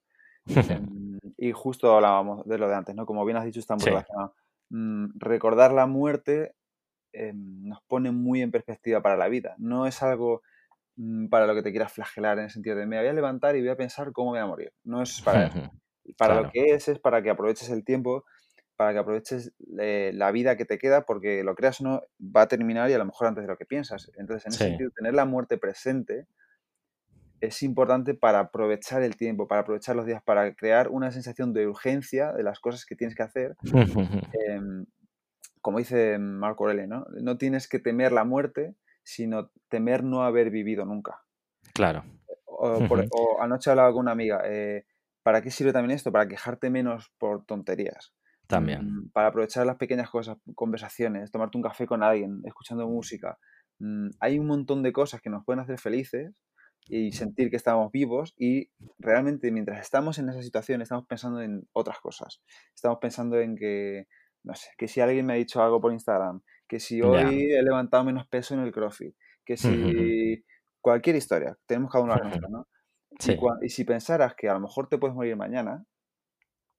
Y 1.36 1.52
justo 1.52 1.94
hablábamos 1.94 2.46
de 2.46 2.58
lo 2.58 2.70
de 2.70 2.76
antes, 2.76 2.96
¿no? 2.96 3.06
Como 3.06 3.26
bien 3.26 3.36
has 3.36 3.44
dicho, 3.44 3.60
está 3.60 3.76
muy 3.76 3.84
relacionado. 3.84 4.34
Mm, 4.70 5.08
recordar 5.16 5.74
la 5.74 5.88
muerte 5.88 6.56
Em, 7.14 7.68
nos 7.68 7.82
pone 7.84 8.12
muy 8.12 8.42
en 8.42 8.52
perspectiva 8.52 9.02
para 9.02 9.16
la 9.16 9.28
vida. 9.28 9.56
No 9.60 9.86
es 9.86 10.02
algo 10.02 10.42
mm, 10.96 11.28
para 11.28 11.46
lo 11.46 11.54
que 11.54 11.62
te 11.62 11.70
quieras 11.70 11.94
flagelar 11.94 12.40
en 12.40 12.46
el 12.46 12.50
sentido 12.50 12.76
de 12.76 12.88
me 12.88 12.98
voy 12.98 13.08
a 13.08 13.14
levantar 13.14 13.56
y 13.56 13.62
voy 13.62 13.70
a 13.70 13.78
pensar 13.78 14.12
cómo 14.12 14.32
voy 14.32 14.40
a 14.40 14.48
morir. 14.48 14.74
No 14.84 15.04
es 15.04 15.22
para 15.22 15.46
eso. 15.48 15.72
Para 16.18 16.42
lo 16.42 16.52
que 16.52 16.74
es, 16.74 16.88
es 16.90 17.00
para 17.00 17.22
que 17.22 17.30
aproveches 17.30 17.70
el 17.70 17.86
tiempo, 17.86 18.26
para 18.76 18.92
que 18.92 19.00
aproveches 19.00 19.54
eh, 19.80 20.12
la 20.14 20.32
vida 20.32 20.58
que 20.58 20.66
te 20.66 20.78
queda, 20.78 21.06
porque 21.06 21.44
lo 21.44 21.56
creas 21.56 21.80
o 21.80 21.84
no, 21.86 22.02
va 22.20 22.42
a 22.42 22.48
terminar 22.48 22.90
y 22.90 22.94
a 22.94 22.98
lo 22.98 23.06
mejor 23.06 23.28
antes 23.28 23.44
de 23.44 23.48
lo 23.48 23.58
que 23.58 23.66
piensas. 23.66 24.12
Entonces, 24.18 24.48
en 24.48 24.54
ese 24.54 24.68
sentido, 24.70 24.92
tener 24.92 25.14
la 25.14 25.26
muerte 25.26 25.58
presente 25.58 26.28
es 27.40 27.62
importante 27.62 28.16
para 28.16 28.40
aprovechar 28.40 29.04
el 29.04 29.16
tiempo, 29.16 29.48
para 29.48 29.62
aprovechar 29.62 29.96
los 29.96 30.06
días, 30.06 30.24
para 30.24 30.56
crear 30.56 30.90
una 30.90 31.12
sensación 31.12 31.54
de 31.54 31.68
urgencia 31.68 32.32
de 32.34 32.44
las 32.44 32.60
cosas 32.60 32.86
que 32.86 32.96
tienes 32.96 33.16
que 33.16 33.24
hacer. 33.24 33.56
Em, 34.50 34.86
como 35.64 35.78
dice 35.78 36.20
Marco 36.20 36.66
Aurelio, 36.66 36.88
¿no? 36.88 37.06
No 37.22 37.38
tienes 37.38 37.70
que 37.70 37.80
temer 37.80 38.12
la 38.12 38.26
muerte, 38.26 38.76
sino 39.02 39.50
temer 39.70 40.04
no 40.04 40.24
haber 40.24 40.50
vivido 40.50 40.84
nunca. 40.84 41.24
Claro. 41.74 42.04
O, 42.46 43.42
anoche 43.42 43.70
hablaba 43.70 43.94
con 43.94 44.02
una 44.02 44.12
amiga, 44.12 44.42
eh, 44.44 44.86
¿para 45.24 45.42
qué 45.42 45.52
sirve 45.52 45.72
también 45.72 45.96
esto? 45.96 46.12
Para 46.12 46.28
quejarte 46.28 46.70
menos 46.70 47.14
por 47.18 47.46
tonterías. 47.46 48.14
También. 48.46 48.86
Mm, 48.86 49.10
para 49.12 49.28
aprovechar 49.28 49.66
las 49.66 49.78
pequeñas 49.78 50.10
cosas, 50.10 50.38
conversaciones, 50.54 51.32
tomarte 51.32 51.58
un 51.58 51.64
café 51.64 51.88
con 51.88 52.04
alguien, 52.04 52.42
escuchando 52.44 52.86
música. 52.90 53.38
Mm, 53.80 54.10
hay 54.20 54.40
un 54.40 54.48
montón 54.48 54.84
de 54.84 54.92
cosas 54.92 55.22
que 55.22 55.30
nos 55.30 55.46
pueden 55.46 55.62
hacer 55.62 55.80
felices 55.80 56.34
y 56.90 57.14
sentir 57.14 57.50
que 57.50 57.56
estamos 57.56 57.90
vivos 57.90 58.34
y 58.38 58.70
realmente 59.00 59.50
mientras 59.50 59.80
estamos 59.80 60.20
en 60.20 60.28
esa 60.28 60.42
situación 60.42 60.82
estamos 60.82 61.06
pensando 61.08 61.42
en 61.42 61.70
otras 61.72 62.00
cosas. 62.00 62.42
Estamos 62.76 62.98
pensando 63.00 63.40
en 63.40 63.56
que, 63.56 64.08
no 64.44 64.56
sé, 64.56 64.70
que 64.78 64.88
si 64.88 65.02
alguien 65.02 65.26
me 65.26 65.34
ha 65.34 65.36
dicho 65.38 65.62
algo 65.62 65.82
por 65.82 65.92
Instagram, 65.92 66.42
que 66.68 66.80
si 66.80 67.02
hoy 67.02 67.52
he 67.52 67.64
levantado 67.64 68.04
menos 68.04 68.28
peso 68.28 68.54
en 68.54 68.62
el 68.62 68.72
CrossFit, 68.72 69.16
que 69.46 69.58
si 69.58 69.68
cualquier 70.82 71.16
historia, 71.16 71.58
tenemos 71.66 71.92
cada 71.92 72.04
uno 72.04 72.16
la 72.16 72.24
nuestra, 72.24 72.50
¿no? 72.50 72.68
Y, 73.20 73.66
y, 73.66 73.70
si 73.70 73.84
pensaras 73.84 74.34
que 74.36 74.50
a 74.50 74.54
lo 74.54 74.60
mejor 74.60 74.90
te 74.90 74.98
puedes 74.98 75.16
morir 75.16 75.36
mañana, 75.36 75.86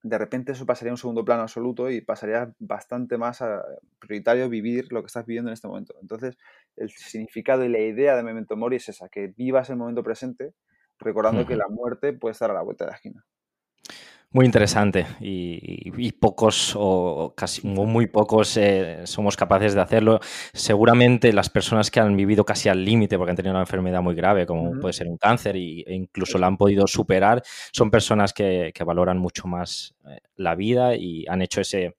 de 0.04 0.18
repente 0.18 0.52
eso 0.52 0.66
pasaría 0.66 0.90
a 0.90 0.94
un 0.94 0.98
segundo 0.98 1.24
plano 1.24 1.42
absoluto 1.42 1.90
y 1.90 2.02
pasaría 2.02 2.52
bastante 2.58 3.16
más 3.16 3.40
a 3.40 3.62
prioritario 3.98 4.50
vivir 4.50 4.92
lo 4.92 5.00
que 5.00 5.06
estás 5.06 5.24
viviendo 5.24 5.48
en 5.48 5.54
este 5.54 5.66
momento. 5.66 5.94
Entonces, 6.02 6.36
el 6.76 6.90
significado 6.90 7.64
y 7.64 7.70
la 7.70 7.78
idea 7.78 8.14
de 8.14 8.22
Memento 8.22 8.54
Mori 8.54 8.76
es 8.76 8.88
esa, 8.90 9.08
que 9.08 9.28
vivas 9.28 9.70
el 9.70 9.76
momento 9.76 10.02
presente 10.02 10.52
recordando 10.98 11.46
que 11.46 11.56
la 11.56 11.68
muerte 11.68 12.12
puede 12.12 12.32
estar 12.32 12.50
a 12.50 12.54
la 12.54 12.62
vuelta 12.62 12.84
de 12.84 12.90
la 12.90 12.96
esquina. 12.96 13.24
Muy 14.34 14.46
interesante 14.46 15.06
y, 15.20 16.10
pocos 16.10 16.74
o 16.76 17.34
casi 17.36 17.64
muy 17.64 18.08
pocos 18.08 18.56
eh, 18.56 19.02
somos 19.04 19.36
capaces 19.36 19.74
de 19.74 19.80
hacerlo. 19.80 20.18
Seguramente 20.52 21.32
las 21.32 21.48
personas 21.48 21.88
que 21.88 22.00
han 22.00 22.16
vivido 22.16 22.44
casi 22.44 22.68
al 22.68 22.84
límite 22.84 23.16
porque 23.16 23.30
han 23.30 23.36
tenido 23.36 23.52
una 23.52 23.60
enfermedad 23.60 24.02
muy 24.02 24.16
grave 24.16 24.44
como 24.44 24.80
puede 24.80 24.92
ser 24.92 25.06
un 25.06 25.18
cáncer 25.18 25.54
e 25.54 25.84
incluso 25.94 26.36
la 26.38 26.48
han 26.48 26.56
podido 26.56 26.88
superar 26.88 27.44
son 27.70 27.92
personas 27.92 28.32
que, 28.32 28.72
valoran 28.84 29.18
mucho 29.18 29.46
más 29.46 29.94
eh, 30.10 30.18
la 30.34 30.56
vida 30.56 30.96
y 30.96 31.24
han 31.28 31.40
hecho 31.40 31.60
ese, 31.60 31.94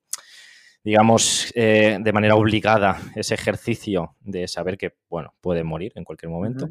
digamos, 0.84 1.54
eh, 1.56 2.00
de 2.02 2.14
manera 2.14 2.36
obligada 2.36 3.00
ese 3.16 3.34
ejercicio 3.34 4.18
de 4.20 4.50
saber 4.50 4.78
que, 4.78 4.92
bueno, 5.10 5.34
puede 5.40 5.64
morir 5.64 5.94
en 5.96 6.04
cualquier 6.04 6.32
momento. 6.32 6.68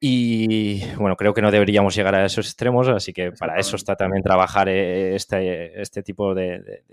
Y 0.00 0.84
bueno, 0.96 1.16
creo 1.16 1.32
que 1.32 1.42
no 1.42 1.50
deberíamos 1.50 1.94
llegar 1.94 2.14
a 2.14 2.24
esos 2.26 2.46
extremos, 2.46 2.88
así 2.88 3.12
que 3.12 3.32
para 3.32 3.58
eso 3.58 3.76
está 3.76 3.96
también 3.96 4.22
trabajar 4.22 4.68
eh, 4.68 5.14
este, 5.14 5.80
este 5.80 6.02
tipo 6.02 6.34
de, 6.34 6.84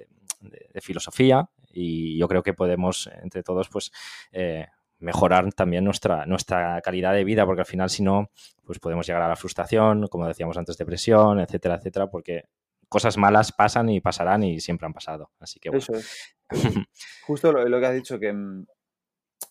filosofía 0.81 1.49
y 1.71 2.17
yo 2.17 2.27
creo 2.27 2.41
que 2.41 2.53
podemos 2.53 3.09
entre 3.21 3.43
todos 3.43 3.69
pues 3.69 3.91
eh, 4.31 4.65
mejorar 4.99 5.51
también 5.53 5.83
nuestra, 5.83 6.25
nuestra 6.25 6.81
calidad 6.81 7.13
de 7.13 7.23
vida, 7.23 7.45
porque 7.45 7.61
al 7.61 7.67
final 7.67 7.89
si 7.89 8.01
no, 8.01 8.31
pues 8.63 8.79
podemos 8.79 9.05
llegar 9.05 9.21
a 9.21 9.27
la 9.27 9.35
frustración, 9.35 10.07
como 10.07 10.27
decíamos 10.27 10.57
antes, 10.57 10.77
depresión, 10.77 11.39
etcétera, 11.39 11.75
etcétera, 11.75 12.07
porque 12.09 12.45
cosas 12.87 13.17
malas 13.17 13.51
pasan 13.51 13.89
y 13.89 13.99
pasarán 13.99 14.43
y 14.43 14.59
siempre 14.59 14.85
han 14.85 14.93
pasado. 14.93 15.31
Así 15.39 15.59
que 15.59 15.69
Eso 15.69 15.93
es. 15.93 16.35
Justo 17.25 17.51
lo, 17.51 17.79
que 17.79 17.85
has 17.85 17.95
dicho, 17.95 18.19
que, 18.19 18.33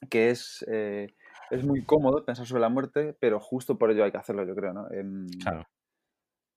que 0.09 0.31
es... 0.31 0.65
Eh, 0.71 1.09
es 1.51 1.65
muy 1.65 1.85
cómodo 1.85 2.25
pensar 2.25 2.47
sobre 2.47 2.63
la 2.63 2.69
muerte, 2.69 3.17
pero 3.21 3.41
justo 3.41 3.79
por 3.79 3.91
ello 3.91 4.05
hay 4.05 4.13
que 4.13 4.19
hacerlo, 4.19 4.45
yo 4.45 4.55
creo, 4.55 4.73
¿no? 4.73 4.91
Em, 4.91 5.29
claro. 5.43 5.67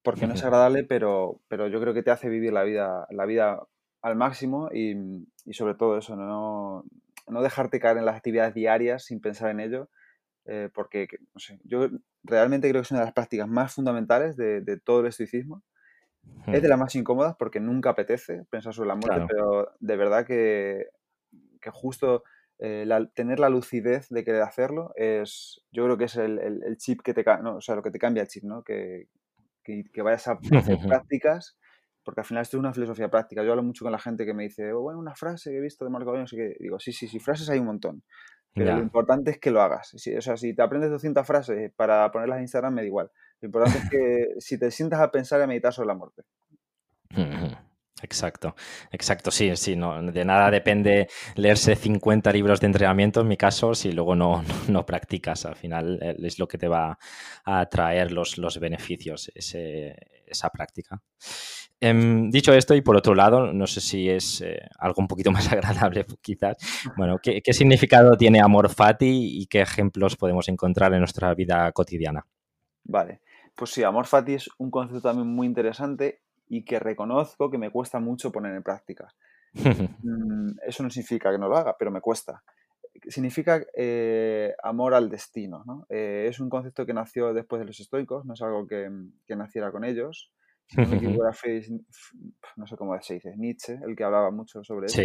Porque 0.03 0.27
no 0.27 0.33
es 0.33 0.43
agradable, 0.43 0.83
pero, 0.83 1.41
pero 1.47 1.67
yo 1.67 1.81
creo 1.81 1.93
que 1.93 2.03
te 2.03 2.11
hace 2.11 2.29
vivir 2.29 2.53
la 2.53 2.63
vida, 2.63 3.07
la 3.09 3.25
vida 3.25 3.67
al 4.01 4.15
máximo 4.15 4.69
y, 4.71 4.95
sobre 5.53 5.75
todo 5.75 5.97
eso, 5.97 6.15
no, 6.15 6.85
no 7.27 7.41
dejarte 7.41 7.79
caer 7.79 7.97
en 7.97 8.05
las 8.05 8.15
actividades 8.15 8.53
diarias 8.53 9.05
sin 9.05 9.21
pensar 9.21 9.49
en 9.49 9.61
ello, 9.61 9.89
eh, 10.45 10.69
porque, 10.73 11.07
no 11.33 11.39
sé, 11.39 11.59
yo 11.63 11.87
realmente 12.23 12.69
creo 12.69 12.81
que 12.81 12.85
es 12.85 12.91
una 12.91 12.99
de 12.99 13.05
las 13.07 13.13
prácticas 13.13 13.47
más 13.47 13.73
fundamentales 13.73 14.35
de, 14.35 14.79
todo 14.83 15.01
el 15.01 15.07
estoicismo. 15.07 15.63
Es 16.47 16.61
de 16.61 16.69
las 16.69 16.79
más 16.79 16.95
incómodas 16.95 17.35
porque 17.37 17.59
nunca 17.59 17.89
apetece 17.89 18.45
pensar 18.49 18.73
sobre 18.73 18.87
la 18.87 18.95
muerte, 18.95 19.25
pero 19.27 19.73
de 19.79 19.97
verdad 19.97 20.25
que, 20.25 20.87
que 21.59 21.69
justo 21.69 22.23
eh, 22.65 22.87
tener 23.13 23.39
la 23.39 23.49
lucidez 23.49 24.07
de 24.07 24.23
querer 24.23 24.41
hacerlo 24.41 24.93
es, 24.95 25.61
yo 25.73 25.83
creo 25.83 25.97
que 25.97 26.05
es 26.05 26.15
el, 26.15 26.77
chip 26.77 27.01
que 27.01 27.13
te, 27.13 27.25
no, 27.41 27.57
o 27.57 27.61
sea, 27.61 27.75
lo 27.75 27.83
que 27.83 27.91
te 27.91 27.99
cambia 27.99 28.21
el 28.21 28.29
chip, 28.29 28.45
¿no? 28.45 28.63
Que, 28.63 29.09
que, 29.65 30.01
vayas 30.01 30.29
a 30.29 30.39
hacer 30.57 30.77
prácticas, 30.87 31.57
porque 32.05 32.21
al 32.21 32.25
final 32.25 32.41
esto 32.41 32.55
es 32.55 32.59
una 32.59 32.73
filosofía 32.73 33.09
práctica. 33.09 33.43
Yo 33.43 33.51
hablo 33.51 33.63
mucho 33.63 33.83
con 33.83 33.91
la 33.91 33.99
gente 33.99 34.25
que 34.25 34.33
me 34.33 34.43
dice, 34.43 34.71
oh, 34.71 34.79
bueno, 34.79 34.97
una 34.97 35.13
frase 35.13 35.51
que 35.51 35.57
he 35.57 35.61
visto 35.61 35.83
de 35.83 35.91
Marco 35.91 36.11
Aurelio, 36.11 36.23
no 36.23 36.27
sé 36.27 36.55
Digo, 36.57 36.79
sí, 36.79 36.93
sí, 36.93 37.09
sí, 37.09 37.19
frases 37.19 37.49
hay 37.49 37.59
un 37.59 37.65
montón. 37.65 38.01
Pero 38.53 38.77
lo 38.77 38.81
importante 38.81 39.31
es 39.31 39.39
que 39.39 39.51
lo 39.51 39.61
hagas. 39.61 39.93
o 39.95 40.21
sea, 40.21 40.37
si 40.37 40.55
te 40.55 40.61
aprendes 40.61 40.89
200 40.89 41.27
frases 41.27 41.69
para 41.75 42.09
ponerlas 42.11 42.37
en 42.37 42.43
Instagram, 42.43 42.75
me 42.75 42.81
da 42.83 42.87
igual. 42.87 43.11
Lo 43.41 43.47
importante 43.47 43.79
es 43.79 43.89
que 43.89 44.27
si 44.39 44.57
te 44.57 44.71
sientas 44.71 45.01
a 45.01 45.11
pensar 45.11 45.41
y 45.41 45.43
a 45.43 45.47
meditar 45.47 45.73
sobre 45.73 45.87
la 45.87 45.95
muerte. 45.95 46.21
Exacto, 48.03 48.53
exacto, 48.91 49.31
sí, 49.31 49.55
sí, 49.55 49.77
no, 49.77 50.01
de 50.01 50.25
nada 50.25 50.51
depende 50.51 51.07
leerse 51.35 51.75
50 51.75 52.33
libros 52.33 52.59
de 52.59 52.67
entrenamiento, 52.67 53.21
en 53.21 53.29
mi 53.29 53.37
caso, 53.37 53.73
si 53.73 53.93
luego 53.93 54.13
no, 54.13 54.43
no, 54.67 54.85
practicas, 54.85 55.45
al 55.45 55.55
final 55.55 55.99
eh, 56.01 56.15
es 56.21 56.37
lo 56.37 56.47
que 56.47 56.57
te 56.57 56.67
va 56.67 56.99
a 57.45 57.65
traer 57.67 58.11
los, 58.11 58.37
los 58.37 58.59
beneficios, 58.59 59.31
esa 59.33 60.49
práctica. 60.49 61.01
Em, 61.79 62.29
dicho 62.29 62.53
esto, 62.53 62.75
y 62.75 62.81
por 62.81 62.97
otro 62.97 63.15
lado, 63.15 63.53
no 63.53 63.67
sé 63.67 63.79
si 63.79 64.09
es 64.09 64.41
eh, 64.41 64.59
algo 64.79 65.01
un 65.01 65.07
poquito 65.07 65.31
más 65.31 65.51
agradable 65.53 66.05
quizás, 66.21 66.57
bueno, 66.97 67.19
¿qué, 67.23 67.41
¿qué 67.41 67.53
significado 67.53 68.17
tiene 68.17 68.41
amor 68.41 68.69
fati 68.69 69.41
y 69.41 69.47
qué 69.47 69.61
ejemplos 69.61 70.17
podemos 70.17 70.49
encontrar 70.49 70.93
en 70.93 70.99
nuestra 70.99 71.33
vida 71.33 71.71
cotidiana? 71.71 72.25
Vale, 72.83 73.21
pues 73.55 73.71
sí, 73.71 73.83
amor 73.83 74.07
fati 74.07 74.33
es 74.33 74.49
un 74.57 74.69
concepto 74.69 75.01
también 75.01 75.27
muy 75.27 75.47
interesante 75.47 76.19
y 76.47 76.63
que 76.65 76.79
reconozco 76.79 77.49
que 77.49 77.57
me 77.57 77.69
cuesta 77.69 77.99
mucho 77.99 78.31
poner 78.31 78.55
en 78.55 78.63
práctica. 78.63 79.13
Mm, 80.03 80.57
eso 80.67 80.81
no 80.81 80.89
significa 80.89 81.31
que 81.31 81.37
no 81.37 81.47
lo 81.47 81.55
haga, 81.55 81.75
pero 81.77 81.91
me 81.91 82.01
cuesta. 82.01 82.43
Significa 83.07 83.63
eh, 83.77 84.53
amor 84.63 84.95
al 84.95 85.09
destino. 85.09 85.63
¿no? 85.65 85.85
Eh, 85.89 86.25
es 86.27 86.39
un 86.39 86.49
concepto 86.49 86.85
que 86.85 86.93
nació 86.93 87.33
después 87.33 87.59
de 87.59 87.67
los 87.67 87.79
estoicos, 87.79 88.25
no 88.25 88.33
es 88.33 88.41
algo 88.41 88.67
que, 88.67 88.89
que 89.27 89.35
naciera 89.35 89.71
con 89.71 89.83
ellos. 89.83 90.33
no, 90.75 92.67
sé 92.67 92.75
cómo 92.77 92.99
se 93.01 93.13
dice, 93.13 93.35
Nietzsche, 93.37 93.79
el 93.85 93.95
que 93.95 94.03
hablaba 94.03 94.31
mucho 94.31 94.63
sobre 94.63 94.87
eso. 94.87 95.01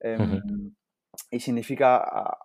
Em, 0.00 0.40
y 1.30 1.40
significa 1.40 1.98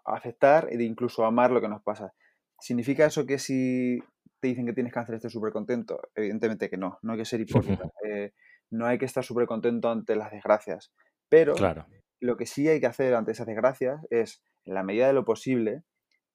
aceptar 0.03 0.67
e 0.71 0.83
incluso 0.83 1.25
amar 1.25 1.51
lo 1.51 1.61
que 1.61 1.69
nos 1.69 1.83
pasa. 1.83 2.13
¿Significa 2.59 3.05
eso 3.05 3.25
que 3.25 3.37
si 3.37 3.99
te 4.45 4.49
dicen 4.49 4.67
que 4.67 4.73
tienes 4.73 4.93
cáncer, 4.93 5.15
estés 5.15 5.33
súper 5.33 5.51
contento. 5.51 5.99
Evidentemente 6.13 6.69
que 6.69 6.77
no, 6.77 6.99
no 7.01 7.13
hay 7.13 7.17
que 7.17 7.25
ser 7.25 7.41
hipócrita. 7.41 7.89
Eh, 8.07 8.31
no 8.69 8.85
hay 8.85 8.99
que 8.99 9.05
estar 9.05 9.23
súper 9.23 9.47
contento 9.47 9.89
ante 9.89 10.15
las 10.15 10.31
desgracias. 10.31 10.91
Pero 11.29 11.55
claro. 11.55 11.87
lo 12.19 12.37
que 12.37 12.45
sí 12.45 12.67
hay 12.67 12.79
que 12.79 12.85
hacer 12.85 13.15
ante 13.15 13.31
esas 13.31 13.47
desgracias 13.47 14.05
es, 14.11 14.43
en 14.65 14.75
la 14.75 14.83
medida 14.83 15.07
de 15.07 15.13
lo 15.13 15.25
posible, 15.25 15.81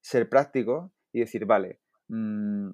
ser 0.01 0.29
práctico 0.29 0.91
y 1.13 1.21
decir, 1.21 1.45
vale, 1.47 1.79
mm, 2.09 2.71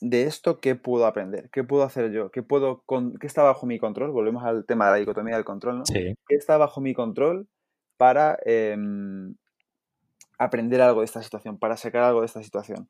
de 0.00 0.22
esto, 0.24 0.60
¿qué 0.60 0.74
puedo 0.74 1.06
aprender? 1.06 1.48
¿Qué 1.50 1.62
puedo 1.62 1.84
hacer 1.84 2.10
yo? 2.10 2.32
¿Qué, 2.32 2.42
puedo 2.42 2.82
¿Qué 3.20 3.26
está 3.26 3.44
bajo 3.44 3.66
mi 3.66 3.78
control? 3.78 4.10
Volvemos 4.10 4.44
al 4.44 4.66
tema 4.66 4.86
de 4.86 4.90
la 4.92 4.96
dicotomía 4.96 5.36
del 5.36 5.44
control, 5.44 5.78
¿no? 5.78 5.84
¿Qué 5.92 6.16
está 6.28 6.56
bajo 6.56 6.80
mi 6.80 6.94
control 6.94 7.48
para 7.96 8.36
em, 8.44 9.36
aprender 10.38 10.80
algo 10.80 11.00
de 11.00 11.04
esta 11.04 11.22
situación, 11.22 11.58
para 11.58 11.76
sacar 11.76 12.02
algo 12.02 12.20
de 12.20 12.26
esta 12.26 12.42
situación? 12.42 12.88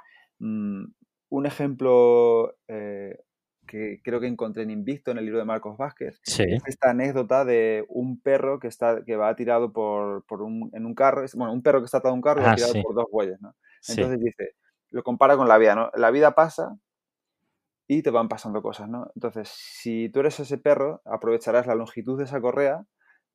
Un 1.31 1.47
ejemplo 1.47 2.57
eh, 2.69 3.19
que 3.67 4.01
creo 4.03 4.21
que 4.21 4.27
encontré 4.27 4.65
en 4.65 4.71
Invicto, 4.71 5.13
en 5.13 5.19
el 5.19 5.25
libro 5.25 5.39
de 5.39 5.45
Marcos 5.45 5.79
Vázquez, 5.79 6.21
es 6.27 6.63
esta 6.67 6.91
anécdota 6.91 7.45
de 7.45 7.85
un 7.89 8.21
perro 8.21 8.59
que, 8.59 8.67
está, 8.67 9.05
que 9.05 9.15
va 9.17 9.35
tirado 9.37 9.73
por, 9.73 10.25
un, 10.43 10.71
en 10.75 10.87
un 10.87 10.95
carro, 10.95 11.25
bueno, 11.35 11.53
un 11.53 11.63
perro 11.63 11.79
que 11.81 11.85
está 11.85 11.99
atado 11.99 12.13
a 12.13 12.17
un 12.17 12.21
carro 12.21 12.41
y 12.41 12.45
va 12.45 12.51
ah, 12.51 12.57
tirado 12.57 12.75
por 12.83 12.97
dos 12.97 13.07
bueyes, 13.11 13.41
¿no? 13.41 13.55
Entonces 13.89 14.19
dice, 14.19 14.55
lo 14.91 15.05
compara 15.05 15.37
con 15.37 15.47
la 15.47 15.57
vida, 15.57 15.77
¿no? 15.77 15.91
La 15.95 16.11
vida 16.11 16.35
pasa 16.35 16.77
y 17.87 18.03
te 18.03 18.11
van 18.11 18.29
pasando 18.29 18.61
cosas, 18.61 18.89
¿no? 18.89 19.11
Entonces, 19.15 19.49
si 19.49 20.09
tú 20.09 20.21
eres 20.21 20.41
ese 20.41 20.59
perro, 20.59 21.01
aprovecharás 21.05 21.69
la 21.69 21.77
longitud 21.77 22.19
de 22.19 22.25
esa 22.25 22.41
correa 22.41 22.85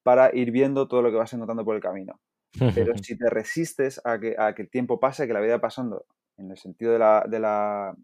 para 0.04 0.36
ir 0.36 0.52
viendo 0.52 0.88
todo 0.90 1.02
lo 1.02 1.12
que 1.12 1.18
vas 1.18 1.34
encontrando 1.34 1.64
por 1.64 1.76
el 1.76 1.82
camino. 1.82 2.20
Pero 2.74 2.94
si 3.04 3.18
te 3.18 3.30
resistes 3.30 4.02
a 4.04 4.20
que, 4.20 4.36
a 4.38 4.54
que 4.54 4.64
el 4.64 4.70
tiempo 4.70 5.00
pase, 5.00 5.28
que 5.28 5.34
la 5.34 5.42
vida 5.42 5.60
pasando 5.60 6.06
en 6.38 6.52
el 6.52 6.58
sentido 6.58 6.94
de 6.94 7.00
la, 7.00 7.26
de 7.28 7.40
la, 7.40 7.96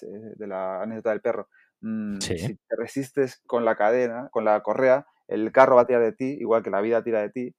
de 0.00 0.46
la 0.46 0.82
anécdota 0.82 1.10
del 1.10 1.20
perro, 1.20 1.48
mm, 1.80 2.18
si 2.20 2.54
te 2.54 2.76
resistes 2.76 3.40
con 3.46 3.64
la 3.64 3.76
cadena, 3.76 4.28
con 4.30 4.44
la 4.44 4.60
correa, 4.62 5.06
el 5.28 5.52
carro 5.52 5.76
va 5.76 5.82
a 5.82 5.86
tirar 5.86 6.02
de 6.02 6.12
ti, 6.12 6.36
igual 6.40 6.62
que 6.62 6.70
la 6.70 6.80
vida 6.80 7.02
tira 7.02 7.20
de 7.20 7.30
ti, 7.30 7.54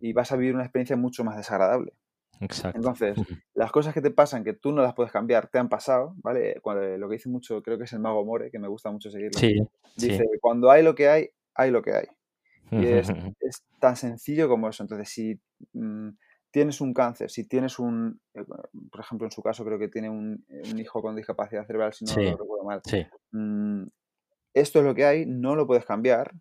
y 0.00 0.12
vas 0.12 0.32
a 0.32 0.36
vivir 0.36 0.54
una 0.54 0.64
experiencia 0.64 0.96
mucho 0.96 1.24
más 1.24 1.36
desagradable. 1.36 1.92
Exacto. 2.40 2.76
Entonces, 2.76 3.16
las 3.54 3.70
cosas 3.70 3.94
que 3.94 4.00
te 4.00 4.10
pasan 4.10 4.44
que 4.44 4.52
tú 4.52 4.72
no 4.72 4.82
las 4.82 4.94
puedes 4.94 5.12
cambiar, 5.12 5.48
te 5.48 5.58
han 5.58 5.68
pasado, 5.68 6.14
¿vale? 6.16 6.58
Cuando, 6.60 6.82
lo 6.98 7.08
que 7.08 7.14
dice 7.14 7.28
mucho, 7.28 7.62
creo 7.62 7.78
que 7.78 7.84
es 7.84 7.92
el 7.92 8.00
mago 8.00 8.24
More, 8.24 8.50
que 8.50 8.58
me 8.58 8.68
gusta 8.68 8.90
mucho 8.90 9.10
seguirlo. 9.10 9.38
Sí, 9.38 9.56
dice, 9.96 10.24
cuando 10.40 10.70
hay 10.70 10.82
lo 10.82 10.94
que 10.94 11.08
hay, 11.08 11.28
hay 11.54 11.70
lo 11.70 11.82
que 11.82 11.92
hay. 11.92 12.06
Y 12.70 12.86
es, 12.86 13.08
es, 13.40 13.62
tan 13.78 13.96
sencillo 13.96 14.48
como 14.48 14.68
eso. 14.68 14.82
Entonces, 14.82 15.08
si 15.08 15.40
mm, 15.72 16.08
tienes 16.52 16.80
un 16.80 16.92
cáncer, 16.92 17.30
si 17.30 17.48
tienes 17.48 17.78
un, 17.78 18.20
eh, 18.34 18.44
por 18.90 19.00
ejemplo, 19.00 19.26
en 19.26 19.32
su 19.32 19.42
caso 19.42 19.64
creo 19.64 19.78
que 19.78 19.88
tiene 19.88 20.10
un, 20.10 20.44
hijo 20.76 21.02
con 21.02 21.16
discapacidad 21.16 21.66
cerebral, 21.66 21.92
si 21.94 22.04
no 22.04 22.14
lo 22.14 22.36
recuerdo 22.36 22.64
mal. 22.64 22.82
Mm, 23.32 23.88
esto 24.54 24.78
es 24.78 24.84
lo 24.84 24.94
que 24.94 25.06
hay, 25.06 25.26
no 25.26 25.56
lo 25.56 25.66
puedes 25.66 25.84
cambiar, 25.84 26.32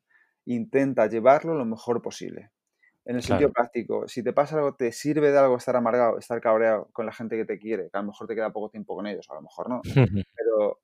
intenta 0.46 1.08
llevarlo 1.08 1.56
lo 1.56 1.66
mejor 1.66 2.02
posible. 2.02 2.52
En 3.06 3.16
el 3.16 3.24
sentido 3.24 3.52
práctico, 3.52 4.08
si 4.08 4.22
te 4.22 4.32
pasa 4.32 4.58
algo, 4.58 4.76
te 4.76 4.92
sirve 4.92 5.32
de 5.32 5.38
algo 5.40 5.58
estar 5.58 5.76
amargado, 5.76 6.20
estar 6.20 6.40
cabreado 6.40 6.90
con 6.92 7.08
la 7.08 7.14
gente 7.14 7.36
que 7.36 7.46
te 7.46 7.58
quiere, 7.58 7.90
que 7.90 7.98
a 7.98 8.02
lo 8.02 8.08
mejor 8.08 8.28
te 8.28 8.36
queda 8.36 8.52
poco 8.52 8.70
tiempo 8.70 8.96
con 8.96 9.08
ellos, 9.08 9.28
a 9.32 9.36
lo 9.36 9.42
mejor 9.42 9.70
no, 9.70 9.82
pero 10.36 10.82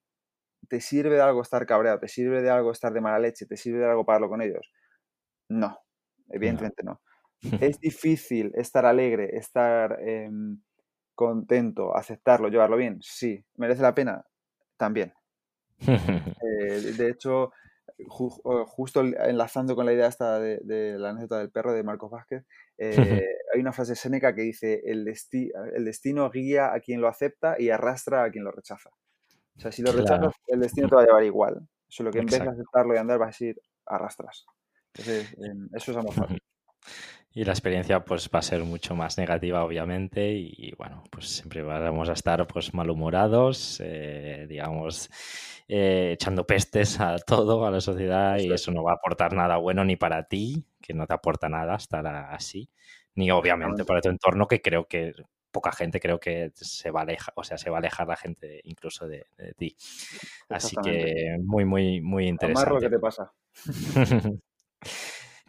te 0.67 0.81
sirve 0.81 1.15
de 1.15 1.21
algo 1.21 1.41
estar 1.41 1.65
cabreado, 1.65 1.99
te 1.99 2.07
sirve 2.07 2.41
de 2.41 2.49
algo 2.49 2.71
estar 2.71 2.91
de 2.91 3.01
mala 3.01 3.19
leche, 3.19 3.45
te 3.45 3.57
sirve 3.57 3.79
de 3.79 3.89
algo 3.89 4.05
pararlo 4.05 4.29
con 4.29 4.41
ellos. 4.41 4.71
No, 5.49 5.79
evidentemente 6.29 6.83
no. 6.83 7.01
Es 7.41 7.79
difícil 7.81 8.51
estar 8.55 8.85
alegre, 8.85 9.35
estar 9.37 9.99
em, 10.01 10.59
contento, 11.15 11.95
aceptarlo, 11.95 12.49
llevarlo 12.49 12.77
bien. 12.77 12.99
Sí. 13.01 13.43
¿Merece 13.55 13.81
la 13.81 13.95
pena? 13.95 14.25
También. 14.77 15.13
Eh, 15.79 16.93
de 16.97 17.09
hecho, 17.09 17.51
justo 18.07 19.01
enlazando 19.01 19.75
con 19.75 19.85
la 19.85 19.93
idea 19.93 20.07
esta 20.07 20.39
de, 20.39 20.95
la 20.97 21.09
anécdota 21.09 21.39
del 21.39 21.51
perro 21.51 21.73
de 21.73 21.83
Marcos 21.83 22.11
Vázquez, 22.11 22.45
eh, 22.77 22.87
hay 23.53 23.61
una 23.61 23.73
frase 23.73 23.95
séneca 23.95 24.33
que 24.35 24.41
dice, 24.41 24.81
el, 24.85 25.07
el, 25.07 25.85
destino 25.85 26.29
guía 26.29 26.73
a 26.73 26.79
quien 26.79 27.01
lo 27.01 27.07
acepta 27.07 27.55
y 27.59 27.69
arrastra 27.69 28.23
a 28.23 28.31
quien 28.31 28.43
lo 28.43 28.51
rechaza. 28.51 28.89
O 29.55 29.59
sea, 29.59 29.71
si 29.71 29.81
lo 29.81 29.91
rechazas, 29.91 30.33
el 30.47 30.59
destino 30.59 30.87
te 30.87 30.95
va 30.95 31.01
a 31.01 31.05
llevar 31.05 31.23
igual. 31.23 31.67
Solo 31.87 32.11
que 32.11 32.19
en 32.19 32.25
vez 32.25 32.39
de 32.39 32.49
aceptarlo 32.49 32.93
y 32.93 32.97
andar, 32.97 33.17
vas 33.17 33.39
a 33.41 33.45
ir 33.45 33.61
arrastras. 33.85 34.45
Entonces, 34.93 35.35
em, 35.41 35.69
eso 35.73 35.91
es 35.91 35.97
amor 35.97 36.13
Y 37.37 37.43
la 37.43 37.51
experiencia 37.51 38.03
pues 38.03 38.31
va 38.33 38.39
a 38.39 38.41
ser 38.41 38.63
mucho 38.63 38.95
más 38.95 39.19
negativa, 39.19 39.63
obviamente, 39.63 40.31
y, 40.31 40.73
bueno, 40.75 41.03
pues 41.11 41.27
siempre 41.27 41.61
vamos 41.61 42.09
a 42.09 42.13
estar 42.13 42.47
pues 42.47 42.73
malhumorados, 42.73 43.79
eh, 43.79 44.47
digamos, 44.49 45.11
eh, 45.67 46.13
echando 46.13 46.47
pestes 46.47 46.99
a 46.99 47.19
todo, 47.19 47.63
a 47.67 47.69
la 47.69 47.79
sociedad, 47.79 48.39
y 48.39 48.51
eso 48.51 48.71
no 48.71 48.81
va 48.81 48.93
a 48.93 48.95
aportar 48.95 49.33
nada 49.33 49.57
bueno 49.57 49.85
ni 49.85 49.97
para 49.97 50.23
ti, 50.23 50.65
que 50.81 50.95
no 50.95 51.05
te 51.05 51.13
aporta 51.13 51.47
nada 51.47 51.75
estar 51.75 52.07
así, 52.07 52.71
ni 53.13 53.29
obviamente 53.29 53.85
para 53.85 54.01
tu 54.01 54.09
entorno, 54.09 54.47
que 54.47 54.59
creo 54.59 54.87
que 54.87 55.13
poca 55.51 55.71
gente 55.71 55.99
creo 55.99 56.19
que 56.19 56.49
se 56.55 56.89
va 56.89 57.01
a 57.01 57.03
alejar, 57.03 57.35
o 57.37 57.43
sea, 57.43 57.59
se 57.59 57.69
va 57.69 57.77
a 57.77 57.81
alejar 57.81 58.07
la 58.07 58.15
gente 58.15 58.61
incluso 58.63 59.07
de, 59.07 59.27
ti. 59.55 59.77
Así 60.49 60.75
que 60.83 61.37
muy, 61.43 61.65
muy, 61.65 62.01
muy 62.01 62.29
interesante. 62.29 62.73
lo 62.73 62.79
que 62.79 62.89
te 62.89 62.97
pasa. 62.97 63.31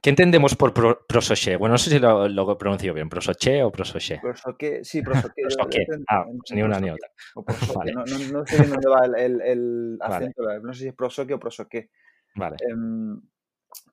¿Qué 0.01 0.11
entendemos 0.11 0.55
por 0.55 0.73
pro, 0.73 1.05
prosoche? 1.09 1.57
Bueno, 1.57 1.73
no 1.73 1.79
sé 1.79 1.91
si 1.91 1.99
lo, 1.99 2.29
lo, 2.29 2.57
pronuncio 2.57 2.95
bien, 2.95 3.09
prosoche 3.09 3.63
o 3.65 3.73
prosoche. 3.73 4.21
Prosoche, 4.21 4.85
sí, 4.85 5.03
prosoche. 5.03 5.43
prosoche. 5.43 5.87
Ah, 6.09 6.25
pues 6.25 6.53
ni 6.53 6.63
una 6.63 6.79
ni 6.79 6.91
otra. 6.91 7.11
Vale. 7.75 7.93
No, 7.93 8.05
no, 8.05 8.19
no, 8.33 8.47
sé 8.47 8.65
dónde 8.65 8.89
va 8.89 9.07
el, 9.07 9.41
el, 9.41 9.99
acento, 10.01 10.45
vale. 10.45 10.61
no 10.63 10.73
sé 10.73 10.83
si 10.83 10.89
es 10.89 10.95
prosoche 10.95 11.35
o 11.35 11.41
prosoque. 11.41 11.91
Vale. 12.37 12.57
Eh, 12.61 13.21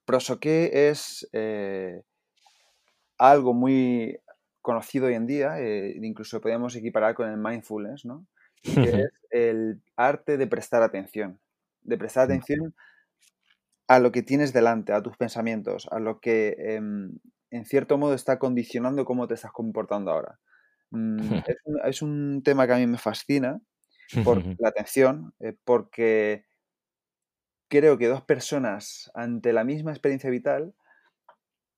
prosoque 0.06 0.90
es 0.90 1.28
eh, 1.34 2.04
algo 3.18 3.54
muy 3.54 4.20
conocido 4.62 5.08
hoy 5.08 5.16
en 5.16 5.26
día, 5.26 5.60
eh, 5.60 5.96
incluso 6.02 6.42
podemos 6.42 6.76
equiparar 6.76 7.16
con 7.16 7.30
el 7.30 7.38
mindfulness, 7.38 8.06
¿no? 8.06 8.26
Que 8.62 8.82
es 8.82 9.10
el 9.30 9.82
arte 9.96 10.38
de 10.38 10.48
prestar 10.48 10.82
atención. 10.82 11.40
De 11.82 11.98
prestar 11.98 12.26
atención 12.26 12.74
a 13.88 14.00
lo 14.00 14.12
que 14.12 14.24
tienes 14.24 14.54
delante, 14.54 14.94
a 14.94 15.02
tus 15.02 15.18
pensamientos, 15.18 15.88
a 15.92 16.00
lo 16.00 16.20
que 16.20 16.56
em, 16.58 17.18
en 17.52 17.66
cierto 17.66 17.98
modo 17.98 18.14
está 18.14 18.40
condicionando 18.40 19.06
cómo 19.06 19.28
te 19.28 19.36
estás 19.36 19.52
comportando 19.52 20.12
ahora. 20.12 20.40
Mm, 20.92 21.18
es, 21.86 22.02
un, 22.02 22.42
tema 22.44 22.66
que 22.68 22.74
a 22.74 22.78
mí 22.78 22.88
me 22.88 22.98
fascina 22.98 23.60
por 24.24 24.44
la 24.60 24.70
atención, 24.70 25.34
eh, 25.40 25.56
porque 25.64 26.46
creo 27.70 27.98
que 27.98 28.08
dos 28.08 28.24
personas 28.24 29.12
ante 29.14 29.54
la 29.54 29.64
misma 29.64 29.92
experiencia 29.92 30.30
vital, 30.30 30.74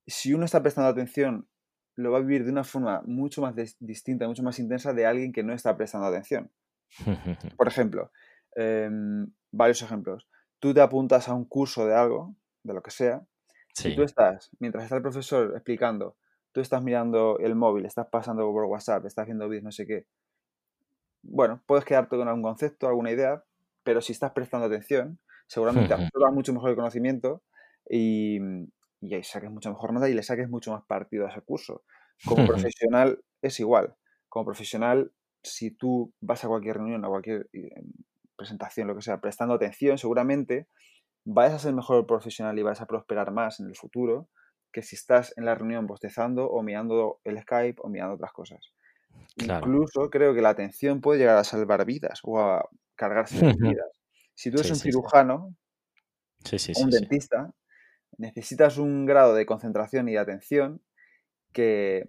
si 0.06 0.32
uno 0.32 0.44
está 0.44 0.62
prestando 0.62 0.88
atención, 0.88 1.48
lo 1.96 2.12
va 2.12 2.18
a 2.18 2.22
vivir 2.22 2.44
de 2.44 2.52
una 2.52 2.64
forma 2.64 3.02
mucho 3.04 3.42
más 3.42 3.54
distinta, 3.80 4.28
mucho 4.28 4.42
más 4.42 4.58
intensa 4.58 4.92
de 4.92 5.04
alguien 5.04 5.32
que 5.32 5.42
no 5.42 5.52
está 5.52 5.76
prestando 5.76 6.06
atención. 6.06 6.50
Por 7.58 7.68
ejemplo, 7.68 8.12
em, 8.54 9.30
varios 9.50 9.82
ejemplos 9.82 10.28
tú 10.60 10.74
te 10.74 10.80
apuntas 10.80 11.28
a 11.28 11.34
un 11.34 11.44
curso 11.44 11.86
de 11.86 11.94
algo, 11.94 12.34
de 12.62 12.74
lo 12.74 12.82
que 12.82 12.90
sea, 12.90 13.22
y 13.84 13.94
tú 13.94 14.02
estás, 14.02 14.50
mientras 14.58 14.84
está 14.84 14.96
el 14.96 15.02
profesor 15.02 15.52
explicando, 15.54 16.16
tú 16.52 16.60
estás 16.60 16.82
mirando 16.82 17.38
el 17.38 17.54
móvil, 17.54 17.86
estás 17.86 18.08
pasando 18.10 18.42
por 18.50 18.64
WhatsApp, 18.64 19.04
estás 19.06 19.26
viendo 19.26 19.48
vídeos, 19.48 19.64
no 19.64 19.72
sé 19.72 19.86
qué. 19.86 20.06
Bueno, 21.22 21.62
puedes 21.66 21.84
quedarte 21.84 22.16
con 22.16 22.26
algún 22.26 22.42
concepto, 22.42 22.88
alguna 22.88 23.12
idea, 23.12 23.44
pero 23.84 24.00
si 24.00 24.12
estás 24.12 24.32
prestando 24.32 24.66
atención, 24.66 25.20
seguramente 25.46 25.94
absorbas 25.94 26.32
mucho 26.32 26.52
mejor 26.52 26.70
el 26.70 26.76
conocimiento 26.76 27.42
y, 27.88 28.38
y 29.00 29.14
ahí 29.14 29.22
saques 29.22 29.50
mucho 29.50 29.70
mejor 29.70 29.92
nota 29.92 30.08
y 30.08 30.14
le 30.14 30.22
saques 30.22 30.48
mucho 30.48 30.72
más 30.72 30.84
partido 30.84 31.26
a 31.26 31.30
ese 31.30 31.42
curso. 31.42 31.82
Como 32.26 32.46
profesional 32.46 33.22
es 33.42 33.60
igual. 33.60 33.94
Como 34.28 34.46
profesional, 34.46 35.12
si 35.42 35.70
tú 35.70 36.12
vas 36.20 36.44
a 36.44 36.48
cualquier 36.48 36.76
reunión, 36.76 37.04
a 37.04 37.08
cualquier 37.08 37.48
eh, 37.52 37.70
presentación, 38.38 38.88
lo 38.88 38.96
que 38.96 39.02
sea, 39.02 39.20
prestando 39.20 39.54
atención, 39.54 39.98
seguramente 39.98 40.66
vas 41.24 41.52
a 41.52 41.58
ser 41.58 41.74
mejor 41.74 42.06
profesional 42.06 42.58
y 42.58 42.62
vas 42.62 42.80
a 42.80 42.86
prosperar 42.86 43.32
más 43.32 43.60
en 43.60 43.66
el 43.66 43.76
futuro 43.76 44.30
que 44.72 44.82
si 44.82 44.96
estás 44.96 45.34
en 45.36 45.44
la 45.44 45.54
reunión 45.54 45.86
bostezando 45.86 46.48
o 46.48 46.62
mirando 46.62 47.20
el 47.24 47.40
Skype 47.40 47.80
o 47.82 47.88
mirando 47.88 48.14
otras 48.14 48.32
cosas. 48.32 48.72
Incluso 49.36 50.10
creo 50.10 50.34
que 50.34 50.42
la 50.42 50.50
atención 50.50 51.00
puede 51.00 51.20
llegar 51.20 51.36
a 51.36 51.44
salvar 51.44 51.84
vidas 51.84 52.20
o 52.22 52.40
a 52.40 52.68
cargarse 52.94 53.44
de 53.44 53.54
vidas. 53.54 53.90
Si 54.34 54.50
tú 54.50 54.58
eres 54.58 54.70
un 54.70 54.76
cirujano 54.76 55.54
o 56.44 56.82
un 56.82 56.90
dentista, 56.90 57.52
necesitas 58.16 58.78
un 58.78 59.06
grado 59.06 59.34
de 59.34 59.46
concentración 59.46 60.08
y 60.08 60.12
de 60.12 60.18
atención 60.18 60.82
que 61.52 62.08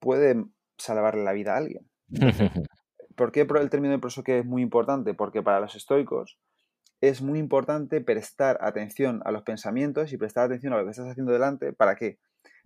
puede 0.00 0.44
salvarle 0.78 1.24
la 1.24 1.32
vida 1.32 1.54
a 1.54 1.58
alguien. 1.58 1.88
¿Por 3.18 3.32
qué 3.32 3.40
el 3.40 3.68
término 3.68 3.92
de 3.92 3.98
prosoque 3.98 4.38
es 4.38 4.46
muy 4.46 4.62
importante? 4.62 5.12
Porque 5.12 5.42
para 5.42 5.58
los 5.58 5.74
estoicos 5.74 6.38
es 7.00 7.20
muy 7.20 7.40
importante 7.40 8.00
prestar 8.00 8.58
atención 8.60 9.22
a 9.24 9.32
los 9.32 9.42
pensamientos 9.42 10.12
y 10.12 10.16
prestar 10.16 10.44
atención 10.44 10.72
a 10.72 10.78
lo 10.78 10.84
que 10.84 10.92
estás 10.92 11.08
haciendo 11.08 11.32
delante. 11.32 11.72
¿Para 11.72 11.96
qué? 11.96 12.20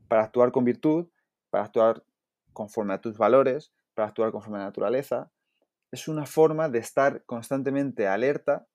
Para 0.09 0.25
actuar 0.25 0.53
con 0.53 0.65
virtud, 0.65 1.09
para 1.49 1.65
actuar 1.65 2.05
conforme 2.53 2.93
a 2.93 3.01
tus 3.01 3.17
valores, 3.17 3.73
para 3.95 4.09
actuar 4.09 4.31
conforme 4.31 4.59
a 4.59 4.61
la 4.61 4.67
naturaleza. 4.67 5.31
Es 5.91 6.07
una 6.07 6.27
forma 6.27 6.69
de 6.69 6.81
estar 6.81 7.25
constantemente 7.25 8.07
alerta 8.07 8.67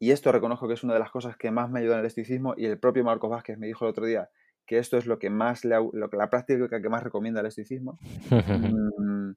y 0.00 0.10
esto 0.10 0.32
reconozco 0.32 0.66
que 0.66 0.74
es 0.74 0.82
una 0.82 0.94
de 0.94 1.00
las 1.00 1.12
cosas 1.12 1.36
que 1.36 1.52
más 1.52 1.70
me 1.70 1.78
ayuda 1.78 1.94
en 1.94 2.00
el 2.00 2.06
estoicismo 2.06 2.54
y 2.56 2.66
el 2.66 2.80
propio 2.80 3.04
Marcos 3.04 3.30
Vázquez 3.30 3.58
me 3.58 3.68
dijo 3.68 3.84
el 3.84 3.90
otro 3.90 4.06
día 4.06 4.28
que 4.66 4.78
esto 4.78 4.96
es 4.96 5.06
lo 5.06 5.20
que 5.20 5.30
más 5.30 5.64
lo 5.64 5.90
que 6.10 6.16
la 6.16 6.30
práctica 6.30 6.82
que 6.82 6.88
más 6.88 7.04
recomienda 7.04 7.40
el 7.40 7.46
estoicismo. 7.46 7.98
Mm, 9.00 9.34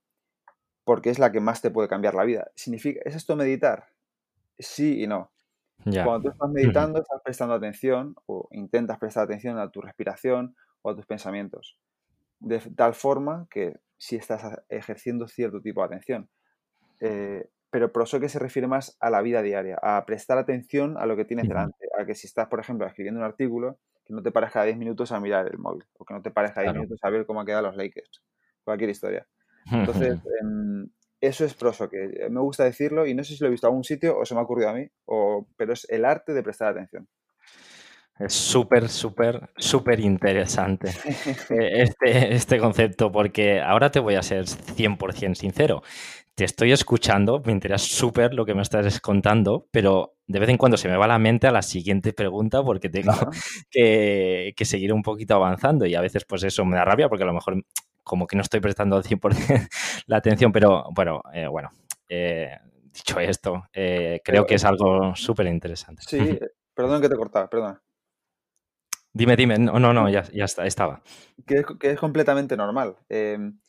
porque 0.84 1.10
es 1.10 1.20
la 1.20 1.32
que 1.32 1.40
más 1.40 1.62
te 1.62 1.72
puede 1.72 1.88
cambiar 1.88 2.16
la 2.16 2.24
vida. 2.24 2.52
¿Significa, 2.56 3.02
¿Es 3.06 3.16
esto 3.16 3.36
meditar? 3.36 3.88
Sí 4.58 5.04
y 5.04 5.08
no. 5.08 5.32
Cuando 5.84 6.22
tú 6.22 6.30
estás 6.30 6.50
meditando, 6.52 7.02
estás 7.02 7.22
prestando 7.24 7.56
atención 7.56 8.16
o 8.26 8.48
intentas 8.52 9.00
prestar 9.00 9.24
atención 9.24 9.58
a 9.58 9.70
tu 9.70 9.82
respiración 9.82 10.56
o 10.82 10.92
a 10.92 10.96
tus 10.96 11.06
pensamientos. 11.06 11.78
De 12.40 12.60
tal 12.76 12.94
forma 12.94 13.48
que 13.50 13.80
si 13.98 14.16
estás 14.16 14.60
ejerciendo 14.70 15.28
cierto 15.28 15.62
tipo 15.62 15.82
de 15.82 15.86
atención. 15.86 16.30
Eh, 17.00 17.48
pero 17.70 17.92
que 17.92 18.30
se 18.30 18.40
refiere 18.40 18.68
más 18.68 18.98
a 19.00 19.10
la 19.10 19.22
vida 19.22 19.42
diaria, 19.42 19.80
a 19.82 20.06
prestar 20.06 20.38
atención 20.38 20.98
a 20.98 21.06
lo 21.06 21.16
que 21.16 21.24
tienes 21.24 21.48
delante. 21.48 21.88
A 21.98 22.06
que 22.06 22.16
si 22.16 22.28
estás, 22.28 22.48
por 22.48 22.60
ejemplo, 22.60 22.86
escribiendo 22.86 23.20
un 23.20 23.26
artículo, 23.26 23.80
que 24.06 24.14
no 24.14 24.22
te 24.22 24.32
pares 24.32 24.52
cada 24.52 24.66
10 24.66 24.78
minutos 24.78 25.12
a 25.12 25.20
mirar 25.20 25.48
el 25.48 25.58
móvil, 25.58 25.86
o 25.98 26.04
que 26.04 26.14
no 26.14 26.22
te 26.22 26.32
pares 26.32 26.52
cada 26.52 26.64
10 26.64 26.76
minutos 26.76 27.00
a 27.02 27.10
ver 27.10 27.26
cómo 27.26 27.40
han 27.40 27.46
quedado 27.46 27.64
los 27.64 27.78
Lakers. 27.78 28.22
Cualquier 28.64 28.90
historia. 28.90 29.26
Entonces, 29.70 30.20
em, 30.42 30.88
eso 31.20 31.46
es 31.46 31.54
proso, 31.54 31.90
que 31.90 32.28
me 32.30 32.42
gusta 32.42 32.64
decirlo 32.64 33.06
y 33.06 33.14
no 33.14 33.24
sé 33.24 33.36
si 33.36 33.44
lo 33.44 33.48
he 33.48 33.52
visto 33.52 33.68
en 33.68 33.72
algún 33.72 33.84
sitio 33.84 34.18
o 34.18 34.26
se 34.26 34.34
me 34.34 34.40
ha 34.40 34.44
ocurrido 34.44 34.70
a 34.70 34.74
mí, 34.74 34.88
o, 35.06 35.48
pero 35.58 35.74
es 35.74 35.86
el 35.90 36.06
arte 36.06 36.34
de 36.34 36.44
prestar 36.44 36.70
atención. 36.70 37.08
Es 38.20 38.34
súper, 38.34 38.90
súper, 38.90 39.50
súper 39.58 40.00
interesante 40.00 40.90
eh, 41.50 41.84
este, 41.84 42.36
este 42.36 42.60
concepto, 42.60 43.12
porque 43.12 43.62
ahora 43.62 43.90
te 43.90 44.00
voy 44.00 44.16
a 44.16 44.22
ser 44.22 44.46
100% 44.46 45.36
sincero. 45.36 45.82
te 46.36 46.44
estoy 46.44 46.72
escuchando, 46.72 47.42
me 47.46 47.52
interesa 47.52 47.84
súper 47.84 48.34
lo 48.34 48.46
que 48.46 48.54
me 48.54 48.62
estás 48.62 49.00
contando, 49.00 49.68
pero 49.72 50.16
de 50.28 50.40
vez 50.40 50.50
en 50.50 50.58
cuando 50.58 50.78
se 50.78 50.88
me 50.88 50.98
va 50.98 51.08
la 51.08 51.20
mente 51.20 51.48
a 51.48 51.52
la 51.52 51.62
siguiente 51.62 52.14
pregunta 52.14 52.64
porque 52.64 52.90
tengo 52.90 53.14
que, 53.72 54.54
seguir 54.62 54.94
un 54.94 55.02
poquito 55.02 55.36
avanzando 55.36 55.86
y 55.86 55.96
a 55.96 56.02
veces 56.02 56.26
pues 56.26 56.44
eso 56.44 56.64
me 56.64 56.78
da 56.78 56.86
rabia 56.86 57.10
porque 57.10 57.24
a 57.24 57.28
lo 57.28 57.34
mejor 57.34 57.64
como 58.04 58.28
que 58.28 58.36
no 58.36 58.42
estoy 58.42 58.60
prestando 58.60 58.96
al 58.96 59.04
100% 59.04 59.22
la 60.08 60.18
atención, 60.18 60.52
pero 60.52 60.86
bueno, 60.92 61.22
eh, 61.34 61.48
bueno, 61.48 61.72
eh, 62.10 62.58
dicho 62.92 63.20
esto, 63.20 63.64
eh, 63.74 64.22
creo 64.24 64.46
que 64.46 64.56
es 64.56 64.66
algo 64.66 65.16
súper 65.16 65.48
interesante. 65.48 66.04
Sí, 66.06 66.40
perdón 66.74 67.02
que 67.02 67.10
te 67.10 67.16
cortaba, 67.16 67.50
perdona. 67.50 67.82
Dime, 69.14 69.36
dime, 69.36 69.58
no, 69.60 69.78
no, 69.78 69.94
no, 69.94 70.10
ya, 70.10 70.24
ya 70.32 70.46
está, 70.46 70.66
estaba. 70.66 71.02
Que 71.46 71.66
es, 71.82 72.00
completamente 72.00 72.56
normal. 72.56 72.96
Em, 73.10 73.60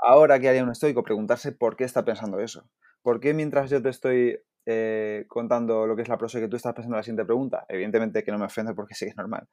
ahora 0.00 0.40
que 0.40 0.48
haría 0.48 0.64
un 0.64 0.70
estoico, 0.70 1.04
preguntarse 1.04 1.52
por 1.52 1.76
qué 1.76 1.84
está 1.84 2.04
pensando 2.04 2.40
eso. 2.40 2.68
¿Por 3.02 3.20
qué 3.20 3.32
mientras 3.32 3.70
yo 3.70 3.80
te 3.80 3.90
estoy 3.90 4.40
eh, 4.66 5.24
contando 5.28 5.86
lo 5.86 5.94
que 5.94 6.02
es 6.02 6.08
la 6.08 6.18
prosa 6.18 6.40
que 6.40 6.48
tú 6.48 6.56
estás 6.56 6.74
pensando 6.74 6.96
en 6.96 6.98
la 6.98 7.04
siguiente 7.04 7.24
pregunta? 7.24 7.64
Evidentemente 7.68 8.24
que 8.24 8.32
no 8.32 8.38
me 8.38 8.46
ofende 8.46 8.74
porque 8.74 8.94
sí 8.96 9.04
que 9.04 9.10
es 9.10 9.16
normal. 9.16 9.48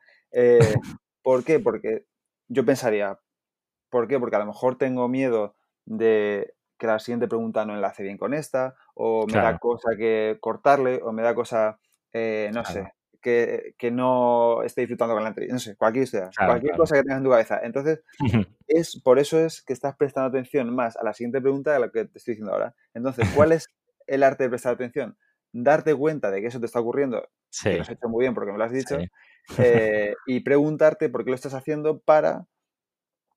¿Por 1.21 1.43
qué? 1.43 1.59
Porque 1.59 2.05
yo 2.47 2.65
pensaría, 2.65 3.19
¿por 3.96 4.10
qué? 4.10 4.20
Porque 4.20 4.36
a 4.36 4.39
lo 4.39 4.46
mejor 4.46 4.78
tengo 4.78 5.08
miedo 5.08 5.56
de 5.86 6.54
que 6.78 6.86
la 6.86 7.00
siguiente 7.00 7.30
pregunta 7.30 7.66
no 7.66 7.76
enlace 7.76 8.04
bien 8.04 8.18
con 8.18 8.34
esta, 8.34 8.76
o 8.93 9.26
me 9.26 9.39
da 9.39 9.58
cosa 9.58 9.91
que 9.98 10.38
cortarle, 10.41 11.00
o 11.02 11.14
me 11.14 11.22
da 11.22 11.34
cosa, 11.34 11.80
eh, 12.12 12.52
no 12.54 12.66
sé, 12.66 12.91
que, 13.22 13.91
no 13.93 14.64
esté 14.64 14.82
disfrutando 14.82 15.14
con 15.14 15.24
la 15.24 15.30
entrevista. 15.30 15.54
No 15.54 15.60
sé, 15.60 15.78
cualquier, 15.78 16.10
cualquier 16.36 16.76
cosa 16.76 16.96
que 16.96 17.04
tengas 17.04 17.20
en 17.20 17.24
tu 17.24 17.30
cabeza. 17.30 17.62
Entonces, 17.64 18.02
es, 18.68 19.02
por 19.02 19.18
eso 19.18 19.39
es 19.39 19.62
que 19.62 19.72
estás 19.72 19.96
prestando 19.96 20.28
atención 20.28 20.76
más 20.76 20.98
a 20.98 21.04
la 21.06 21.14
siguiente 21.14 21.39
pregunta 21.39 21.72
de 21.72 21.80
lo 21.80 21.89
que 21.89 22.04
te 22.04 22.18
estoy 22.18 22.34
diciendo 22.34 22.52
ahora. 22.52 22.76
Entonces, 22.93 23.30
¿cuál 23.34 23.52
es 23.54 23.70
el 24.08 24.24
arte 24.24 24.43
de 24.43 24.50
prestar 24.50 24.74
atención? 24.74 25.18
Darte 25.54 25.96
cuenta 25.96 26.32
de 26.32 26.41
que 26.41 26.48
eso 26.48 26.60
te 26.60 26.66
está 26.66 26.82
ocurriendo, 26.82 27.30
que 27.64 27.76
lo 27.76 27.82
has 27.82 27.89
hecho 27.89 28.10
muy 28.10 28.26
bien 28.26 28.34
porque 28.34 28.52
me 28.52 28.58
lo 28.58 28.66
has 28.66 28.74
dicho, 28.74 28.98
eh, 29.58 30.16
y 30.28 30.41
preguntarte 30.41 31.08
por 31.08 31.24
qué 31.24 31.30
lo 31.30 31.36
estás 31.36 31.54
haciendo 31.54 32.00
para 32.00 32.46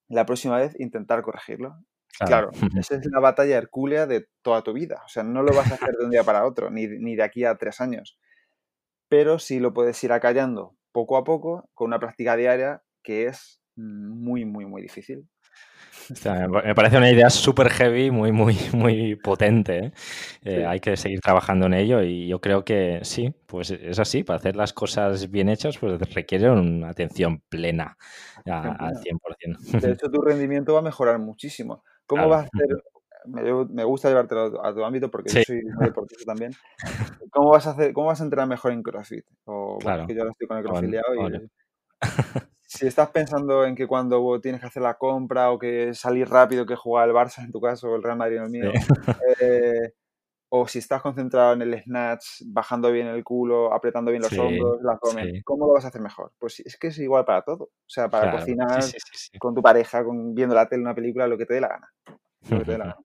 la 0.09 0.27
próxima 0.27 0.59
vez 0.59 0.79
intentar 0.79 1.23
corregirlo. 1.23 1.77
Claro. 2.19 2.51
esa 2.77 2.97
es 2.97 3.07
la 3.13 3.21
batalla 3.21 3.57
hercúlea 3.57 4.07
de 4.07 4.27
toda 4.43 4.63
tu 4.63 4.73
vida. 4.73 5.03
O 5.05 5.09
sea, 5.09 5.23
no 5.23 5.43
lo 5.43 5.55
vas 5.55 5.71
a 5.71 5.75
hacer 5.75 5.95
de 5.97 6.05
un 6.05 6.11
día 6.11 6.25
para 6.25 6.47
otro, 6.47 6.71
ni, 6.71 6.89
ni 6.89 7.15
de 7.15 7.23
aquí 7.23 7.45
a 7.45 7.57
tres 7.57 7.81
años 7.81 8.19
pero 9.09 9.39
sí 9.39 9.59
lo 9.59 9.73
puedes 9.73 10.03
ir 10.05 10.13
acallando 10.13 10.77
poco 10.93 11.17
a 11.17 11.25
poco 11.25 11.69
con 11.75 11.89
una 11.89 11.99
práctica 11.99 12.37
diaria 12.37 12.83
que 13.03 13.27
es 13.27 13.61
muy, 13.77 14.45
muy, 14.45 14.67
muy 14.67 14.83
difícil. 14.83 15.29
Me 16.65 16.75
parece 16.75 16.97
una 16.97 17.11
idea 17.11 17.31
súper 17.31 17.69
heavy, 17.71 18.11
muy, 18.11 18.33
muy, 18.33 18.57
muy 18.73 19.17
potente. 19.17 19.79
¿eh? 19.79 19.93
Eh, 20.45 20.67
hay 20.67 20.81
que 20.81 20.97
seguir 20.97 21.21
trabajando 21.21 21.67
en 21.67 21.75
ello 21.75 22.03
y 22.03 22.29
yo 22.29 22.41
creo 22.41 22.65
que 22.65 23.01
sí, 23.03 23.35
pues 23.47 23.71
es 23.71 23.99
así. 23.99 24.25
Para 24.25 24.39
hacer 24.39 24.57
las 24.57 24.73
cosas 24.73 25.31
bien 25.31 25.49
hechas, 25.49 25.79
pues 25.79 25.99
requiere 26.15 26.51
una 26.51 26.89
atención 26.89 27.43
plena 27.49 27.97
al 28.47 28.97
100%. 28.97 29.81
De 29.81 29.93
hecho, 29.93 30.11
tu 30.11 30.21
rendimiento 30.23 30.73
va 30.75 30.81
a 30.81 30.83
mejorar 30.83 31.19
muchísimo. 31.19 31.85
¿Cómo 32.07 32.29
vas 32.29 32.45
a 32.45 32.47
hacer 32.47 32.77
me, 33.29 33.85
gusta 33.85 34.09
llevártelo 34.09 34.65
a 34.65 34.75
tu 34.75 34.85
ámbito 34.85 35.11
porque 35.11 35.33
yo 35.33 35.43
soy 35.43 35.63
muy 35.63 35.87
deportista 35.87 36.25
también. 36.25 36.53
¿Cómo 37.31 37.51
vas 37.51 37.67
a 37.67 37.71
hacer, 37.71 37.93
cómo 37.93 38.09
vas 38.09 38.21
a 38.21 38.25
entrenar 38.25 38.49
mejor 38.49 38.73
en 38.73 38.83
CrossFit? 38.83 39.25
O 39.45 39.79
claro. 39.79 40.07
que 40.07 40.15
yo 40.15 40.23
ahora 40.23 40.33
estoy 40.33 40.49
con 40.49 40.59
el 40.59 40.65
CrossFit 40.65 40.95
y, 40.95 41.51
si 42.69 42.87
estás 42.87 43.09
pensando 43.11 43.65
en 43.65 43.75
que 43.75 43.87
cuando 43.87 44.39
tienes 44.43 44.61
que 44.61 44.67
hacer 44.67 44.83
la 44.83 44.99
compra 44.99 45.51
o 45.51 45.59
que 45.59 45.95
salir 45.95 46.29
rápido 46.29 46.67
que 46.67 46.77
jugar 46.77 47.09
el 47.09 47.15
Barça 47.15 47.43
en 47.43 47.51
tu 47.51 47.63
caso 47.63 47.89
o 47.89 47.97
el 47.97 48.03
Real 48.03 48.19
Madrid 48.19 48.37
en 48.37 48.43
el 48.43 48.51
mío, 48.51 48.71
eh, 49.41 49.95
o 50.51 50.69
si 50.69 50.79
estás 50.79 51.01
concentrado 51.01 51.55
en 51.55 51.63
el 51.63 51.83
snatch, 51.83 52.43
bajando 52.45 52.93
bien 52.93 53.07
el 53.07 53.25
culo, 53.25 53.73
apretando 53.73 54.11
bien 54.11 54.23
los 54.23 54.39
hombros, 54.39 54.83
la 54.83 54.93
abdomen, 54.93 55.43
¿cómo 55.45 55.67
lo 55.67 55.73
vas 55.73 55.87
a 55.87 55.89
hacer 55.89 56.03
mejor? 56.03 56.33
Pues 56.39 56.61
es 56.61 56.77
que 56.77 56.89
es 56.89 56.99
igual 56.99 57.25
para 57.25 57.41
todo. 57.41 57.65
O 57.65 57.89
sea, 57.89 58.11
para 58.11 58.33
cocinar 58.33 58.85
con 59.39 59.55
tu 59.55 59.63
pareja, 59.63 60.05
con, 60.05 60.35
viendo 60.35 60.55
la 60.55 60.69
tele, 60.69 60.83
una 60.83 60.95
película, 60.95 61.27
lo 61.27 61.39
que 61.39 61.47
te 61.47 61.55
dé 61.55 61.63
la 61.63 61.69
gana. 61.69 61.93
Lo 62.51 62.59
que 62.59 62.65
te 62.67 62.73
dé 62.73 62.79
la 62.79 62.85
gana. 62.95 62.97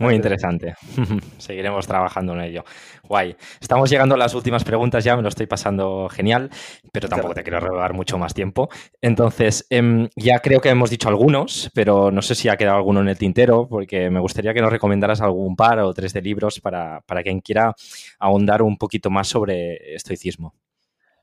Muy 0.00 0.14
interesante. 0.14 0.74
Seguiremos 1.38 1.86
trabajando 1.86 2.32
en 2.34 2.40
ello. 2.40 2.64
Guay. 3.02 3.36
Estamos 3.60 3.90
llegando 3.90 4.14
a 4.14 4.18
las 4.18 4.34
últimas 4.34 4.64
preguntas 4.64 5.04
ya, 5.04 5.16
me 5.16 5.22
lo 5.22 5.28
estoy 5.28 5.46
pasando 5.46 6.08
genial, 6.08 6.50
pero 6.92 7.08
tampoco 7.08 7.34
te 7.34 7.42
quiero 7.42 7.60
robar 7.60 7.92
mucho 7.92 8.18
más 8.18 8.34
tiempo. 8.34 8.68
Entonces, 9.00 9.66
em, 9.70 10.08
ya 10.16 10.38
creo 10.38 10.60
que 10.60 10.68
hemos 10.68 10.90
dicho 10.90 11.08
algunos, 11.08 11.70
pero 11.74 12.10
no 12.10 12.22
sé 12.22 12.34
si 12.34 12.48
ha 12.48 12.56
quedado 12.56 12.76
alguno 12.76 13.00
en 13.00 13.08
el 13.08 13.18
tintero, 13.18 13.66
porque 13.68 14.10
me 14.10 14.20
gustaría 14.20 14.54
que 14.54 14.60
nos 14.60 14.70
recomendaras 14.70 15.20
algún 15.20 15.56
par 15.56 15.80
o 15.80 15.92
tres 15.92 16.12
de 16.12 16.22
libros 16.22 16.60
para, 16.60 17.02
quien 17.22 17.40
quiera 17.40 17.74
ahondar 18.18 18.62
un 18.62 18.76
poquito 18.76 19.10
más 19.10 19.28
sobre 19.28 19.94
estoicismo. 19.94 20.54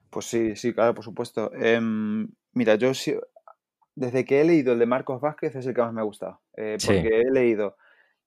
Pues 0.10 0.26
sí, 0.26 0.56
sí, 0.56 0.74
claro, 0.74 0.94
por 0.94 1.06
supuesto. 1.06 1.52
Em, 1.54 2.28
mira, 2.54 2.76
yo 2.76 2.92
desde 3.96 4.26
que 4.26 4.42
he 4.42 4.44
leído 4.44 4.74
el 4.74 4.80
de 4.80 4.86
Marcos 4.86 5.22
Vázquez 5.22 5.56
es 5.56 5.66
el 5.66 5.74
que 5.74 5.82
más 5.82 5.94
me 5.94 6.02
ha 6.02 6.04
gustado, 6.06 6.42
eh, 6.58 6.78
porque 6.86 7.22
he 7.22 7.32
leído 7.32 7.78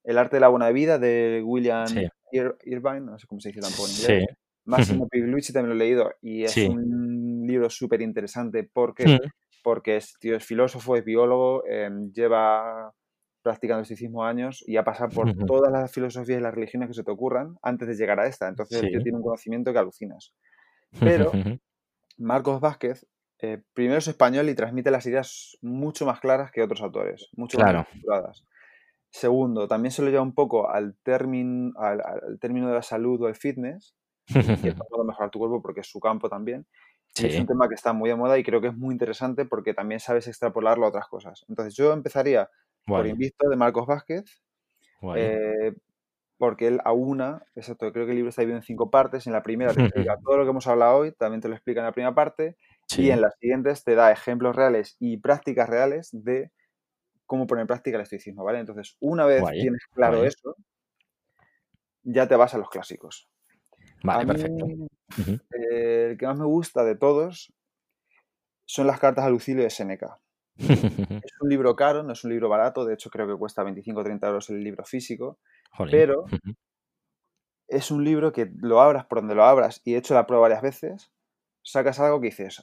el 0.05 0.19
arte 0.19 0.37
de 0.37 0.41
la 0.41 0.49
buena 0.49 0.71
vida 0.71 0.99
de 0.99 1.43
William 1.45 1.87
Irvine, 2.33 3.01
no 3.01 3.19
sé 3.19 3.27
cómo 3.27 3.41
se 3.41 3.49
dice 3.49 3.61
tampoco 3.61 3.89
en 3.89 3.95
inglés. 3.95 4.27
Sí. 4.29 4.35
Máximo 4.67 5.09
Pigliucci 5.11 5.53
también 5.53 5.77
lo 5.77 5.85
he 5.85 5.87
leído 5.87 6.13
y 6.21 6.45
es 6.45 6.57
un 6.57 7.45
libro 7.47 7.69
súper 7.71 8.03
interesante 8.03 8.69
porque, 8.73 9.07
mm. 9.07 9.19
porque 9.63 9.97
es, 9.97 10.15
tío, 10.19 10.37
es 10.37 10.45
filósofo, 10.45 10.97
es 10.97 11.05
biólogo, 11.05 11.67
em, 11.67 12.13
lleva 12.13 12.93
practicando 13.43 13.83
estoicismo 13.83 14.25
años 14.25 14.65
y 14.67 14.79
ha 14.79 14.85
pasado 14.85 15.11
por 15.11 15.35
todas 15.47 15.71
las 15.71 15.93
filosofías 15.93 16.39
y 16.39 16.43
las 16.43 16.55
religiones 16.55 16.89
que 16.89 16.95
se 16.95 17.05
te 17.05 17.11
ocurran 17.11 17.57
antes 17.63 17.87
de 17.89 17.95
llegar 17.95 18.19
a 18.19 18.27
esta. 18.27 18.49
Entonces 18.49 18.81
tiene 18.81 19.19
un 19.19 19.23
conocimiento 19.23 19.73
que 19.73 19.79
alucinas. 19.79 20.33
Pero 20.99 21.31
Marcos 22.17 22.61
Vázquez, 22.61 23.07
eh, 23.41 23.63
primero 23.75 23.99
es 23.99 24.09
español 24.09 24.49
y 24.49 24.55
transmite 24.55 24.91
las 24.91 25.05
ideas 25.05 25.59
mucho 25.61 26.07
más 26.07 26.21
claras 26.21 26.51
que 26.51 26.63
otros 26.63 26.81
autores, 26.81 27.29
mucho 27.37 27.59
más 27.59 27.75
estructuradas. 27.75 28.47
Segundo, 29.15 29.69
también 29.69 29.93
se 29.93 30.03
lo 30.03 30.11
lleva 30.11 30.25
un 30.25 30.35
poco 30.35 30.69
al, 30.69 30.97
término, 31.05 31.73
al, 31.79 32.03
término 32.41 32.67
de 32.67 32.75
la 32.75 32.83
salud 32.83 33.23
o 33.23 33.29
el 33.29 33.37
fitness, 33.37 33.95
que 34.27 34.71
es 34.71 34.75
para 34.75 35.05
mejorar 35.05 35.31
tu 35.31 35.39
cuerpo 35.39 35.63
porque 35.63 35.83
es 35.83 35.87
su 35.87 36.01
campo 36.01 36.29
también. 36.29 36.67
es 37.15 37.39
un 37.39 37.47
tema 37.47 37.69
que 37.69 37.77
está 37.77 37.93
muy 37.93 38.11
de 38.11 38.17
moda 38.17 38.37
y 38.39 38.43
creo 38.43 38.61
que 38.61 38.67
es 38.67 38.77
muy 38.77 38.93
interesante 38.93 39.45
porque 39.45 39.73
también 39.73 40.01
sabes 40.01 40.27
extrapolarlo 40.27 40.85
a 40.85 40.89
otras 40.89 41.07
cosas. 41.07 41.45
Entonces 41.49 41.77
yo 41.77 41.93
empezaría 41.93 42.51
por 42.87 43.07
Invisto 43.07 43.49
de 43.49 43.55
Marcos 43.55 43.87
Vázquez, 43.87 44.25
eh, 45.15 45.73
porque 46.37 46.67
él 46.67 46.81
aúna, 46.85 47.45
exacto, 47.55 47.93
creo 47.93 48.07
que 48.07 48.11
el 48.11 48.17
libro 48.17 48.31
está 48.31 48.43
dividido 48.43 48.59
en 48.59 48.65
cinco 48.65 48.91
partes. 48.91 49.29
En 49.29 49.33
la 49.33 49.45
primera 49.45 49.73
te 49.73 49.81
explica 49.81 50.19
todo 50.25 50.39
lo 50.39 50.43
que 50.43 50.51
hemos 50.51 50.67
hablado 50.67 50.97
hoy, 50.97 51.13
también 51.13 51.41
te 51.41 51.47
lo 51.47 51.55
explica 51.55 51.79
en 51.79 51.87
la 51.87 51.93
primera 51.93 52.17
parte, 52.17 52.57
y 52.99 53.11
en 53.11 53.21
las 53.21 53.37
siguientes 53.39 53.85
te 53.85 53.95
da 53.95 54.11
ejemplos 54.11 54.57
reales 54.57 54.97
y 54.99 55.19
prácticas 55.19 55.69
reales 55.69 56.09
de 56.11 56.51
cómo 57.27 57.47
poner 57.47 57.63
en 57.63 57.67
práctica 57.67 57.97
el 57.97 58.03
estoicismo, 58.03 58.45
¿vale? 58.45 58.61
Entonces, 58.61 58.97
una 59.01 59.25
vez 59.27 59.43
tienes 59.51 59.87
claro 59.93 60.25
eso, 60.25 60.57
ya 62.03 62.29
te 62.29 62.37
vas 62.37 62.55
a 62.55 62.59
los 62.59 62.69
clásicos. 62.69 63.29
Vale, 64.03 64.27
perfecto. 64.27 64.67
Eh, 65.59 66.09
el 66.11 66.19
que 66.19 66.27
más 66.27 66.39
me 66.39 66.45
gusta 66.45 66.85
de 66.85 66.97
todos 66.97 67.53
son 68.67 68.87
las 68.87 69.01
cartas 69.01 69.25
a 69.25 69.31
Lucilio 69.31 69.63
de 69.63 69.71
Seneca. 69.71 70.21
es 70.57 71.33
un 71.41 71.49
libro 71.49 71.75
caro, 71.75 72.03
no 72.03 72.13
es 72.13 72.23
un 72.25 72.31
libro 72.31 72.49
barato, 72.49 72.85
de 72.85 72.95
hecho 72.95 73.11
creo 73.11 73.27
que 73.27 73.37
cuesta 73.37 73.65
25 73.65 74.01
o 74.01 74.05
30 74.05 74.27
euros 74.27 74.51
el 74.51 74.63
libro 74.63 74.85
físico, 74.85 75.39
pero 75.91 76.27
es 77.67 77.91
un 77.91 78.05
libro 78.05 78.33
que 78.33 78.53
lo 78.59 78.81
abras 78.81 79.07
por 79.07 79.19
donde 79.19 79.35
lo 79.35 79.45
abras 79.45 79.81
y 79.85 79.95
he 79.95 79.99
hecho 79.99 80.15
la 80.15 80.27
prueba 80.27 80.43
varias 80.43 80.63
veces, 80.63 81.13
sacas 81.63 81.99
algo 81.99 82.21
que 82.21 82.27
dices, 82.27 82.63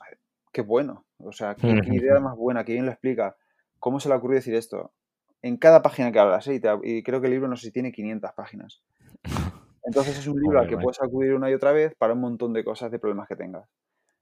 qué 0.54 0.62
bueno, 0.62 1.06
o 1.18 1.32
sea, 1.32 1.56
qué, 1.56 1.68
idea 2.06 2.20
más 2.20 2.38
buena, 2.38 2.64
que 2.64 2.74
bien 2.74 2.86
lo 2.86 2.92
explica. 2.92 3.36
¿Cómo 3.82 4.00
se 4.00 4.10
le 4.10 4.16
ocurrió 4.16 4.36
decir 4.36 4.54
esto? 4.54 4.94
En 5.42 5.58
cada 5.58 5.82
página 5.82 6.12
que 6.12 6.20
hablas, 6.20 6.48
¿eh? 6.48 6.62
y, 6.84 7.02
creo 7.02 7.20
que 7.20 7.26
el 7.26 7.34
libro 7.34 7.48
no 7.48 7.58
sé 7.58 7.66
si 7.66 7.72
tiene 7.72 7.92
500 7.92 8.32
páginas. 8.34 8.84
Entonces 9.84 10.20
es 10.20 10.28
un 10.28 10.40
libro 10.40 10.60
al 10.60 10.70
que 10.70 10.78
puedes 10.78 11.02
acudir 11.02 11.34
una 11.34 11.50
y 11.50 11.56
otra 11.56 11.72
vez 11.72 11.96
para 11.96 12.14
un 12.14 12.20
montón 12.20 12.54
de 12.54 12.64
cosas, 12.64 12.92
de 12.92 13.00
problemas 13.00 13.28
que 13.28 13.36
tengas. 13.36 13.68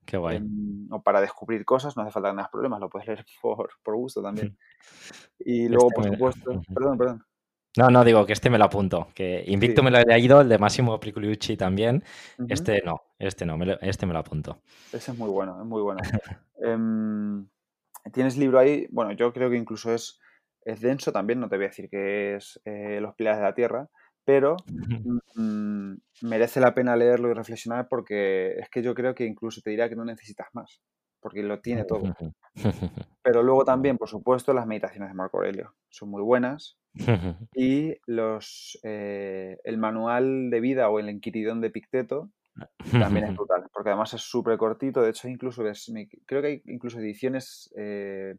Qué 0.05 0.15
guay. 0.15 0.37
Em, 0.37 0.87
o 0.89 1.03
para 1.03 1.19
descubrir 1.19 1.65
cosas, 1.65 1.97
no 1.97 2.03
hace 2.03 2.11
falta 2.11 2.29
que 2.29 2.35
tengas 2.37 2.49
problemas, 2.49 2.79
lo 2.79 2.89
puedes 2.89 3.05
leer 3.09 3.25
por, 3.83 3.95
gusto 3.97 4.23
también. 4.23 4.57
Y 5.39 5.67
luego, 5.67 5.89
por 5.89 6.05
supuesto, 6.05 6.61
perdón, 6.73 6.97
perdón. 6.97 7.25
No, 7.77 7.89
no, 7.89 8.05
digo 8.05 8.25
que 8.25 8.33
este 8.33 8.49
me 8.49 8.57
lo 8.57 8.63
apunto. 8.63 9.09
Que 9.13 9.43
Invicto 9.45 9.83
me 9.83 9.91
lo 9.91 9.97
he 9.97 10.05
leído, 10.05 10.39
el 10.39 10.47
de 10.47 10.57
Máximo 10.57 10.97
Priculucci 11.01 11.57
también. 11.57 12.01
Este 12.47 12.81
no, 12.85 13.01
este 13.19 13.45
no, 13.45 13.57
este 13.81 14.05
me 14.05 14.13
lo 14.13 14.19
apunto. 14.19 14.61
Ese 14.93 15.11
es 15.11 15.17
muy 15.17 15.29
bueno, 15.29 15.59
es 15.59 15.67
muy 15.67 15.81
bueno. 15.81 15.99
Em, 16.61 17.47
tienes 18.13 18.37
libro 18.37 18.59
ahí, 18.59 18.87
bueno, 18.91 19.11
yo 19.13 19.33
creo 19.33 19.49
que 19.49 19.57
incluso 19.57 19.93
es, 19.93 20.19
es 20.65 20.81
denso 20.81 21.11
también, 21.11 21.39
no 21.39 21.49
te 21.49 21.55
voy 21.55 21.65
a 21.65 21.69
decir 21.69 21.89
que 21.89 22.35
es 22.35 22.59
eh, 22.65 22.99
Los 23.01 23.15
pilares 23.15 23.39
de 23.39 23.45
la 23.45 23.55
Tierra, 23.55 23.89
pero 24.25 24.57
mm, 25.35 25.93
merece 26.21 26.59
la 26.59 26.73
pena 26.73 26.95
leerlo 26.95 27.29
y 27.29 27.33
reflexionar 27.33 27.87
porque 27.89 28.51
es 28.59 28.69
que 28.69 28.83
yo 28.83 28.93
creo 28.93 29.15
que 29.15 29.25
incluso 29.25 29.61
te 29.61 29.71
diría 29.71 29.89
que 29.89 29.95
no 29.95 30.05
necesitas 30.05 30.47
más, 30.53 30.81
porque 31.19 31.43
lo 31.43 31.61
tiene 31.61 31.85
todo. 31.85 32.03
Pero 33.23 33.43
luego 33.43 33.65
también, 33.65 33.97
por 33.97 34.09
supuesto, 34.09 34.53
las 34.53 34.67
meditaciones 34.67 35.09
de 35.09 35.15
Marco 35.15 35.37
Aurelio 35.37 35.75
son 35.89 36.09
muy 36.09 36.21
buenas. 36.21 36.77
y 37.55 37.95
los, 38.05 38.79
eh, 38.83 39.57
el 39.63 39.77
manual 39.77 40.49
de 40.49 40.59
vida 40.59 40.89
o 40.89 40.99
el 40.99 41.09
Enquiridón 41.09 41.61
de 41.61 41.69
Picteto 41.69 42.29
también 42.91 43.25
es 43.25 43.35
brutal, 43.37 43.65
porque 43.73 43.89
además 43.89 44.13
es 44.13 44.21
súper 44.21 44.57
cortito, 44.57 45.01
de 45.01 45.11
hecho 45.11 45.27
incluso 45.27 45.63
creo 46.25 46.41
que 46.41 46.47
hay 46.47 46.61
incluso 46.65 46.99
ediciones 46.99 47.71
eh, 47.77 48.35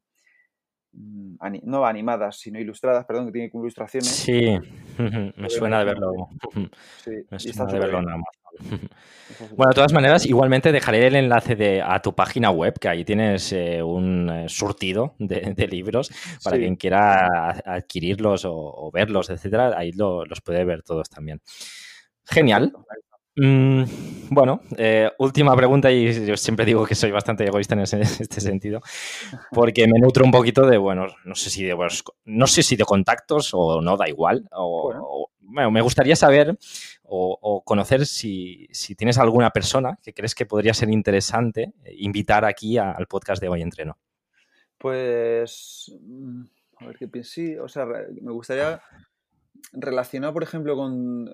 mm, 0.93 1.37
no 1.65 1.87
animadas, 1.87 2.39
sino 2.39 2.59
ilustradas, 2.59 3.05
perdón, 3.07 3.27
que 3.27 3.33
tienen 3.33 3.51
ilustraciones. 3.53 4.09
Sí, 4.09 4.59
me 4.99 5.51
suena 5.51 5.81
de 5.81 5.85
verlo. 5.85 6.29
me 7.31 7.39
suena 7.39 7.73
de 7.73 7.79
verlo 7.79 8.03
nada 8.03 8.19
más. 8.19 8.41
Bueno, 9.57 9.71
de 9.71 9.75
todas 9.75 9.93
maneras, 9.93 10.27
igualmente 10.27 10.73
dejaré 10.73 11.07
el 11.07 11.17
enlace 11.17 11.57
de, 11.57 11.83
a 11.83 12.01
tu 12.01 12.15
página 12.15 12.51
web, 12.51 12.79
que 12.79 12.89
ahí 12.89 13.05
tienes 13.05 13.53
eh, 13.53 13.83
un 13.83 14.29
eh, 14.29 14.49
surtido 14.49 15.15
de, 15.19 15.69
libros 15.71 16.11
para 16.43 16.59
quien 16.59 16.77
quiera 16.77 17.51
adquirirlos 17.65 18.45
o, 18.45 18.91
verlos, 18.93 19.31
etcétera. 19.31 19.75
Ahí 19.77 19.93
los 19.93 20.41
puede 20.45 20.65
ver 20.65 20.83
todos 20.83 21.09
también. 21.09 21.41
Genial. 22.25 22.73
Mm, 23.37 23.85
bueno, 24.31 24.61
eh, 24.77 25.11
última 25.19 25.55
pregunta 25.57 25.91
y 25.91 26.27
yo 26.27 26.37
siempre 26.37 26.67
digo 26.67 26.85
que 26.85 26.95
soy 26.95 27.11
bastante 27.11 27.45
egoísta 27.45 27.75
en 27.75 27.81
este 27.81 28.41
sentido, 28.41 28.81
porque 29.53 29.87
me 29.87 30.01
nutro 30.01 30.25
un 30.25 30.31
poquito 30.31 30.67
de, 30.67 30.77
bueno, 30.77 31.07
no 31.25 31.35
sé 31.35 31.51
si 31.51 31.65
de, 31.65 31.77
no 32.25 32.47
sé 32.47 32.63
si 32.63 32.77
de 32.77 32.85
contactos 32.85 33.51
o 33.53 33.81
no, 33.81 33.97
da 33.97 34.09
igual. 34.09 34.49
O, 34.53 35.31
bueno. 35.41 35.71
me 35.71 35.81
gustaría 35.81 36.17
saber 36.17 36.59
o, 37.13 37.63
conocer 37.65 38.07
si, 38.07 38.69
tienes 38.97 39.19
alguna 39.19 39.51
persona 39.51 39.99
que 40.03 40.15
crees 40.15 40.35
que 40.35 40.47
podría 40.47 40.75
ser 40.75 40.91
interesante 40.91 41.73
invitar 41.97 42.45
aquí 42.45 42.79
al 42.79 43.07
podcast 43.07 43.43
de 43.43 43.49
Hoy 43.49 43.63
Entreno. 43.63 43.99
Pues, 44.79 45.93
mm, 46.01 46.43
a 46.79 46.87
ver 46.87 46.97
qué 46.97 47.09
pienso. 47.09 47.33
Sí, 47.33 47.57
o 47.57 47.69
sea, 47.69 47.85
me 47.85 48.33
gustaría 48.33 48.81
relacionado, 49.73 50.33
por 50.33 50.43
ejemplo, 50.43 50.75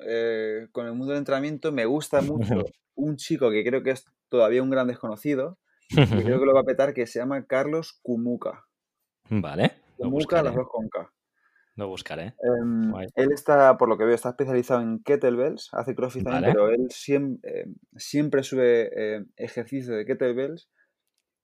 eh, 0.07 0.69
con, 0.73 0.87
el 0.87 0.95
mundo 0.95 1.13
del 1.13 1.19
entrenamiento, 1.19 1.73
me 1.73 1.87
gusta 1.87 2.21
mucho 2.21 2.65
un 2.95 3.17
chico 3.17 3.51
que 3.51 3.65
creo 3.65 3.83
que 3.83 3.91
es 3.91 4.05
todavía 4.29 4.63
un 4.63 4.71
gran 4.71 4.87
desconocido, 4.89 5.59
y 5.89 5.97
creo 5.97 6.39
que 6.39 6.47
lo 6.47 6.55
va 6.55 6.61
a 6.61 6.65
petar, 6.65 6.95
que 6.95 7.07
se 7.07 7.19
llama 7.19 7.47
Carlos 7.47 7.99
Kumuka. 8.03 8.67
Vale. 9.29 9.73
Kumuka, 9.97 10.43
las 10.43 10.55
dos 10.55 10.69
con 10.69 10.89
K. 10.89 11.13
Lo 11.77 11.89
buscaré. 11.89 12.35
Em, 12.43 12.95
él 13.17 13.33
está, 13.33 13.77
por 13.77 13.89
lo 13.89 13.99
que 13.99 14.05
veo, 14.05 14.15
está 14.15 14.31
especializado 14.31 14.81
en 14.81 15.03
kettlebells, 15.03 15.69
hace 15.73 15.95
crossfit 15.95 16.25
también, 16.25 16.55
pero 16.55 16.71
él 16.71 16.87
siempre, 16.91 17.61
em, 17.61 17.75
siempre 17.97 18.43
sube 18.43 18.91
em, 19.17 19.27
ejercicios 19.37 19.95
de 19.95 20.07
kettlebells 20.07 20.71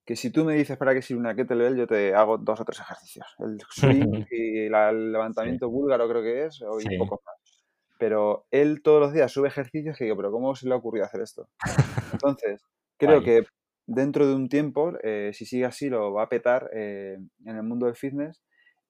que 0.04 0.16
si 0.16 0.30
tú 0.30 0.44
me 0.44 0.54
dices 0.54 0.76
para 0.76 0.94
qué 0.94 1.02
sirve 1.02 1.20
una 1.20 1.34
kettlebell, 1.34 1.76
yo 1.76 1.86
te 1.86 2.14
hago 2.14 2.38
dos 2.38 2.60
o 2.60 2.64
tres 2.64 2.80
ejercicios. 2.80 3.26
El 3.38 3.58
swing 3.70 4.24
y 4.30 4.66
el 4.66 5.12
levantamiento 5.12 5.70
búlgaro 5.70 6.08
creo 6.08 6.22
que 6.22 6.46
es, 6.46 6.60
o 6.62 6.74
un 6.74 6.98
poco 6.98 7.22
más. 7.24 7.64
Pero 7.98 8.46
él 8.50 8.82
todos 8.82 9.00
los 9.00 9.12
días 9.12 9.30
sube 9.30 9.48
ejercicios 9.48 9.96
que 9.96 10.04
digo, 10.04 10.16
pero 10.16 10.32
¿cómo 10.32 10.56
se 10.56 10.66
le 10.66 10.74
ha 10.74 10.78
ocurrido 10.78 11.06
hacer 11.06 11.20
esto? 11.20 11.48
Entonces, 12.12 12.60
creo 12.98 13.22
que 13.22 13.44
dentro 13.86 14.26
de 14.26 14.34
un 14.34 14.48
tiempo, 14.48 14.92
eh, 15.02 15.30
si 15.34 15.46
sigue 15.46 15.66
así, 15.66 15.88
lo 15.88 16.12
va 16.12 16.24
a 16.24 16.28
petar 16.28 16.68
eh, 16.72 17.18
en 17.44 17.56
el 17.56 17.62
mundo 17.62 17.86
del 17.86 17.94
fitness 17.94 18.42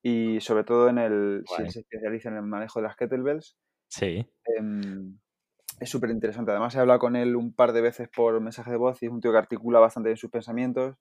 y 0.02 0.40
sobre 0.40 0.64
todo 0.64 0.88
en 0.88 0.98
el, 0.98 1.44
si 1.46 1.70
se 1.70 1.80
especializa 1.80 2.30
en 2.30 2.36
el 2.36 2.42
manejo 2.42 2.80
de 2.80 2.88
las 2.88 2.96
kettlebells. 2.96 3.56
Sí. 3.88 4.26
Em, 4.56 5.18
es 5.80 5.90
súper 5.90 6.10
interesante. 6.10 6.50
Además, 6.50 6.74
he 6.74 6.78
hablado 6.78 6.98
con 6.98 7.16
él 7.16 7.36
un 7.36 7.52
par 7.52 7.72
de 7.72 7.80
veces 7.80 8.08
por 8.08 8.40
mensaje 8.40 8.70
de 8.70 8.76
voz 8.76 9.02
y 9.02 9.06
es 9.06 9.12
un 9.12 9.20
tío 9.20 9.32
que 9.32 9.38
articula 9.38 9.78
bastante 9.78 10.08
bien 10.08 10.16
sus 10.16 10.30
pensamientos 10.30 10.96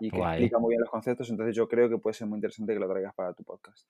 y 0.00 0.10
que 0.10 0.18
explica 0.18 0.58
muy 0.58 0.70
bien 0.70 0.80
los 0.80 0.90
conceptos. 0.90 1.30
Entonces, 1.30 1.54
yo 1.54 1.68
creo 1.68 1.88
que 1.88 1.98
puede 1.98 2.14
ser 2.14 2.26
muy 2.26 2.36
interesante 2.36 2.74
que 2.74 2.80
lo 2.80 2.88
traigas 2.88 3.14
para 3.14 3.32
tu 3.32 3.44
podcast. 3.44 3.88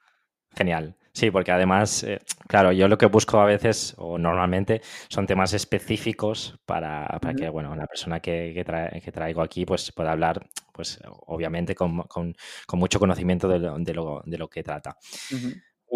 Genial. 0.54 0.94
Sí, 1.12 1.30
porque 1.30 1.52
además, 1.52 2.02
eh, 2.04 2.20
claro, 2.46 2.72
yo 2.72 2.88
lo 2.88 2.96
que 2.96 3.06
busco 3.06 3.40
a 3.40 3.46
veces 3.46 3.94
o 3.98 4.18
normalmente 4.18 4.80
son 5.08 5.26
temas 5.26 5.52
específicos 5.54 6.58
para, 6.64 7.06
para 7.20 7.34
que, 7.34 7.48
bueno, 7.48 7.74
la 7.74 7.86
persona 7.86 8.20
que, 8.20 8.52
que, 8.54 9.12
traigo 9.12 9.42
aquí 9.42 9.66
pues 9.66 9.92
pueda 9.92 10.12
hablar, 10.12 10.46
pues 10.72 11.00
obviamente 11.26 11.74
con, 11.74 12.02
con, 12.02 12.34
con 12.66 12.78
mucho 12.78 12.98
conocimiento 12.98 13.48
de 13.48 13.58
lo, 13.58 13.78
de 13.78 13.94
lo, 13.94 14.22
de 14.24 14.38
lo 14.38 14.48
que 14.48 14.62
trata. 14.62 14.96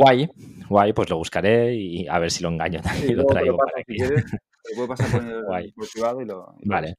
Guay, 0.00 0.28
guay, 0.66 0.92
pues 0.94 1.10
lo 1.10 1.18
buscaré 1.18 1.74
y 1.74 2.08
a 2.08 2.18
ver 2.18 2.30
si 2.30 2.42
lo 2.42 2.48
engaño 2.48 2.80
también 2.82 3.10
y 3.10 3.14
lo 3.14 3.26
traigo 3.26 3.56
para 3.58 3.72
aquí. 3.80 3.96
puedo 4.74 4.88
pasar 4.88 5.10
por 5.10 5.22
el, 5.60 5.72
privado 5.92 6.22
y 6.22 6.24
lo. 6.24 6.54
vale, 6.64 6.94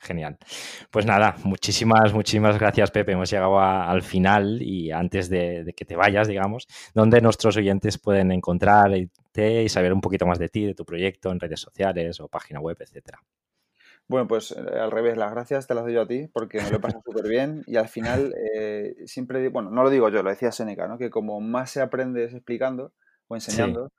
genial. 0.00 0.36
Pues 0.90 1.06
nada, 1.06 1.36
muchísimas, 1.44 2.12
muchísimas 2.12 2.58
gracias, 2.58 2.90
Pepe. 2.90 3.12
Hemos 3.12 3.30
llegado 3.30 3.60
al 3.60 4.02
final 4.02 4.60
y 4.60 4.90
antes 4.90 5.28
de, 5.28 5.72
que 5.76 5.84
te 5.84 5.94
vayas, 5.94 6.26
digamos, 6.26 6.66
donde 6.94 7.20
nuestros 7.20 7.56
oyentes 7.56 7.96
pueden 7.98 8.32
encontrarte 8.32 9.62
y 9.62 9.68
saber 9.68 9.92
un 9.92 10.00
poquito 10.00 10.26
más 10.26 10.40
de 10.40 10.48
ti, 10.48 10.64
de 10.64 10.74
tu 10.74 10.84
proyecto 10.84 11.30
en 11.30 11.38
redes 11.38 11.60
sociales 11.60 12.18
o 12.18 12.26
página 12.26 12.58
web, 12.58 12.76
etcétera. 12.80 13.20
Bueno, 14.08 14.26
pues 14.28 14.52
eh, 14.52 14.78
al 14.78 14.90
revés, 14.90 15.16
las 15.16 15.32
gracias 15.32 15.66
te 15.66 15.74
las 15.74 15.84
doy 15.84 15.94
yo 15.94 16.02
a 16.02 16.06
ti 16.06 16.28
porque 16.32 16.60
me 16.60 16.70
lo 16.70 16.76
he 16.76 16.80
pasado 16.80 17.02
súper 17.06 17.28
bien 17.28 17.62
y 17.66 17.76
al 17.76 17.88
final 17.88 18.34
eh, 18.54 18.94
siempre, 19.06 19.48
bueno, 19.48 19.70
no 19.70 19.82
lo 19.82 19.90
digo 19.90 20.08
yo, 20.08 20.22
lo 20.22 20.30
decía 20.30 20.52
Seneca, 20.52 20.88
¿no? 20.88 20.98
Que 20.98 21.10
como 21.10 21.40
más 21.40 21.70
se 21.70 21.80
aprende 21.80 22.24
es 22.24 22.34
explicando 22.34 22.92
o 23.28 23.34
enseñando, 23.34 23.90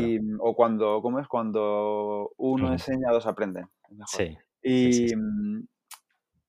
y, 0.00 0.18
o 0.40 0.54
cuando, 0.54 1.00
¿cómo 1.02 1.18
es? 1.20 1.28
Cuando 1.28 2.32
uno 2.36 2.72
enseña, 2.72 3.10
dos 3.10 3.26
aprenden. 3.26 3.66
Sí. 4.06 4.36
Y, 4.62 5.14
mm, 5.14 5.66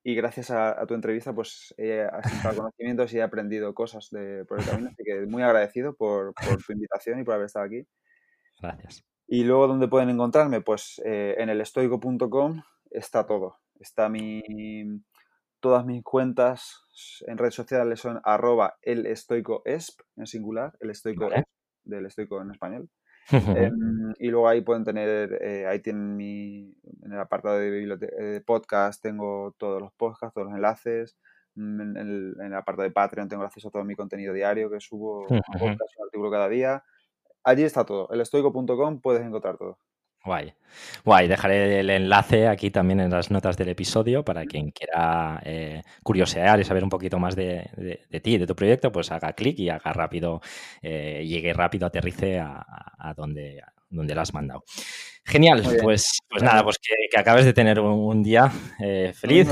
y 0.03 0.15
gracias 0.15 0.49
a, 0.51 0.85
tu 0.87 0.93
entrevista, 0.93 1.33
pues 1.33 1.73
he 1.77 2.01
asentado 2.01 2.55
conocimientos 2.63 3.13
y 3.13 3.17
he 3.17 3.21
aprendido 3.21 3.73
cosas 3.73 4.09
de, 4.11 4.45
por 4.45 4.59
el 4.59 4.65
camino, 4.65 4.89
así 4.89 5.03
que 5.03 5.25
muy 5.27 5.43
agradecido 5.43 5.95
por, 5.95 6.33
por 6.33 6.63
tu 6.63 6.73
invitación 6.73 7.19
y 7.19 7.23
por 7.23 7.35
haber 7.35 7.45
estado 7.45 7.65
aquí. 7.65 7.85
Gracias. 8.61 9.05
Y 9.27 9.43
luego, 9.43 9.67
¿dónde 9.67 9.87
pueden 9.87 10.09
encontrarme? 10.09 10.61
Pues 10.61 11.01
eh, 11.05 11.35
en 11.37 11.49
el 11.49 11.61
estoico.com 11.61 12.63
está 12.91 13.25
todo. 13.25 13.57
Está 13.79 14.09
mi, 14.09 14.41
todas 15.59 15.85
mis 15.85 16.03
cuentas 16.03 16.83
en 17.27 17.37
redes 17.37 17.55
sociales 17.55 17.99
son 17.99 18.19
arroba 18.23 18.77
el 18.81 19.05
estoico 19.05 19.61
esp 19.65 20.01
en 20.17 20.27
singular, 20.27 20.73
el 20.79 20.89
estoico 20.89 21.29
del 21.83 22.05
estoico 22.05 22.41
en 22.41 22.51
español. 22.51 22.89
Em, 23.71 24.13
y 24.17 24.29
luego 24.29 24.47
ahí 24.47 24.61
pueden 24.61 24.83
tener, 24.83 25.37
eh, 25.41 25.67
ahí 25.67 25.79
tienen 25.81 26.15
mi, 26.15 26.75
en 27.03 27.11
el 27.11 27.19
apartado 27.19 27.59
de, 27.59 28.43
podcast 28.43 29.03
tengo 29.03 29.53
todos 29.59 29.79
los 29.79 29.93
podcasts, 29.93 30.33
todos 30.33 30.47
los 30.47 30.55
enlaces. 30.55 31.15
Mm, 31.55 31.81
en 31.81 31.97
el, 31.97 32.35
en 32.39 32.45
el, 32.47 32.53
apartado 32.55 32.87
de 32.87 32.91
Patreon 32.91 33.29
tengo 33.29 33.43
acceso 33.43 33.67
a 33.67 33.71
todo 33.71 33.83
mi 33.83 33.95
contenido 33.95 34.33
diario 34.33 34.71
que 34.71 34.79
subo 34.79 35.27
un 35.29 35.41
podcast, 35.59 35.93
un 35.97 36.05
artículo 36.05 36.31
cada 36.31 36.49
día. 36.49 36.83
Allí 37.43 37.63
está 37.63 37.85
todo. 37.85 38.09
El 38.11 38.21
estoico.com 38.21 38.99
puedes 38.99 39.21
encontrar 39.21 39.57
todo. 39.57 39.77
Guay. 40.23 40.53
Guay, 41.03 41.27
dejaré 41.27 41.79
el 41.79 41.89
enlace 41.89 42.47
aquí 42.47 42.71
también 42.71 42.99
en 42.99 43.09
las 43.09 43.31
notas 43.31 43.57
del 43.57 43.69
episodio 43.69 44.23
para 44.23 44.45
quien 44.45 44.71
quiera 44.71 45.41
eh, 45.43 45.81
curiosear 46.03 46.59
y 46.59 46.63
saber 46.63 46.83
un 46.83 46.89
poquito 46.89 47.19
más 47.19 47.35
de, 47.35 47.69
de, 48.09 48.19
ti, 48.19 48.37
de 48.37 48.45
tu 48.45 48.55
proyecto, 48.55 48.91
pues 48.91 49.11
haga 49.11 49.33
clic 49.33 49.57
y 49.59 49.69
haga 49.69 49.93
rápido, 49.93 50.41
eh, 50.81 51.25
llegue 51.25 51.53
rápido, 51.53 51.87
aterrice 51.87 52.39
a, 52.39 53.13
donde, 53.15 53.61
donde 53.89 54.15
la 54.15 54.21
has 54.21 54.33
mandado. 54.33 54.63
Genial, 55.23 55.63
pues, 55.81 56.19
pues 56.29 56.43
nada, 56.43 56.63
pues 56.63 56.77
que, 56.79 57.17
acabes 57.17 57.45
de 57.45 57.53
tener 57.53 57.79
un, 57.79 58.21
día 58.23 58.51
eh, 58.79 59.13
feliz. 59.15 59.47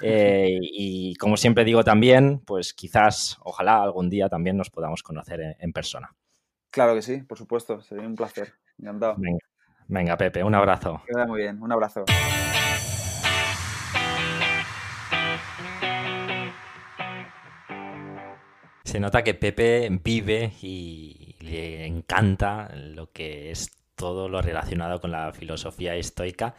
y 0.00 1.14
como 1.16 1.36
siempre 1.36 1.64
digo 1.64 1.84
también, 1.84 2.40
pues 2.40 2.74
quizás, 2.74 3.38
ojalá 3.42 3.82
algún 3.82 4.10
día 4.10 4.28
también 4.28 4.56
nos 4.56 4.70
podamos 4.70 5.02
conocer 5.02 5.56
en, 5.58 5.72
persona. 5.72 6.14
Claro 6.70 6.94
que 6.94 7.02
sí, 7.02 7.22
por 7.22 7.38
supuesto, 7.38 7.80
sería 7.80 8.06
un 8.06 8.16
placer. 8.16 8.52
Encantado. 8.78 9.14
Venga. 9.16 9.38
Venga, 9.88 10.16
Pepe, 10.16 10.42
un 10.42 10.54
abrazo. 10.54 11.02
Queda 11.06 11.26
muy 11.26 11.42
bien, 11.42 11.62
un 11.62 11.70
abrazo. 11.70 12.04
Se 18.84 19.00
nota 19.00 19.22
que 19.22 19.34
Pepe 19.34 19.88
vive 20.02 20.52
y 20.62 21.36
le 21.40 21.86
encanta 21.86 22.70
lo 22.74 23.12
que 23.12 23.50
es 23.50 23.70
todo 23.94 24.28
lo 24.28 24.42
relacionado 24.42 25.00
con 25.00 25.12
la 25.12 25.32
filosofía 25.32 25.94
estoica. 25.94 26.54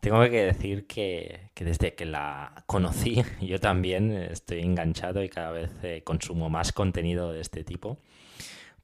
Tengo 0.00 0.20
que 0.22 0.44
decir 0.44 0.86
que, 0.86 1.50
desde 1.54 1.94
que 1.94 2.06
la 2.06 2.64
conocí 2.66 3.22
yo 3.40 3.60
también 3.60 4.12
estoy 4.12 4.60
enganchado 4.60 5.22
y 5.22 5.28
cada 5.28 5.52
vez 5.52 5.70
eh, 5.82 6.02
consumo 6.04 6.48
más 6.48 6.72
contenido 6.72 7.32
de 7.32 7.40
este 7.40 7.64
tipo 7.64 7.98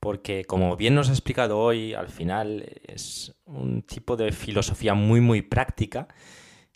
porque 0.00 0.44
como 0.44 0.76
bien 0.76 0.94
nos 0.94 1.08
ha 1.08 1.12
explicado 1.12 1.58
hoy, 1.58 1.94
al 1.94 2.08
final 2.08 2.64
es 2.86 3.34
un 3.44 3.82
tipo 3.82 4.16
de 4.16 4.32
filosofía 4.32 4.94
muy, 4.94 5.20
muy 5.20 5.42
práctica 5.42 6.08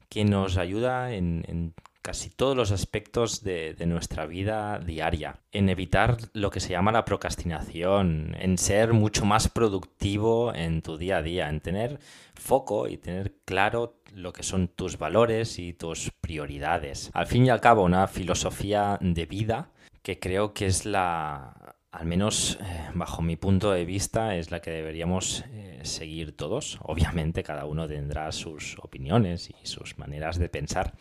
que 0.09 0.25
nos 0.25 0.59
ayuda 0.59 1.15
en, 1.15 1.75
casi 2.03 2.29
todos 2.29 2.57
los 2.57 2.71
aspectos 2.73 3.43
de, 3.43 3.75
nuestra 3.87 4.27
vida 4.27 4.79
diaria, 4.79 5.41
en 5.53 5.69
evitar 5.69 6.19
lo 6.35 6.51
que 6.51 6.61
se 6.61 6.71
llama 6.71 6.93
la 6.93 7.05
procrastinación, 7.05 8.37
en 8.39 8.59
ser 8.59 8.93
mucho 8.93 9.25
más 9.25 9.49
productivo 9.49 10.53
en 10.55 10.83
tu 10.83 10.99
día 10.99 11.19
a 11.19 11.23
día, 11.23 11.49
en 11.49 11.61
tener 11.61 11.99
foco 12.35 12.89
y 12.89 12.99
tener 12.99 13.37
claro 13.47 14.01
lo 14.13 14.33
que 14.33 14.43
son 14.43 14.69
tus 14.69 14.99
valores 14.99 15.59
y 15.59 15.73
tus 15.73 16.11
prioridades. 16.21 17.11
Al 17.15 17.27
fin 17.27 17.47
y 17.47 17.51
al 17.51 17.61
cabo, 17.61 17.85
una 17.85 18.07
filosofía 18.09 18.99
de 19.01 19.25
vida 19.25 19.71
que 20.03 20.19
creo 20.19 20.53
que 20.53 20.67
es 20.67 20.85
la 20.85 21.77
al 21.93 22.07
menos 22.07 22.59
eh, 22.61 22.91
bajo 22.95 23.21
mi 23.21 23.37
punto 23.37 23.71
de 23.71 23.85
vista, 23.85 24.35
es 24.37 24.51
la 24.51 24.61
que 24.61 24.71
deberíamos 24.71 25.45
eh, 25.53 25.81
seguir 25.83 26.35
todos. 26.35 26.79
Obviamente 26.83 27.43
cada 27.43 27.67
uno 27.67 27.87
tendrá 27.87 28.33
sus 28.33 28.77
opiniones 28.81 29.51
y 29.51 29.67
sus 29.67 29.99
maneras 29.99 30.39
de 30.39 30.49
pensar, 30.49 30.95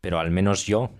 pero 0.00 0.20
al 0.20 0.30
menos 0.30 0.64
yo 0.66 0.90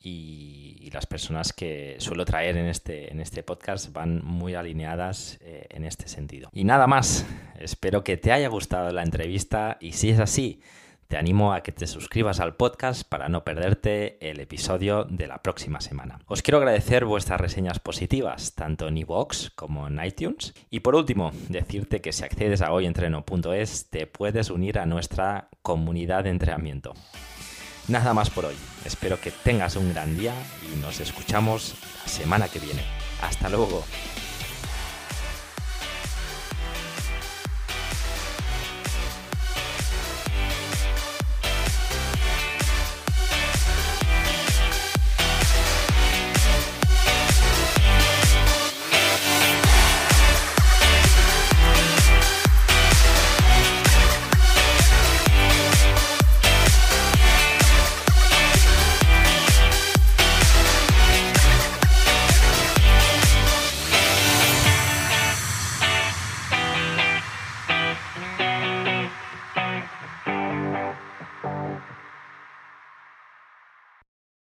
y, 0.00 0.90
las 0.92 1.06
personas 1.06 1.52
que 1.52 1.96
suelo 1.98 2.24
traer 2.24 2.56
en 2.56 2.66
este, 2.66 3.10
en 3.10 3.18
este 3.18 3.42
podcast 3.42 3.92
van 3.92 4.24
muy 4.24 4.54
alineadas 4.54 5.38
eh, 5.40 5.66
en 5.70 5.84
este 5.84 6.06
sentido. 6.06 6.50
Y 6.52 6.62
nada 6.62 6.86
más, 6.86 7.26
espero 7.58 8.04
que 8.04 8.16
te 8.16 8.30
haya 8.30 8.46
gustado 8.46 8.92
la 8.92 9.02
entrevista 9.02 9.76
y 9.80 9.90
si 9.90 10.10
es 10.10 10.20
así, 10.20 10.60
te 11.08 11.16
animo 11.16 11.52
a 11.52 11.62
que 11.62 11.72
te 11.72 11.86
suscribas 11.86 12.40
al 12.40 12.56
podcast 12.56 13.08
para 13.08 13.28
no 13.28 13.44
perderte 13.44 14.18
el 14.20 14.40
episodio 14.40 15.04
de 15.04 15.26
la 15.26 15.42
próxima 15.42 15.80
semana. 15.80 16.18
Os 16.26 16.42
quiero 16.42 16.58
agradecer 16.58 17.04
vuestras 17.04 17.40
reseñas 17.40 17.78
positivas, 17.78 18.54
tanto 18.54 18.88
en 18.88 18.98
iVoox 18.98 19.50
como 19.54 19.86
en 19.86 20.04
iTunes. 20.04 20.54
Y 20.70 20.80
por 20.80 20.94
último, 20.94 21.32
decirte 21.48 22.00
que 22.00 22.12
si 22.12 22.24
accedes 22.24 22.62
a 22.62 22.72
hoyentreno.es 22.72 23.90
te 23.90 24.06
puedes 24.06 24.50
unir 24.50 24.78
a 24.78 24.86
nuestra 24.86 25.48
comunidad 25.62 26.24
de 26.24 26.30
entrenamiento. 26.30 26.94
Nada 27.88 28.14
más 28.14 28.30
por 28.30 28.46
hoy. 28.46 28.54
Espero 28.84 29.20
que 29.20 29.30
tengas 29.30 29.76
un 29.76 29.92
gran 29.92 30.16
día 30.16 30.34
y 30.72 30.80
nos 30.80 31.00
escuchamos 31.00 31.74
la 32.02 32.08
semana 32.08 32.48
que 32.48 32.58
viene. 32.58 32.82
Hasta 33.20 33.48
luego. 33.48 33.84